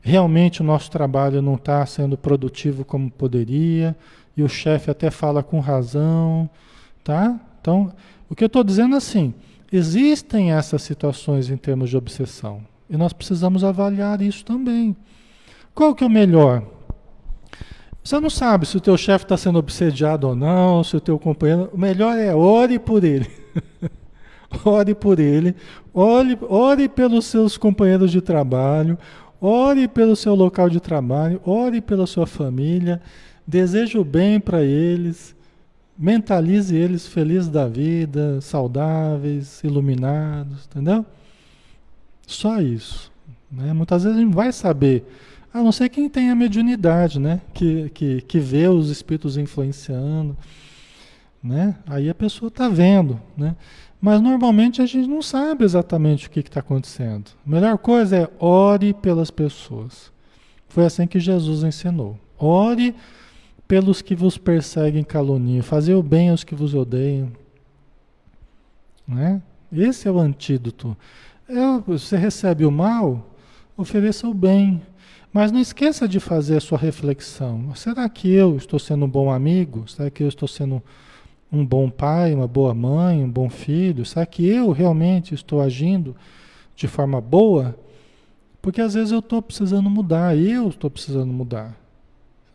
realmente 0.00 0.62
o 0.62 0.64
nosso 0.64 0.90
trabalho 0.90 1.42
não 1.42 1.54
está 1.56 1.84
sendo 1.84 2.16
produtivo 2.16 2.84
como 2.84 3.10
poderia, 3.10 3.94
e 4.36 4.42
o 4.42 4.48
chefe 4.48 4.90
até 4.90 5.10
fala 5.10 5.42
com 5.42 5.58
razão. 5.60 6.48
Tá? 7.02 7.38
Então, 7.60 7.92
o 8.28 8.34
que 8.34 8.44
eu 8.44 8.46
estou 8.46 8.62
dizendo 8.62 8.94
é 8.94 8.98
assim, 8.98 9.34
existem 9.72 10.52
essas 10.52 10.82
situações 10.82 11.50
em 11.50 11.56
termos 11.56 11.90
de 11.90 11.96
obsessão, 11.96 12.62
e 12.88 12.96
nós 12.96 13.12
precisamos 13.12 13.62
avaliar 13.64 14.20
isso 14.20 14.44
também. 14.44 14.96
Qual 15.74 15.94
que 15.94 16.02
é 16.02 16.06
o 16.06 16.10
melhor? 16.10 16.64
Você 18.02 18.18
não 18.18 18.30
sabe 18.30 18.66
se 18.66 18.76
o 18.76 18.80
teu 18.80 18.96
chefe 18.96 19.24
está 19.24 19.36
sendo 19.36 19.58
obsediado 19.58 20.26
ou 20.28 20.34
não, 20.34 20.82
se 20.82 20.96
o 20.96 21.00
teu 21.00 21.18
companheiro. 21.18 21.70
O 21.72 21.78
melhor 21.78 22.18
é 22.18 22.34
ore 22.34 22.78
por 22.78 23.04
ele. 23.04 23.30
ore 24.64 24.94
por 24.94 25.20
ele, 25.20 25.54
ore, 25.94 26.38
ore 26.48 26.88
pelos 26.88 27.26
seus 27.26 27.56
companheiros 27.56 28.10
de 28.10 28.20
trabalho, 28.20 28.98
ore 29.40 29.86
pelo 29.86 30.16
seu 30.16 30.34
local 30.34 30.68
de 30.68 30.80
trabalho, 30.80 31.40
ore 31.44 31.80
pela 31.80 32.06
sua 32.06 32.26
família, 32.26 33.00
deseje 33.46 33.96
o 33.96 34.04
bem 34.04 34.40
para 34.40 34.62
eles, 34.62 35.36
mentalize 36.00 36.74
eles 36.74 37.06
felizes 37.06 37.50
da 37.50 37.68
vida, 37.68 38.40
saudáveis, 38.40 39.62
iluminados, 39.62 40.64
entendeu? 40.64 41.04
Só 42.26 42.58
isso. 42.58 43.12
Né? 43.52 43.74
Muitas 43.74 44.04
vezes 44.04 44.16
a 44.16 44.22
gente 44.22 44.34
vai 44.34 44.50
saber, 44.50 45.04
a 45.52 45.62
não 45.62 45.70
ser 45.70 45.90
quem 45.90 46.08
tem 46.08 46.30
a 46.30 46.34
mediunidade, 46.34 47.20
né? 47.20 47.42
que, 47.52 47.90
que, 47.90 48.22
que 48.22 48.38
vê 48.38 48.66
os 48.66 48.88
espíritos 48.88 49.36
influenciando. 49.36 50.34
Né? 51.42 51.76
Aí 51.86 52.08
a 52.08 52.14
pessoa 52.14 52.48
está 52.48 52.66
vendo. 52.66 53.20
Né? 53.36 53.54
Mas 54.00 54.22
normalmente 54.22 54.80
a 54.80 54.86
gente 54.86 55.06
não 55.06 55.20
sabe 55.20 55.64
exatamente 55.64 56.28
o 56.28 56.30
que 56.30 56.40
está 56.40 56.60
acontecendo. 56.60 57.32
A 57.46 57.50
melhor 57.50 57.76
coisa 57.76 58.16
é 58.16 58.28
ore 58.38 58.94
pelas 58.94 59.30
pessoas. 59.30 60.10
Foi 60.66 60.86
assim 60.86 61.06
que 61.06 61.20
Jesus 61.20 61.62
ensinou. 61.62 62.18
Ore 62.38 62.94
pelos 63.70 64.02
que 64.02 64.16
vos 64.16 64.36
perseguem 64.36 65.04
caluniam, 65.04 65.62
fazer 65.62 65.94
o 65.94 66.02
bem 66.02 66.30
aos 66.30 66.42
que 66.42 66.56
vos 66.56 66.74
odeiam. 66.74 67.30
Né? 69.06 69.40
Esse 69.72 70.08
é 70.08 70.10
o 70.10 70.18
antídoto. 70.18 70.96
É, 71.48 71.78
você 71.86 72.16
recebe 72.16 72.64
o 72.66 72.70
mal, 72.72 73.24
ofereça 73.76 74.26
o 74.26 74.34
bem. 74.34 74.82
Mas 75.32 75.52
não 75.52 75.60
esqueça 75.60 76.08
de 76.08 76.18
fazer 76.18 76.56
a 76.56 76.60
sua 76.60 76.76
reflexão. 76.78 77.72
Será 77.76 78.08
que 78.08 78.28
eu 78.28 78.56
estou 78.56 78.80
sendo 78.80 79.04
um 79.04 79.08
bom 79.08 79.30
amigo? 79.30 79.88
Será 79.88 80.10
que 80.10 80.24
eu 80.24 80.28
estou 80.28 80.48
sendo 80.48 80.82
um 81.52 81.64
bom 81.64 81.88
pai, 81.88 82.34
uma 82.34 82.48
boa 82.48 82.74
mãe, 82.74 83.22
um 83.22 83.30
bom 83.30 83.48
filho? 83.48 84.04
Será 84.04 84.26
que 84.26 84.44
eu 84.44 84.72
realmente 84.72 85.32
estou 85.32 85.60
agindo 85.60 86.16
de 86.74 86.88
forma 86.88 87.20
boa? 87.20 87.78
Porque 88.60 88.80
às 88.80 88.94
vezes 88.94 89.12
eu 89.12 89.20
estou 89.20 89.40
precisando 89.40 89.88
mudar, 89.88 90.36
eu 90.36 90.70
estou 90.70 90.90
precisando 90.90 91.32
mudar. 91.32 91.78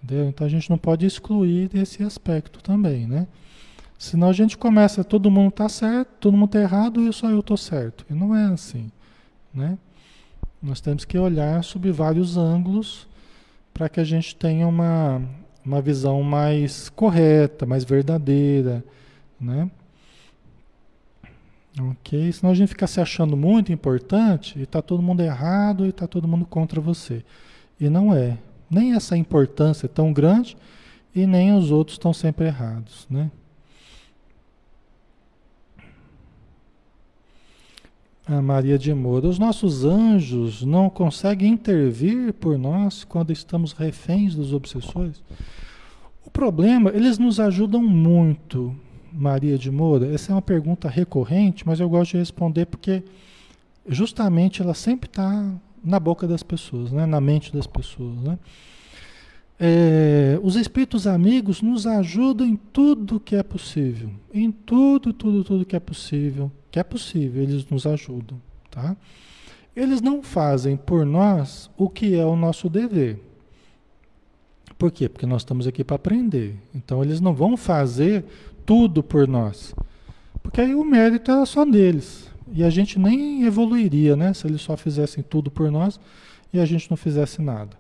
Entendeu? 0.06 0.30
Então 0.30 0.46
a 0.46 0.50
gente 0.50 0.70
não 0.70 0.78
pode 0.78 1.04
excluir 1.04 1.72
esse 1.74 2.04
aspecto 2.04 2.62
também, 2.62 3.08
né? 3.08 3.28
Senão 3.98 4.30
a 4.30 4.34
gente 4.34 4.56
começa, 4.56 5.04
todo 5.04 5.32
mundo 5.32 5.50
está 5.50 5.68
certo, 5.68 6.10
todo 6.20 6.38
mundo 6.38 6.50
está 6.50 6.60
errado 6.60 7.02
e 7.02 7.12
só 7.12 7.28
eu 7.32 7.40
estou 7.40 7.58
certo. 7.58 8.06
E 8.08 8.14
não 8.14 8.36
é 8.36 8.46
assim, 8.46 8.92
né? 9.52 9.80
Nós 10.62 10.80
temos 10.80 11.06
que 11.06 11.18
olhar 11.18 11.64
sob 11.64 11.92
vários 11.92 12.38
ângulos 12.38 13.08
para 13.74 13.90
que 13.90 14.00
a 14.00 14.04
gente 14.04 14.36
tenha 14.36 14.68
uma, 14.68 15.24
uma 15.66 15.82
visão 15.82 16.22
mais 16.22 16.88
correta, 16.90 17.66
mais 17.66 17.84
verdadeira, 17.84 18.84
né? 19.42 19.72
Ok? 21.80 22.32
Senão 22.32 22.52
a 22.52 22.56
gente 22.56 22.70
fica 22.70 22.86
se 22.86 23.02
achando 23.02 23.36
muito 23.36 23.74
importante 23.74 24.60
e 24.60 24.64
está 24.64 24.84
todo 24.84 25.02
mundo 25.02 25.22
errado 25.22 25.84
e 25.84 25.90
está 25.90 26.06
todo 26.06 26.28
mundo 26.28 26.46
contra 26.46 26.80
você. 26.80 27.26
E 27.80 27.90
não 27.90 28.14
é. 28.14 28.38
Nem 28.70 28.94
essa 28.94 29.16
importância 29.16 29.86
é 29.86 29.90
tão 29.90 30.12
grande 30.12 30.58
e 31.14 31.26
nem 31.26 31.54
os 31.54 31.72
outros 31.72 31.96
estão 31.96 32.14
sempre 32.14 32.48
errados, 32.48 33.08
né? 33.10 33.32
A 38.28 38.42
Maria 38.42 38.78
de 38.78 38.92
Moura, 38.92 39.28
os 39.28 39.38
nossos 39.38 39.86
anjos 39.86 40.64
não 40.64 40.90
conseguem 40.90 41.54
intervir 41.54 42.34
por 42.34 42.58
nós 42.58 43.04
quando 43.04 43.32
estamos 43.32 43.72
reféns 43.72 44.34
dos 44.34 44.52
obsessores? 44.52 45.22
O 46.26 46.32
problema, 46.32 46.90
eles 46.90 47.20
nos 47.20 47.40
ajudam 47.40 47.84
muito, 47.84 48.76
Maria 49.14 49.60
de 49.60 49.70
Moura. 49.70 50.12
Essa 50.12 50.32
é 50.32 50.36
uma 50.36 50.42
pergunta 50.42 50.90
recorrente, 50.90 51.68
mas 51.68 51.80
eu 51.80 51.88
gosto 51.88 52.14
de 52.14 52.18
responder 52.18 52.66
porque 52.66 53.04
justamente 53.88 54.60
ela 54.60 54.74
sempre 54.74 55.08
está 55.08 55.54
na 55.86 56.00
boca 56.00 56.28
das 56.28 56.44
pessoas, 56.44 56.92
né? 56.92 57.06
na 57.06 57.22
mente 57.22 57.54
das 57.54 57.68
pessoas. 57.68 58.18
Né? 58.22 58.40
É, 59.60 60.40
os 60.44 60.56
espíritos 60.56 61.06
amigos 61.06 61.62
nos 61.62 61.86
ajudam 61.86 62.48
em 62.48 62.56
tudo 62.56 63.20
que 63.20 63.36
é 63.36 63.44
possível. 63.44 64.10
Em 64.34 64.52
tudo, 64.52 65.14
tudo, 65.14 65.44
tudo 65.44 65.66
que 65.66 65.76
é 65.76 65.80
possível 65.80 66.52
que 66.76 66.80
é 66.80 66.84
possível, 66.84 67.42
eles 67.42 67.66
nos 67.70 67.88
ajudam, 67.88 68.38
tá? 68.70 68.98
Eles 69.74 70.02
não 70.02 70.22
fazem 70.22 70.76
por 70.76 71.06
nós 71.06 71.72
o 71.78 71.90
que 71.90 72.20
é 72.20 72.26
o 72.26 72.36
nosso 72.36 72.68
dever. 72.68 73.24
Por 74.78 74.92
quê? 74.92 75.08
Porque 75.08 75.26
nós 75.26 75.44
estamos 75.44 75.68
aqui 75.68 75.86
para 75.86 75.96
aprender. 75.96 76.58
Então 76.76 77.02
eles 77.02 77.22
não 77.22 77.34
vão 77.34 77.56
fazer 77.56 78.26
tudo 78.66 79.02
por 79.02 79.26
nós. 79.26 79.74
Porque 80.44 80.60
aí 80.60 80.76
o 80.76 80.84
mérito 80.84 81.32
era 81.32 81.46
só 81.46 81.64
deles. 81.64 82.30
E 82.56 82.64
a 82.64 82.70
gente 82.70 82.98
nem 82.98 83.44
evoluiria, 83.44 84.16
né? 84.16 84.34
Se 84.34 84.48
eles 84.48 84.62
só 84.62 84.76
fizessem 84.78 85.24
tudo 85.24 85.52
por 85.52 85.70
nós 85.70 86.00
e 86.54 86.60
a 86.60 86.66
gente 86.66 86.90
não 86.90 86.98
fizesse 86.98 87.42
nada. 87.42 87.78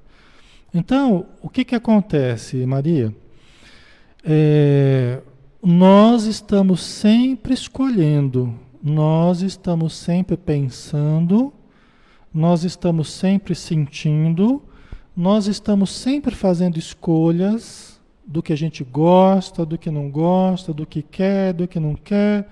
Então, 0.73 1.25
o 1.41 1.49
que, 1.49 1.63
que 1.63 1.73
acontece, 1.73 2.65
Maria? 2.65 3.15
É, 4.23 5.21
nós 5.63 6.25
estamos 6.25 6.81
sempre 6.81 7.53
escolhendo 7.53 8.53
nós 8.85 9.41
estamos 9.41 9.95
sempre 9.95 10.37
pensando, 10.37 11.51
nós 12.31 12.63
estamos 12.63 13.11
sempre 13.11 13.55
sentindo, 13.55 14.61
nós 15.17 15.47
estamos 15.47 15.89
sempre 15.89 16.35
fazendo 16.35 16.77
escolhas 16.77 17.99
do 18.23 18.43
que 18.43 18.53
a 18.53 18.55
gente 18.55 18.83
gosta, 18.83 19.65
do 19.65 19.75
que 19.75 19.89
não 19.89 20.11
gosta, 20.11 20.71
do 20.71 20.85
que 20.85 21.01
quer, 21.01 21.51
do 21.51 21.67
que 21.67 21.79
não 21.79 21.95
quer, 21.95 22.47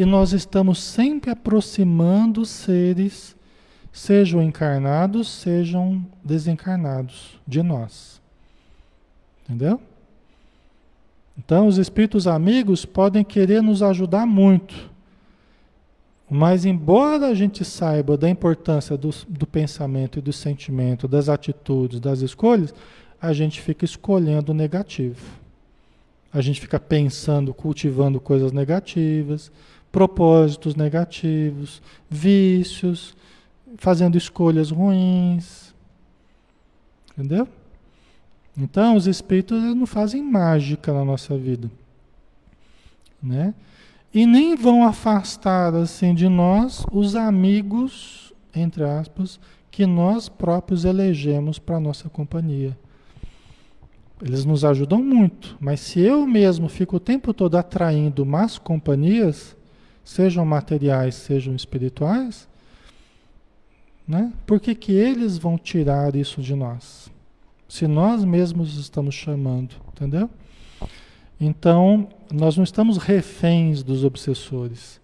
e 0.00 0.04
nós 0.04 0.32
estamos 0.32 0.78
sempre 0.80 1.30
aproximando 1.30 2.44
seres, 2.44 3.36
sejam 3.92 4.42
encarnados, 4.42 5.28
sejam 5.28 6.04
desencarnados, 6.24 7.38
de 7.46 7.62
nós. 7.62 8.20
Entendeu? 9.44 9.80
Então, 11.38 11.66
os 11.66 11.78
espíritos 11.78 12.26
amigos 12.26 12.84
podem 12.84 13.24
querer 13.24 13.62
nos 13.62 13.82
ajudar 13.82 14.26
muito 14.26 14.90
mas, 16.30 16.64
embora 16.64 17.26
a 17.26 17.34
gente 17.34 17.64
saiba 17.64 18.16
da 18.16 18.30
importância 18.30 18.96
do, 18.96 19.10
do 19.28 19.44
pensamento 19.48 20.20
e 20.20 20.22
do 20.22 20.32
sentimento, 20.32 21.08
das 21.08 21.28
atitudes, 21.28 21.98
das 21.98 22.20
escolhas, 22.20 22.72
a 23.20 23.32
gente 23.32 23.60
fica 23.60 23.84
escolhendo 23.84 24.52
o 24.52 24.54
negativo. 24.54 25.20
A 26.32 26.40
gente 26.40 26.60
fica 26.60 26.78
pensando, 26.78 27.52
cultivando 27.52 28.20
coisas 28.20 28.52
negativas, 28.52 29.50
propósitos 29.90 30.74
negativos, 30.74 31.82
vícios, 32.08 33.16
fazendo 33.76 34.16
escolhas 34.16 34.70
ruins. 34.70 35.74
Entendeu? 37.12 37.48
Então, 38.56 38.96
os 38.96 39.06
espíritos 39.06 39.62
não 39.74 39.86
fazem 39.86 40.22
mágica 40.22 40.92
na 40.92 41.04
nossa 41.04 41.36
vida. 41.36 41.70
Né? 43.22 43.54
E 44.12 44.26
nem 44.26 44.56
vão 44.56 44.84
afastar 44.84 45.74
assim 45.74 46.14
de 46.14 46.28
nós 46.28 46.84
os 46.92 47.14
amigos, 47.14 48.32
entre 48.54 48.84
aspas, 48.84 49.38
que 49.70 49.86
nós 49.86 50.28
próprios 50.28 50.84
elegemos 50.84 51.58
para 51.58 51.78
nossa 51.78 52.08
companhia. 52.08 52.76
Eles 54.22 54.44
nos 54.44 54.64
ajudam 54.64 55.02
muito, 55.02 55.56
mas 55.60 55.80
se 55.80 56.00
eu 56.00 56.26
mesmo 56.26 56.68
fico 56.68 56.96
o 56.96 57.00
tempo 57.00 57.32
todo 57.32 57.56
atraindo 57.56 58.26
más 58.26 58.58
companhias, 58.58 59.56
sejam 60.10 60.44
materiais, 60.44 61.14
sejam 61.14 61.54
espirituais, 61.54 62.48
né? 64.06 64.32
Por 64.44 64.58
que, 64.58 64.74
que 64.74 64.90
eles 64.90 65.38
vão 65.38 65.56
tirar 65.56 66.16
isso 66.16 66.42
de 66.42 66.52
nós? 66.52 67.08
Se 67.68 67.86
nós 67.86 68.24
mesmos 68.24 68.76
estamos 68.76 69.14
chamando, 69.14 69.76
entendeu? 69.92 70.28
Então, 71.40 72.08
nós 72.28 72.56
não 72.56 72.64
estamos 72.64 72.96
reféns 72.96 73.84
dos 73.84 74.02
obsessores. 74.02 75.00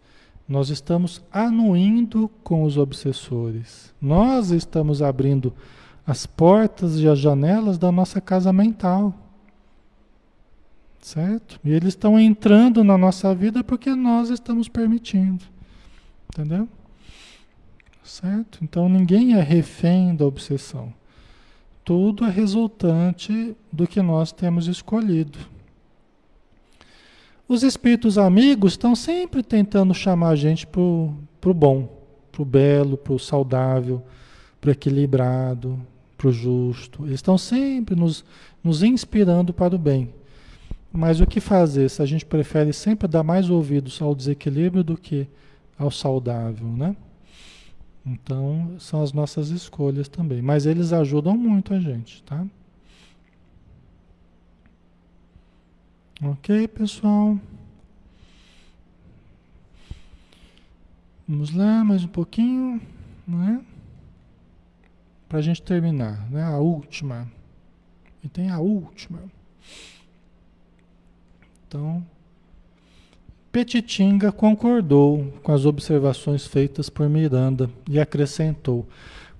Nós 0.48 0.70
estamos 0.70 1.22
anuindo 1.30 2.28
com 2.42 2.64
os 2.64 2.76
obsessores. 2.76 3.94
Nós 4.02 4.50
estamos 4.50 5.02
abrindo 5.02 5.54
as 6.04 6.26
portas 6.26 6.98
e 6.98 7.06
as 7.06 7.20
janelas 7.20 7.78
da 7.78 7.92
nossa 7.92 8.20
casa 8.20 8.52
mental. 8.52 9.14
Certo? 11.06 11.60
E 11.64 11.70
eles 11.70 11.90
estão 11.90 12.18
entrando 12.18 12.82
na 12.82 12.98
nossa 12.98 13.32
vida 13.32 13.62
porque 13.62 13.94
nós 13.94 14.28
estamos 14.28 14.68
permitindo. 14.68 15.44
Entendeu? 16.28 16.68
Certo? 18.02 18.58
Então 18.60 18.88
ninguém 18.88 19.34
é 19.34 19.40
refém 19.40 20.16
da 20.16 20.26
obsessão. 20.26 20.92
Tudo 21.84 22.24
é 22.24 22.28
resultante 22.28 23.56
do 23.72 23.86
que 23.86 24.02
nós 24.02 24.32
temos 24.32 24.66
escolhido. 24.66 25.38
Os 27.46 27.62
espíritos 27.62 28.18
amigos 28.18 28.72
estão 28.72 28.96
sempre 28.96 29.44
tentando 29.44 29.94
chamar 29.94 30.30
a 30.30 30.36
gente 30.36 30.66
para 30.66 30.80
o 30.80 31.54
bom, 31.54 31.88
para 32.32 32.42
o 32.42 32.44
belo, 32.44 32.96
para 32.96 33.12
o 33.12 33.18
saudável, 33.20 34.02
para 34.60 34.70
o 34.70 34.72
equilibrado, 34.72 35.80
para 36.18 36.26
o 36.26 36.32
justo. 36.32 37.04
Eles 37.04 37.18
estão 37.18 37.38
sempre 37.38 37.94
nos, 37.94 38.24
nos 38.60 38.82
inspirando 38.82 39.54
para 39.54 39.72
o 39.72 39.78
bem. 39.78 40.12
Mas 40.96 41.20
o 41.20 41.26
que 41.26 41.40
fazer 41.40 41.90
se 41.90 42.00
a 42.00 42.06
gente 42.06 42.24
prefere 42.24 42.72
sempre 42.72 43.06
dar 43.06 43.22
mais 43.22 43.50
ouvidos 43.50 44.00
ao 44.00 44.14
desequilíbrio 44.14 44.82
do 44.82 44.96
que 44.96 45.28
ao 45.78 45.90
saudável, 45.90 46.66
né? 46.66 46.96
Então, 48.04 48.76
são 48.78 49.02
as 49.02 49.12
nossas 49.12 49.50
escolhas 49.50 50.08
também. 50.08 50.40
Mas 50.40 50.64
eles 50.64 50.94
ajudam 50.94 51.36
muito 51.36 51.74
a 51.74 51.78
gente, 51.78 52.22
tá? 52.22 52.46
Ok, 56.22 56.66
pessoal? 56.68 57.38
Vamos 61.28 61.50
lá, 61.50 61.84
mais 61.84 62.04
um 62.04 62.08
pouquinho, 62.08 62.80
né? 63.26 63.62
Para 65.28 65.40
a 65.40 65.42
gente 65.42 65.60
terminar, 65.60 66.30
né? 66.30 66.42
A 66.42 66.56
última. 66.56 67.30
E 68.24 68.28
tem 68.30 68.48
a 68.48 68.60
última. 68.60 69.35
Então, 71.66 72.04
Petitinga 73.50 74.30
concordou 74.30 75.32
com 75.42 75.50
as 75.50 75.64
observações 75.64 76.46
feitas 76.46 76.88
por 76.88 77.08
Miranda 77.08 77.70
e 77.88 77.98
acrescentou: 77.98 78.86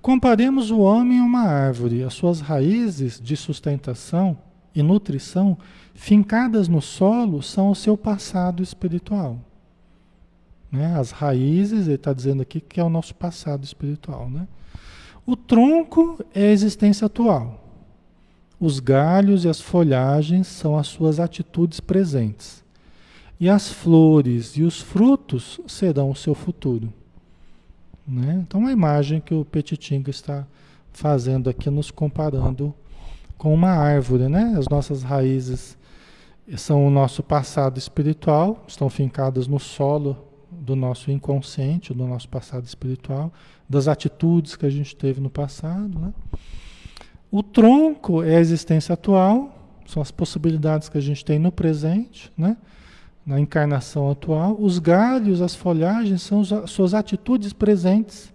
Comparemos 0.01 0.71
o 0.71 0.79
homem 0.79 1.19
a 1.19 1.23
uma 1.23 1.41
árvore, 1.41 2.03
as 2.03 2.13
suas 2.13 2.41
raízes 2.41 3.21
de 3.21 3.37
sustentação 3.37 4.37
e 4.73 4.81
nutrição 4.81 5.57
fincadas 5.93 6.67
no 6.67 6.81
solo 6.81 7.41
são 7.41 7.71
o 7.71 7.75
seu 7.75 7.95
passado 7.97 8.61
espiritual. 8.63 9.39
Né? 10.71 10.95
As 10.97 11.11
raízes, 11.11 11.87
ele 11.87 11.95
está 11.95 12.13
dizendo 12.13 12.41
aqui 12.41 12.59
que 12.59 12.79
é 12.79 12.83
o 12.83 12.89
nosso 12.89 13.15
passado 13.15 13.63
espiritual. 13.63 14.29
Né? 14.29 14.47
O 15.25 15.35
tronco 15.35 16.23
é 16.33 16.47
a 16.47 16.51
existência 16.51 17.05
atual. 17.05 17.66
Os 18.59 18.79
galhos 18.79 19.45
e 19.45 19.49
as 19.49 19.61
folhagens 19.61 20.47
são 20.47 20.77
as 20.77 20.87
suas 20.87 21.19
atitudes 21.19 21.79
presentes 21.79 22.63
e 23.39 23.47
as 23.49 23.69
flores 23.69 24.57
e 24.57 24.63
os 24.63 24.81
frutos 24.81 25.59
serão 25.67 26.09
o 26.09 26.15
seu 26.15 26.33
futuro. 26.33 26.91
Né? 28.07 28.41
Então, 28.41 28.65
a 28.65 28.71
imagem 28.71 29.19
que 29.19 29.33
o 29.33 29.45
Petitinga 29.45 30.09
está 30.09 30.45
fazendo 30.91 31.49
aqui, 31.49 31.69
nos 31.69 31.91
comparando 31.91 32.73
com 33.37 33.53
uma 33.53 33.69
árvore. 33.69 34.27
Né? 34.27 34.55
As 34.57 34.67
nossas 34.67 35.03
raízes 35.03 35.77
são 36.55 36.87
o 36.87 36.89
nosso 36.89 37.21
passado 37.21 37.77
espiritual, 37.77 38.63
estão 38.67 38.89
fincadas 38.89 39.47
no 39.47 39.59
solo 39.59 40.17
do 40.49 40.75
nosso 40.75 41.11
inconsciente, 41.11 41.93
do 41.93 42.07
nosso 42.07 42.27
passado 42.29 42.65
espiritual, 42.65 43.31
das 43.69 43.87
atitudes 43.87 44.55
que 44.55 44.65
a 44.65 44.69
gente 44.69 44.95
teve 44.95 45.21
no 45.21 45.29
passado. 45.29 45.99
Né? 45.99 46.13
O 47.31 47.43
tronco 47.43 48.23
é 48.23 48.37
a 48.37 48.39
existência 48.39 48.93
atual, 48.93 49.53
são 49.85 50.01
as 50.01 50.11
possibilidades 50.11 50.89
que 50.89 50.97
a 50.97 51.01
gente 51.01 51.23
tem 51.23 51.39
no 51.39 51.51
presente, 51.51 52.31
né? 52.37 52.57
na 53.25 53.39
encarnação 53.39 54.09
atual, 54.09 54.55
os 54.57 54.79
galhos, 54.79 55.41
as 55.41 55.53
folhagens 55.53 56.21
são 56.21 56.39
as 56.39 56.69
suas 56.71 56.93
atitudes 56.93 57.51
presentes. 57.51 58.33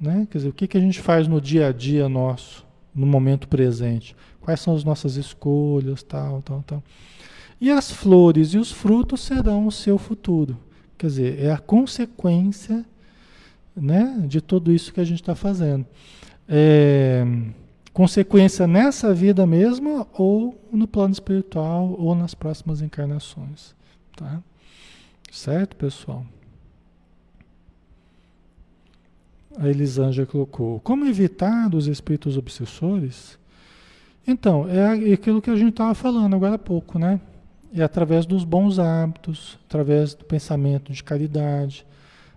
Né? 0.00 0.26
Quer 0.28 0.38
dizer, 0.38 0.48
o 0.50 0.52
que, 0.52 0.66
que 0.66 0.76
a 0.76 0.80
gente 0.80 1.00
faz 1.00 1.28
no 1.28 1.40
dia 1.40 1.68
a 1.68 1.72
dia 1.72 2.08
nosso, 2.08 2.66
no 2.92 3.06
momento 3.06 3.46
presente? 3.46 4.16
Quais 4.40 4.60
são 4.60 4.74
as 4.74 4.82
nossas 4.82 5.14
escolhas, 5.14 6.02
tal, 6.02 6.42
tal, 6.42 6.64
tal. 6.66 6.82
E 7.60 7.70
as 7.70 7.92
flores 7.92 8.54
e 8.54 8.58
os 8.58 8.72
frutos 8.72 9.20
serão 9.20 9.68
o 9.68 9.70
seu 9.70 9.96
futuro. 9.96 10.58
Quer 10.98 11.06
dizer, 11.06 11.40
é 11.40 11.52
a 11.52 11.58
consequência 11.58 12.84
né, 13.74 14.24
de 14.26 14.40
tudo 14.40 14.72
isso 14.72 14.92
que 14.92 15.00
a 15.00 15.04
gente 15.04 15.22
está 15.22 15.36
fazendo. 15.36 15.86
É, 16.48 17.24
consequência 17.92 18.66
nessa 18.66 19.12
vida 19.12 19.46
mesmo, 19.46 20.06
ou 20.12 20.58
no 20.72 20.86
plano 20.86 21.12
espiritual, 21.12 21.94
ou 21.98 22.14
nas 22.14 22.34
próximas 22.34 22.80
encarnações. 22.80 23.74
Tá? 24.16 24.42
Certo, 25.30 25.76
pessoal? 25.76 26.24
A 29.58 29.68
Elisângela 29.68 30.26
colocou: 30.26 30.80
Como 30.80 31.06
evitar 31.06 31.74
os 31.74 31.86
espíritos 31.86 32.36
obsessores? 32.36 33.38
Então, 34.26 34.68
é 34.68 35.12
aquilo 35.12 35.42
que 35.42 35.50
a 35.50 35.56
gente 35.56 35.70
estava 35.70 35.94
falando 35.94 36.36
agora 36.36 36.54
há 36.54 36.58
pouco, 36.58 36.98
né? 36.98 37.20
É 37.74 37.82
através 37.82 38.24
dos 38.24 38.44
bons 38.44 38.78
hábitos, 38.78 39.58
através 39.66 40.14
do 40.14 40.24
pensamento 40.24 40.92
de 40.92 41.02
caridade, 41.02 41.84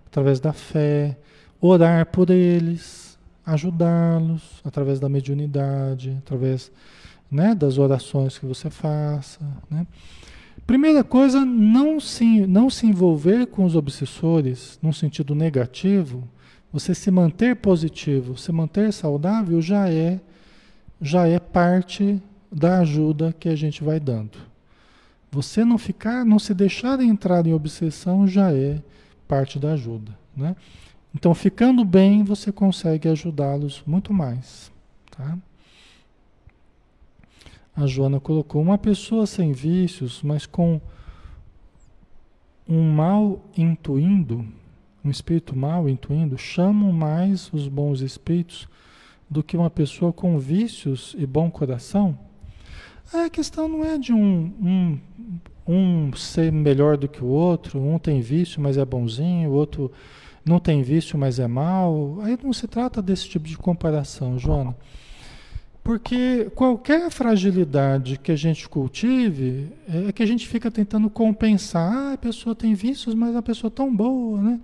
através 0.08 0.40
da 0.40 0.52
fé, 0.52 1.18
orar 1.60 2.06
por 2.08 2.30
eles, 2.30 3.05
ajudá-los, 3.46 4.62
através 4.64 5.00
da 5.00 5.08
mediunidade, 5.08 6.16
através 6.20 6.72
né, 7.30 7.54
das 7.54 7.78
orações 7.78 8.38
que 8.38 8.46
você 8.46 8.70
faça, 8.70 9.40
né? 9.70 9.86
Primeira 10.66 11.04
coisa, 11.04 11.46
não 11.46 12.00
se, 12.00 12.48
não 12.48 12.72
se 12.72 12.88
envolver 12.88 13.46
com 13.46 13.66
os 13.66 13.76
obsessores 13.76 14.80
num 14.82 14.92
sentido 14.92 15.36
negativo, 15.36 16.28
você 16.74 16.96
se 16.96 17.12
manter 17.12 17.56
positivo, 17.58 18.36
se 18.38 18.52
manter 18.52 18.92
saudável 18.92 19.62
já 19.62 19.90
é 19.90 20.20
já 21.00 21.28
é 21.28 21.40
parte 21.40 22.22
da 22.52 22.80
ajuda 22.80 23.36
que 23.38 23.50
a 23.50 23.56
gente 23.56 23.84
vai 23.84 24.00
dando. 24.00 24.38
Você 25.32 25.66
não 25.66 25.78
ficar, 25.78 26.26
não 26.26 26.40
se 26.40 26.54
deixar 26.54 27.00
entrar 27.02 27.46
em 27.46 27.54
obsessão 27.54 28.28
já 28.28 28.52
é 28.52 28.82
parte 29.28 29.60
da 29.60 29.74
ajuda, 29.74 30.18
né? 30.36 30.56
Então, 31.16 31.34
ficando 31.34 31.86
bem, 31.86 32.26
você 32.26 32.52
consegue 32.52 33.08
ajudá-los 33.08 33.82
muito 33.88 34.14
mais, 34.14 34.70
tá? 35.10 35.38
A 37.74 37.88
Joana 37.88 38.20
colocou: 38.20 38.62
uma 38.62 38.78
pessoa 38.78 39.26
sem 39.26 39.54
vícios, 39.54 40.22
mas 40.22 40.46
com 40.46 40.82
um 42.68 42.92
mal 42.92 43.42
intuindo, 43.58 44.46
um 45.06 45.10
espírito 45.10 45.56
mal 45.56 45.88
intuindo, 45.88 46.38
chamam 46.38 46.92
mais 46.92 47.52
os 47.54 47.70
bons 47.70 48.02
espíritos 48.02 48.68
do 49.30 49.42
que 49.42 49.56
uma 49.56 49.70
pessoa 49.70 50.12
com 50.12 50.38
vícios 50.38 51.16
e 51.18 51.26
bom 51.26 51.50
coração? 51.50 52.20
A 53.14 53.30
questão 53.30 53.70
não 53.70 53.86
é 53.86 53.98
de 53.98 54.12
um, 54.12 54.52
um, 54.62 55.00
um 55.66 56.14
ser 56.14 56.52
melhor 56.52 56.98
do 56.98 57.08
que 57.08 57.24
o 57.24 57.28
outro, 57.28 57.80
um 57.80 57.98
tem 57.98 58.20
vício, 58.20 58.60
mas 58.60 58.78
é 58.78 58.84
bonzinho, 58.84 59.52
o 59.52 59.54
outro 59.54 59.92
não 60.46 60.60
tem 60.60 60.84
vício, 60.84 61.18
mas 61.18 61.40
é 61.40 61.48
mal. 61.48 62.20
Aí 62.22 62.38
não 62.42 62.54
se 62.54 62.68
trata 62.68 63.02
desse 63.02 63.28
tipo 63.28 63.48
de 63.48 63.58
comparação, 63.58 64.38
Joana. 64.38 64.76
Porque 65.84 66.50
qualquer 66.56 67.12
fragilidade 67.12 68.18
que 68.18 68.32
a 68.32 68.36
gente 68.36 68.68
cultive 68.68 69.72
é 69.88 70.12
que 70.12 70.24
a 70.24 70.26
gente 70.26 70.48
fica 70.48 70.72
tentando 70.72 71.10
compensar. 71.10 71.94
Ah, 71.94 72.14
a 72.14 72.18
pessoa 72.18 72.56
tem 72.56 72.74
vícios, 72.74 73.14
mas 73.14 73.36
a 73.36 73.42
pessoa 73.42 73.70
é 73.70 73.76
tão 73.76 73.96
boa, 73.96 74.42
né? 74.42 74.60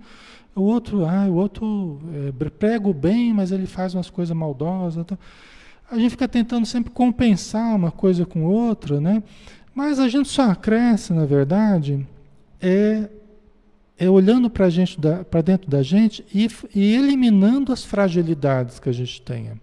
O 0.54 0.62
outro, 0.62 1.04
ah, 1.04 1.26
o 1.28 1.34
outro 1.34 2.00
é, 2.12 2.50
prega 2.50 2.88
o 2.88 2.92
bem, 2.92 3.32
mas 3.32 3.52
ele 3.52 3.66
faz 3.66 3.94
umas 3.94 4.10
coisas 4.10 4.36
maldosas. 4.36 5.00
Então, 5.00 5.18
a 5.90 5.96
gente 5.96 6.10
fica 6.10 6.26
tentando 6.26 6.66
sempre 6.66 6.90
compensar 6.90 7.74
uma 7.74 7.90
coisa 7.90 8.26
com 8.26 8.44
outra, 8.44 9.00
né? 9.00 9.22
Mas 9.74 9.98
a 9.98 10.08
gente 10.08 10.28
só 10.28 10.54
cresce, 10.54 11.12
na 11.12 11.24
verdade, 11.24 12.06
é, 12.60 13.08
é 13.98 14.08
olhando 14.08 14.50
para 14.50 15.42
dentro 15.42 15.70
da 15.70 15.82
gente 15.82 16.24
e, 16.34 16.48
e 16.74 16.94
eliminando 16.94 17.72
as 17.72 17.84
fragilidades 17.84 18.80
que 18.80 18.88
a 18.88 18.92
gente 18.92 19.20
tenha 19.22 19.60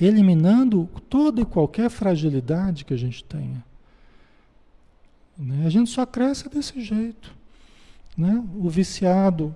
eliminando 0.00 0.88
toda 1.08 1.40
e 1.40 1.44
qualquer 1.44 1.90
fragilidade 1.90 2.84
que 2.84 2.94
a 2.94 2.96
gente 2.96 3.24
tenha. 3.24 3.64
Né? 5.36 5.66
A 5.66 5.68
gente 5.68 5.90
só 5.90 6.06
cresce 6.06 6.48
desse 6.48 6.80
jeito. 6.80 7.34
Né? 8.16 8.42
O 8.54 8.68
viciado 8.68 9.54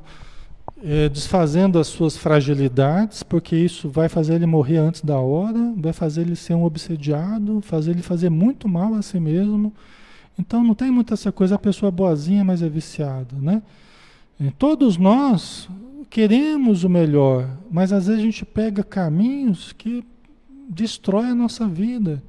é, 0.83 1.09
desfazendo 1.09 1.79
as 1.79 1.87
suas 1.87 2.17
fragilidades, 2.17 3.23
porque 3.23 3.55
isso 3.55 3.89
vai 3.89 4.09
fazer 4.09 4.35
ele 4.35 4.47
morrer 4.47 4.79
antes 4.79 5.01
da 5.03 5.19
hora, 5.19 5.73
vai 5.77 5.93
fazer 5.93 6.23
ele 6.23 6.37
ser 6.37 6.55
um 6.55 6.65
obsediado, 6.65 7.61
fazer 7.61 7.93
ele 7.93 8.03
fazer 8.03 8.31
muito 8.31 8.69
mal 8.69 8.95
a 8.95 9.03
si 9.03 9.21
mesmo. 9.21 9.73
Então 10.39 10.63
não 10.65 10.75
tem 10.75 10.91
muita 10.91 11.15
essa 11.15 11.31
coisa, 11.31 11.57
a 11.57 11.59
pessoa 11.59 11.89
é 11.89 11.93
boazinha, 11.93 12.45
mas 12.45 12.63
é 12.63 12.69
viciada. 12.69 13.37
Né? 13.37 13.63
Todos 14.59 14.97
nós 14.97 15.69
queremos 16.09 16.85
o 16.85 16.89
melhor, 16.89 17.49
mas 17.71 17.93
às 17.93 18.07
vezes 18.07 18.21
a 18.21 18.25
gente 18.25 18.45
pega 18.45 18.83
caminhos 18.83 19.73
que 19.73 20.05
destrói 20.69 21.27
a 21.27 21.35
nossa 21.35 21.67
vida, 21.67 22.23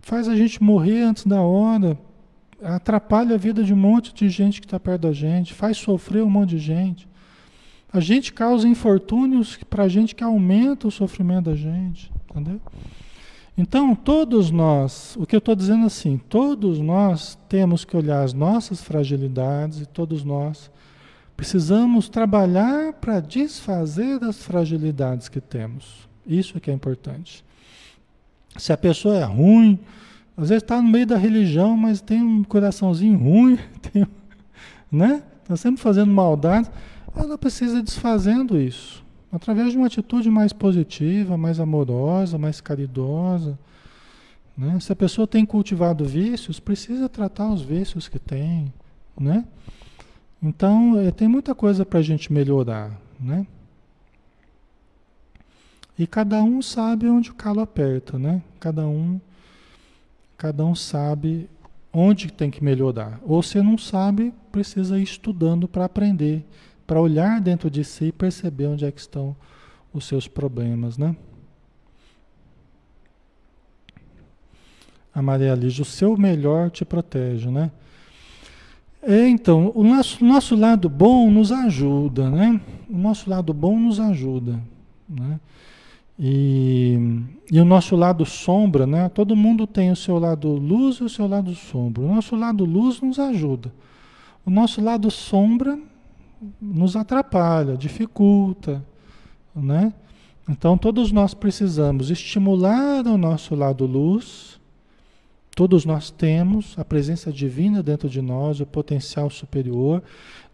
faz 0.00 0.28
a 0.28 0.36
gente 0.36 0.62
morrer 0.62 1.02
antes 1.02 1.26
da 1.26 1.40
hora, 1.40 1.98
atrapalha 2.62 3.34
a 3.34 3.38
vida 3.38 3.62
de 3.62 3.72
um 3.72 3.76
monte 3.76 4.12
de 4.14 4.28
gente 4.28 4.60
que 4.60 4.66
está 4.66 4.78
perto 4.78 5.02
da 5.02 5.12
gente, 5.12 5.54
faz 5.54 5.76
sofrer 5.76 6.22
um 6.22 6.30
monte 6.30 6.50
de 6.50 6.58
gente. 6.58 7.08
A 7.92 8.00
gente 8.00 8.32
causa 8.32 8.68
infortúnios 8.68 9.58
para 9.68 9.84
a 9.84 9.88
gente 9.88 10.14
que 10.14 10.22
aumenta 10.22 10.86
o 10.86 10.90
sofrimento 10.90 11.46
da 11.46 11.54
gente, 11.54 12.12
entendeu? 12.30 12.60
Então, 13.60 13.92
todos 13.92 14.52
nós, 14.52 15.16
o 15.18 15.26
que 15.26 15.34
eu 15.34 15.38
estou 15.38 15.56
dizendo 15.56 15.84
assim, 15.84 16.16
todos 16.16 16.78
nós 16.78 17.36
temos 17.48 17.84
que 17.84 17.96
olhar 17.96 18.22
as 18.22 18.32
nossas 18.32 18.80
fragilidades 18.80 19.80
e 19.80 19.86
todos 19.86 20.22
nós 20.22 20.70
precisamos 21.36 22.08
trabalhar 22.08 22.92
para 22.92 23.18
desfazer 23.18 24.20
das 24.20 24.40
fragilidades 24.40 25.28
que 25.28 25.40
temos. 25.40 26.08
Isso 26.24 26.56
é 26.56 26.60
que 26.60 26.70
é 26.70 26.72
importante. 26.72 27.44
Se 28.56 28.72
a 28.72 28.76
pessoa 28.76 29.16
é 29.16 29.24
ruim, 29.24 29.76
às 30.36 30.50
vezes 30.50 30.62
está 30.62 30.80
no 30.80 30.88
meio 30.88 31.06
da 31.06 31.16
religião, 31.16 31.76
mas 31.76 32.00
tem 32.00 32.22
um 32.22 32.44
coraçãozinho 32.44 33.18
ruim, 33.18 33.58
né? 34.88 35.24
Está 35.42 35.56
sempre 35.56 35.82
fazendo 35.82 36.12
maldade. 36.12 36.70
Ela 37.16 37.36
precisa 37.36 37.78
ir 37.78 37.82
desfazendo 37.82 38.56
isso. 38.60 39.04
Através 39.30 39.72
de 39.72 39.78
uma 39.78 39.86
atitude 39.86 40.30
mais 40.30 40.52
positiva, 40.52 41.36
mais 41.36 41.60
amorosa, 41.60 42.38
mais 42.38 42.60
caridosa. 42.60 43.58
Né? 44.56 44.80
Se 44.80 44.92
a 44.92 44.96
pessoa 44.96 45.26
tem 45.26 45.44
cultivado 45.44 46.04
vícios, 46.04 46.58
precisa 46.58 47.08
tratar 47.08 47.48
os 47.52 47.62
vícios 47.62 48.08
que 48.08 48.18
tem. 48.18 48.72
Né? 49.18 49.44
Então, 50.42 50.98
é, 50.98 51.10
tem 51.10 51.28
muita 51.28 51.54
coisa 51.54 51.84
para 51.84 51.98
a 51.98 52.02
gente 52.02 52.32
melhorar. 52.32 52.98
Né? 53.20 53.46
E 55.98 56.06
cada 56.06 56.42
um 56.42 56.62
sabe 56.62 57.08
onde 57.08 57.30
o 57.30 57.34
calo 57.34 57.60
aperta, 57.60 58.16
né? 58.18 58.40
Cada 58.60 58.86
um, 58.86 59.20
cada 60.36 60.64
um 60.64 60.72
sabe 60.72 61.50
onde 61.92 62.32
tem 62.32 62.52
que 62.52 62.62
melhorar. 62.62 63.18
Ou 63.24 63.42
se 63.42 63.60
não 63.60 63.76
sabe, 63.76 64.32
precisa 64.52 64.96
ir 64.98 65.02
estudando 65.02 65.66
para 65.66 65.84
aprender, 65.84 66.44
para 66.88 66.98
olhar 66.98 67.38
dentro 67.38 67.70
de 67.70 67.84
si 67.84 68.06
e 68.06 68.12
perceber 68.12 68.66
onde 68.66 68.86
é 68.86 68.90
que 68.90 68.98
estão 68.98 69.36
os 69.92 70.06
seus 70.06 70.26
problemas, 70.26 70.96
né? 70.96 71.14
A 75.14 75.20
Maria 75.20 75.54
Lígia, 75.54 75.82
o 75.82 75.84
seu 75.84 76.16
melhor 76.16 76.70
te 76.70 76.86
protege, 76.86 77.50
né? 77.50 77.70
É, 79.02 79.28
então, 79.28 79.70
o 79.74 79.84
nosso, 79.84 80.24
nosso 80.24 80.56
lado 80.56 80.88
bom 80.88 81.30
nos 81.30 81.52
ajuda, 81.52 82.30
né? 82.30 82.58
O 82.88 82.96
nosso 82.96 83.28
lado 83.28 83.52
bom 83.52 83.78
nos 83.78 84.00
ajuda, 84.00 84.58
né? 85.06 85.38
E, 86.18 86.98
e 87.52 87.60
o 87.60 87.66
nosso 87.66 87.96
lado 87.96 88.24
sombra, 88.24 88.86
né? 88.86 89.10
Todo 89.10 89.36
mundo 89.36 89.66
tem 89.66 89.90
o 89.90 89.96
seu 89.96 90.18
lado 90.18 90.48
luz 90.48 90.96
e 90.96 91.04
o 91.04 91.08
seu 91.08 91.26
lado 91.26 91.54
sombra. 91.54 92.02
O 92.02 92.14
nosso 92.14 92.34
lado 92.34 92.64
luz 92.64 92.98
nos 93.02 93.18
ajuda. 93.18 93.70
O 94.46 94.50
nosso 94.50 94.80
lado 94.80 95.10
sombra 95.10 95.78
nos 96.60 96.96
atrapalha, 96.96 97.76
dificulta, 97.76 98.84
né? 99.54 99.92
Então 100.48 100.78
todos 100.78 101.12
nós 101.12 101.34
precisamos 101.34 102.10
estimular 102.10 103.06
o 103.06 103.18
nosso 103.18 103.54
lado 103.54 103.84
luz. 103.84 104.58
Todos 105.54 105.84
nós 105.84 106.10
temos 106.10 106.74
a 106.78 106.84
presença 106.84 107.32
divina 107.32 107.82
dentro 107.82 108.08
de 108.08 108.22
nós, 108.22 108.60
o 108.60 108.66
potencial 108.66 109.28
superior. 109.28 110.02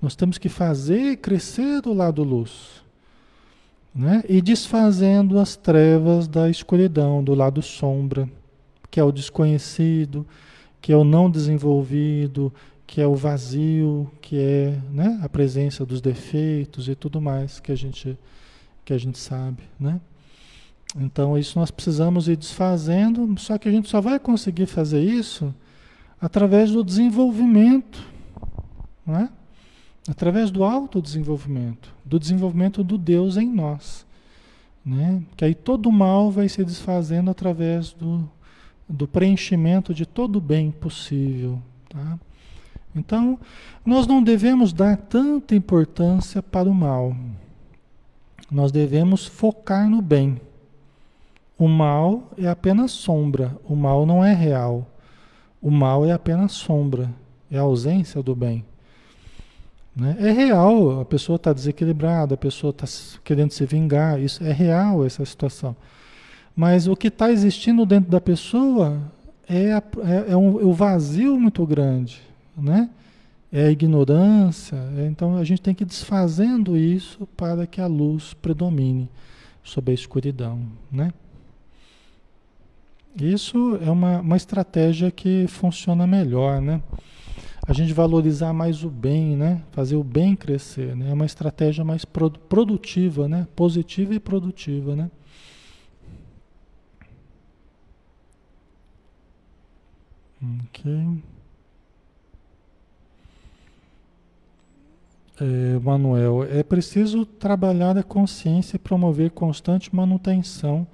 Nós 0.01 0.17
temos 0.17 0.39
que 0.39 0.49
fazer 0.49 1.19
crescer 1.19 1.83
do 1.83 1.93
lado 1.93 2.23
luz 2.23 2.83
né? 3.95 4.23
e 4.29 4.43
desfazendo 4.43 5.39
as 5.39 5.55
trevas 5.55 6.27
da 6.27 6.51
escuridão, 6.51 7.23
do 7.23 7.35
lado 7.35 7.63
sombra, 7.63 8.29
que 8.91 8.99
é 8.99 9.05
o 9.05 9.13
desconhecido, 9.13 10.27
que 10.81 10.93
é 10.93 10.97
o 10.97 11.05
não 11.05 11.31
desenvolvido, 11.31 12.53
que 12.87 13.01
é 13.01 13.07
o 13.07 13.15
vazio, 13.15 14.11
que 14.21 14.39
é 14.39 14.79
né, 14.91 15.19
a 15.23 15.29
presença 15.29 15.85
dos 15.85 16.01
defeitos 16.01 16.89
e 16.89 16.95
tudo 16.95 17.21
mais 17.21 17.61
que 17.61 17.73
a 17.73 17.77
gente, 17.77 18.19
que 18.85 18.93
a 18.93 18.99
gente 18.99 19.19
sabe. 19.19 19.63
Né? 19.79 20.01
Então, 20.97 21.37
isso 21.37 21.59
nós 21.59 21.71
precisamos 21.71 22.29
ir 22.29 22.37
desfazendo, 22.37 23.35
só 23.39 23.59
que 23.59 23.69
a 23.69 23.73
gente 23.73 23.89
só 23.89 24.01
vai 24.01 24.19
conseguir 24.19 24.67
fazer 24.67 25.03
isso 25.03 25.55
através 26.21 26.71
do 26.71 26.85
desenvolvimento. 26.85 28.07
Não 29.07 29.17
é? 29.17 29.29
através 30.09 30.51
do 30.51 30.65
autodesenvolvimento, 30.65 31.95
do 32.05 32.19
desenvolvimento 32.19 32.85
do 32.85 32.99
Deus 32.99 33.37
em 33.37 33.49
nós. 33.49 34.07
Né? 34.85 35.23
Que 35.37 35.47
aí 35.47 35.55
todo 35.55 35.91
mal 35.91 36.31
vai 36.31 36.49
se 36.49 36.63
desfazendo 36.63 37.31
através 37.31 37.93
do, 37.93 38.29
do 38.89 39.09
preenchimento 39.09 39.95
de 39.95 40.05
todo 40.05 40.37
o 40.37 40.41
bem 40.41 40.71
possível. 40.71 41.61
Tá? 41.89 42.19
Então, 42.95 43.39
nós 43.85 44.07
não 44.07 44.23
devemos 44.23 44.73
dar 44.73 44.97
tanta 44.97 45.55
importância 45.55 46.43
para 46.43 46.69
o 46.69 46.75
mal. 46.75 47.15
Nós 48.51 48.71
devemos 48.71 49.27
focar 49.27 49.89
no 49.89 50.01
bem. 50.01 50.41
O 51.59 51.69
mal 51.69 52.31
é 52.37 52.49
apenas 52.49 52.93
sombra, 52.93 53.57
o 53.65 53.75
mal 53.75 54.05
não 54.05 54.25
é 54.25 54.33
real. 54.33 54.87
O 55.61 55.71
mal 55.71 56.05
é 56.05 56.13
apenas 56.13 56.53
sombra, 56.53 57.11
é 57.51 57.59
a 57.59 57.63
ausência 57.63 58.23
do 58.23 58.35
bem. 58.35 58.65
Né? 59.95 60.17
É 60.19 60.31
real, 60.31 61.01
a 61.01 61.05
pessoa 61.05 61.37
está 61.37 61.53
desequilibrada, 61.53 62.35
a 62.35 62.39
pessoa 62.39 62.71
está 62.71 62.87
querendo 63.23 63.53
se 63.53 63.65
vingar, 63.65 64.21
isso 64.21 64.43
é 64.43 64.53
real 64.53 65.05
essa 65.07 65.25
situação. 65.25 65.77
Mas 66.55 66.87
o 66.87 66.97
que 66.97 67.09
está 67.09 67.31
existindo 67.31 67.87
dentro 67.87 68.11
da 68.11 68.21
pessoa 68.21 69.01
é, 69.49 69.73
a, 69.73 69.83
é, 70.03 70.33
é, 70.33 70.37
um, 70.37 70.61
é, 70.61 70.65
um, 70.65 70.73
vazio 70.73 71.39
muito 71.39 71.65
grande, 71.67 72.21
né? 72.57 72.91
É 73.53 73.67
a 73.67 73.71
ignorância. 73.71 74.77
É, 74.99 75.07
então 75.07 75.37
a 75.37 75.45
gente 75.45 75.63
tem 75.63 75.75
que 75.75 75.85
ir 75.85 75.87
desfazendo 75.87 76.77
isso 76.77 77.27
para 77.37 77.67
que 77.67 77.81
a 77.81 77.87
luz 77.87 78.35
predomine 78.35 79.09
sobre 79.63 79.93
a 79.93 79.95
escuridão, 79.95 80.61
né? 80.91 81.13
Isso 83.17 83.79
é 83.81 83.91
uma, 83.91 84.21
uma 84.21 84.37
estratégia 84.37 85.11
que 85.11 85.47
funciona 85.47 86.07
melhor, 86.07 86.61
né? 86.61 86.83
a 87.67 87.73
gente 87.73 87.93
valorizar 87.93 88.53
mais 88.53 88.85
o 88.85 88.91
bem, 88.91 89.37
né? 89.37 89.63
Fazer 89.73 89.97
o 89.97 90.05
bem 90.05 90.37
crescer, 90.37 90.95
né? 90.95 91.11
É 91.11 91.15
uma 91.15 91.25
estratégia 91.25 91.83
mais 91.85 92.05
produtiva, 92.05 93.27
né? 93.27 93.49
Positiva 93.57 94.15
e 94.15 94.21
produtiva, 94.21 94.95
né? 94.95 95.11
Ok. 100.43 101.23
Manuel, 105.83 106.45
é 106.45 106.63
preciso 106.63 107.27
trabalhar 107.27 107.99
a 107.99 108.03
consciência 108.03 108.77
e 108.77 108.79
promover 108.79 109.31
constante 109.31 109.95
manutenção, 109.95 110.87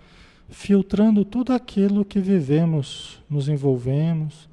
filtrando 0.49 1.25
tudo 1.25 1.53
aquilo 1.53 2.05
que 2.05 2.19
vivemos, 2.21 3.21
nos 3.29 3.49
envolvemos, 3.49 4.49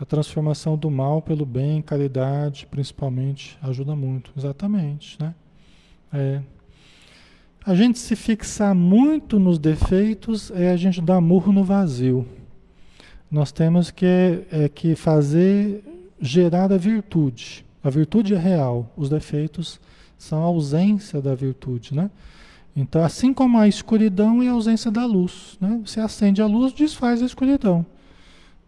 a 0.00 0.04
transformação 0.04 0.76
do 0.76 0.90
mal 0.90 1.20
pelo 1.20 1.44
bem, 1.44 1.82
caridade, 1.82 2.66
principalmente, 2.70 3.58
ajuda 3.60 3.96
muito. 3.96 4.32
Exatamente, 4.36 5.20
né? 5.20 5.34
É. 6.12 6.40
A 7.66 7.74
gente 7.74 7.98
se 7.98 8.16
fixar 8.16 8.74
muito 8.74 9.38
nos 9.38 9.58
defeitos 9.58 10.50
é 10.52 10.70
a 10.70 10.76
gente 10.76 11.02
dar 11.02 11.20
murro 11.20 11.52
no 11.52 11.64
vazio. 11.64 12.26
Nós 13.30 13.52
temos 13.52 13.90
que, 13.90 14.06
é, 14.50 14.70
que 14.72 14.94
fazer 14.94 15.84
gerar 16.20 16.72
a 16.72 16.78
virtude. 16.78 17.67
A 17.82 17.90
virtude 17.90 18.34
é 18.34 18.38
real, 18.38 18.92
os 18.96 19.08
defeitos 19.08 19.80
são 20.16 20.42
a 20.42 20.46
ausência 20.46 21.22
da 21.22 21.34
virtude, 21.34 21.94
né? 21.94 22.10
Então, 22.74 23.02
assim 23.02 23.32
como 23.32 23.58
a 23.58 23.66
escuridão 23.66 24.42
é 24.42 24.48
a 24.48 24.52
ausência 24.52 24.90
da 24.90 25.04
luz, 25.04 25.56
né? 25.60 25.80
Você 25.84 26.00
acende 26.00 26.40
a 26.42 26.46
luz, 26.46 26.72
desfaz 26.72 27.22
a 27.22 27.26
escuridão. 27.26 27.84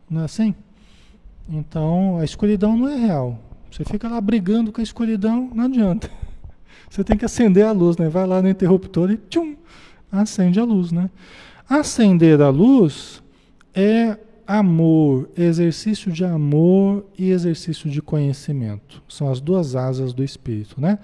Não 0.08 0.22
é 0.22 0.24
assim? 0.24 0.54
Então, 1.48 2.18
a 2.18 2.24
escuridão 2.24 2.76
não 2.76 2.88
é 2.88 2.96
real. 2.96 3.38
Você 3.70 3.84
fica 3.84 4.08
lá 4.08 4.20
brigando 4.20 4.72
com 4.72 4.80
a 4.80 4.84
escuridão, 4.84 5.50
não 5.54 5.64
adianta. 5.64 6.10
Você 6.90 7.04
tem 7.04 7.16
que 7.16 7.24
acender 7.24 7.64
a 7.64 7.72
luz, 7.72 7.96
né? 7.96 8.08
Vai 8.08 8.26
lá 8.26 8.42
no 8.42 8.48
interruptor 8.48 9.12
e 9.12 9.16
tchum, 9.16 9.54
acende 10.10 10.58
a 10.58 10.64
luz, 10.64 10.90
né? 10.90 11.08
Acender 11.68 12.40
a 12.40 12.48
luz 12.48 13.22
é 13.72 14.18
amor, 14.50 15.30
exercício 15.36 16.10
de 16.10 16.24
amor 16.24 17.06
e 17.16 17.30
exercício 17.30 17.88
de 17.88 18.02
conhecimento. 18.02 19.00
São 19.08 19.30
as 19.30 19.40
duas 19.40 19.76
asas 19.76 20.12
do 20.12 20.24
espírito, 20.24 20.80
né? 20.80 20.98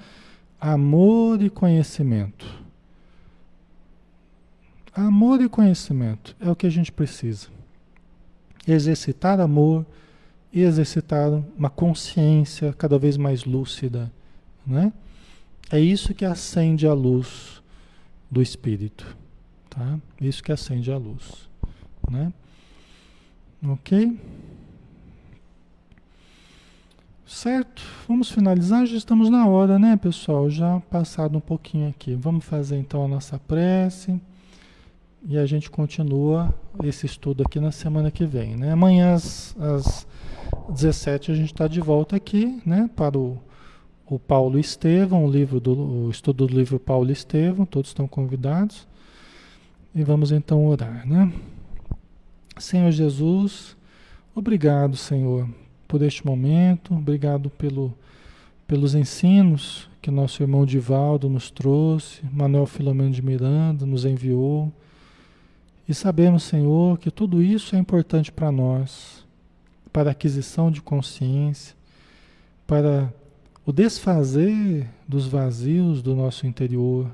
Amor 0.60 1.40
e 1.40 1.48
conhecimento. 1.48 2.44
Amor 4.92 5.40
e 5.40 5.48
conhecimento 5.48 6.34
é 6.40 6.50
o 6.50 6.56
que 6.56 6.66
a 6.66 6.70
gente 6.70 6.90
precisa. 6.90 7.46
Exercitar 8.66 9.38
amor 9.38 9.86
e 10.52 10.62
exercitar 10.62 11.30
uma 11.56 11.70
consciência 11.70 12.72
cada 12.72 12.98
vez 12.98 13.16
mais 13.16 13.44
lúcida, 13.44 14.10
né? 14.66 14.92
É 15.70 15.78
isso 15.78 16.12
que 16.12 16.24
acende 16.24 16.84
a 16.84 16.92
luz 16.92 17.62
do 18.28 18.42
espírito, 18.42 19.16
tá? 19.70 20.00
Isso 20.20 20.42
que 20.42 20.50
acende 20.50 20.90
a 20.90 20.96
luz, 20.96 21.48
né? 22.10 22.32
OK? 23.72 24.18
Certo? 27.26 27.82
Vamos 28.06 28.30
finalizar, 28.30 28.86
já 28.86 28.96
estamos 28.96 29.28
na 29.28 29.46
hora, 29.46 29.78
né, 29.78 29.96
pessoal? 29.96 30.48
Já 30.48 30.80
passado 30.90 31.36
um 31.36 31.40
pouquinho 31.40 31.88
aqui. 31.88 32.14
Vamos 32.14 32.44
fazer 32.44 32.78
então 32.78 33.04
a 33.04 33.08
nossa 33.08 33.38
prece 33.38 34.20
e 35.28 35.36
a 35.36 35.44
gente 35.44 35.70
continua 35.70 36.54
esse 36.84 37.06
estudo 37.06 37.42
aqui 37.42 37.58
na 37.58 37.72
semana 37.72 38.10
que 38.10 38.24
vem, 38.24 38.56
né? 38.56 38.72
Amanhã 38.72 39.14
às, 39.14 39.56
às 39.58 40.06
17 40.68 41.32
a 41.32 41.34
gente 41.34 41.52
está 41.52 41.66
de 41.66 41.80
volta 41.80 42.14
aqui, 42.14 42.62
né, 42.64 42.88
para 42.94 43.18
o 43.18 43.38
o 44.08 44.18
Paulo 44.18 44.58
Estevão, 44.58 45.24
o, 45.24 45.30
livro 45.30 45.58
do, 45.58 46.06
o 46.06 46.10
estudo 46.10 46.46
do 46.46 46.54
livro 46.54 46.78
Paulo 46.78 47.10
Estevão, 47.10 47.66
todos 47.66 47.90
estão 47.90 48.06
convidados. 48.06 48.86
E 49.94 50.04
vamos 50.04 50.30
então 50.30 50.66
orar, 50.66 51.06
né? 51.06 51.32
Senhor 52.58 52.90
Jesus, 52.90 53.76
obrigado, 54.34 54.96
Senhor, 54.96 55.48
por 55.86 56.00
este 56.00 56.24
momento, 56.24 56.94
obrigado 56.94 57.50
pelo, 57.50 57.94
pelos 58.66 58.94
ensinos 58.94 59.88
que 60.00 60.10
nosso 60.10 60.42
irmão 60.42 60.64
Divaldo 60.64 61.28
nos 61.28 61.50
trouxe, 61.50 62.22
Manuel 62.32 62.64
Filomeno 62.64 63.10
de 63.10 63.20
Miranda 63.20 63.84
nos 63.84 64.04
enviou. 64.06 64.72
E 65.86 65.92
sabemos, 65.92 66.44
Senhor, 66.44 66.98
que 66.98 67.10
tudo 67.10 67.42
isso 67.42 67.76
é 67.76 67.78
importante 67.78 68.32
para 68.32 68.50
nós, 68.50 69.24
para 69.92 70.10
a 70.10 70.12
aquisição 70.12 70.70
de 70.70 70.80
consciência, 70.80 71.76
para 72.66 73.12
o 73.66 73.72
desfazer 73.72 74.88
dos 75.06 75.26
vazios 75.26 76.00
do 76.00 76.14
nosso 76.14 76.46
interior, 76.46 77.10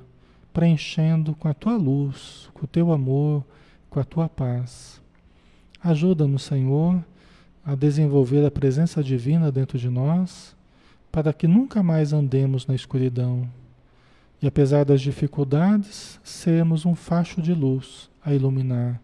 preenchendo 0.53 1.35
com 1.35 1.49
a 1.49 1.55
tua 1.55 1.77
luz, 1.77 2.49
com 2.55 2.65
o 2.65 2.69
teu 2.69 2.93
amor, 2.93 3.45
com 3.91 3.99
a 3.99 4.05
tua 4.05 4.29
paz. 4.29 5.02
Ajuda-nos, 5.83 6.45
Senhor, 6.45 7.05
a 7.65 7.75
desenvolver 7.75 8.45
a 8.45 8.51
presença 8.51 9.03
divina 9.03 9.51
dentro 9.51 9.79
de 9.79 9.89
nós, 9.89 10.55
para 11.11 11.33
que 11.33 11.49
nunca 11.49 11.83
mais 11.83 12.13
andemos 12.13 12.67
na 12.67 12.75
escuridão. 12.75 13.49
E 14.41 14.47
apesar 14.47 14.85
das 14.85 15.01
dificuldades, 15.01 16.21
sermos 16.23 16.87
um 16.87 16.95
facho 16.95 17.41
de 17.43 17.53
luz 17.53 18.11
a 18.25 18.33
iluminar. 18.35 19.01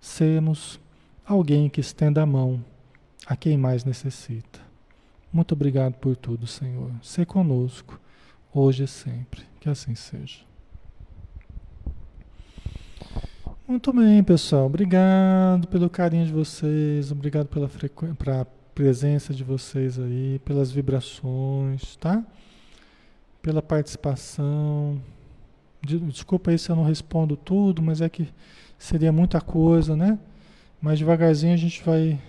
Sermos 0.00 0.80
alguém 1.26 1.68
que 1.68 1.80
estenda 1.80 2.22
a 2.22 2.26
mão 2.26 2.64
a 3.26 3.34
quem 3.34 3.56
mais 3.56 3.84
necessita. 3.84 4.60
Muito 5.32 5.52
obrigado 5.52 5.94
por 5.94 6.16
tudo, 6.16 6.46
Senhor. 6.46 6.92
Se 7.02 7.24
conosco, 7.24 7.98
hoje 8.52 8.84
e 8.84 8.88
sempre. 8.88 9.42
Que 9.58 9.68
assim 9.68 9.94
seja. 9.94 10.40
Muito 13.66 13.94
bem, 13.94 14.22
pessoal. 14.22 14.66
Obrigado 14.66 15.66
pelo 15.68 15.88
carinho 15.88 16.26
de 16.26 16.32
vocês, 16.32 17.10
obrigado 17.10 17.46
pela, 17.46 17.66
pela 18.18 18.44
presença 18.74 19.32
de 19.32 19.42
vocês 19.42 19.98
aí, 19.98 20.38
pelas 20.44 20.70
vibrações, 20.70 21.96
tá? 21.96 22.22
Pela 23.40 23.62
participação. 23.62 25.00
Desculpa 25.82 26.50
aí 26.50 26.58
se 26.58 26.68
eu 26.68 26.76
não 26.76 26.84
respondo 26.84 27.38
tudo, 27.38 27.80
mas 27.80 28.02
é 28.02 28.08
que 28.10 28.28
seria 28.78 29.10
muita 29.10 29.40
coisa, 29.40 29.96
né? 29.96 30.18
Mas 30.78 30.98
devagarzinho 30.98 31.54
a 31.54 31.56
gente 31.56 31.82
vai 31.82 32.20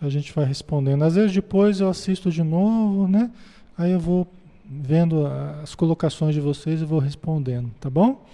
a 0.00 0.08
gente 0.08 0.32
vai 0.32 0.46
respondendo. 0.46 1.04
Às 1.04 1.14
vezes 1.14 1.32
depois 1.32 1.80
eu 1.80 1.90
assisto 1.90 2.30
de 2.30 2.42
novo, 2.42 3.06
né? 3.06 3.30
Aí 3.76 3.92
eu 3.92 4.00
vou 4.00 4.26
vendo 4.64 5.26
as 5.62 5.74
colocações 5.74 6.34
de 6.34 6.40
vocês 6.40 6.80
e 6.80 6.86
vou 6.86 7.00
respondendo, 7.00 7.70
tá 7.78 7.90
bom? 7.90 8.24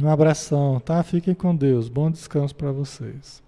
Um 0.00 0.08
abração, 0.08 0.80
tá? 0.80 1.02
Fiquem 1.02 1.34
com 1.34 1.54
Deus. 1.54 1.88
Bom 1.88 2.10
descanso 2.10 2.54
para 2.54 2.72
vocês. 2.72 3.42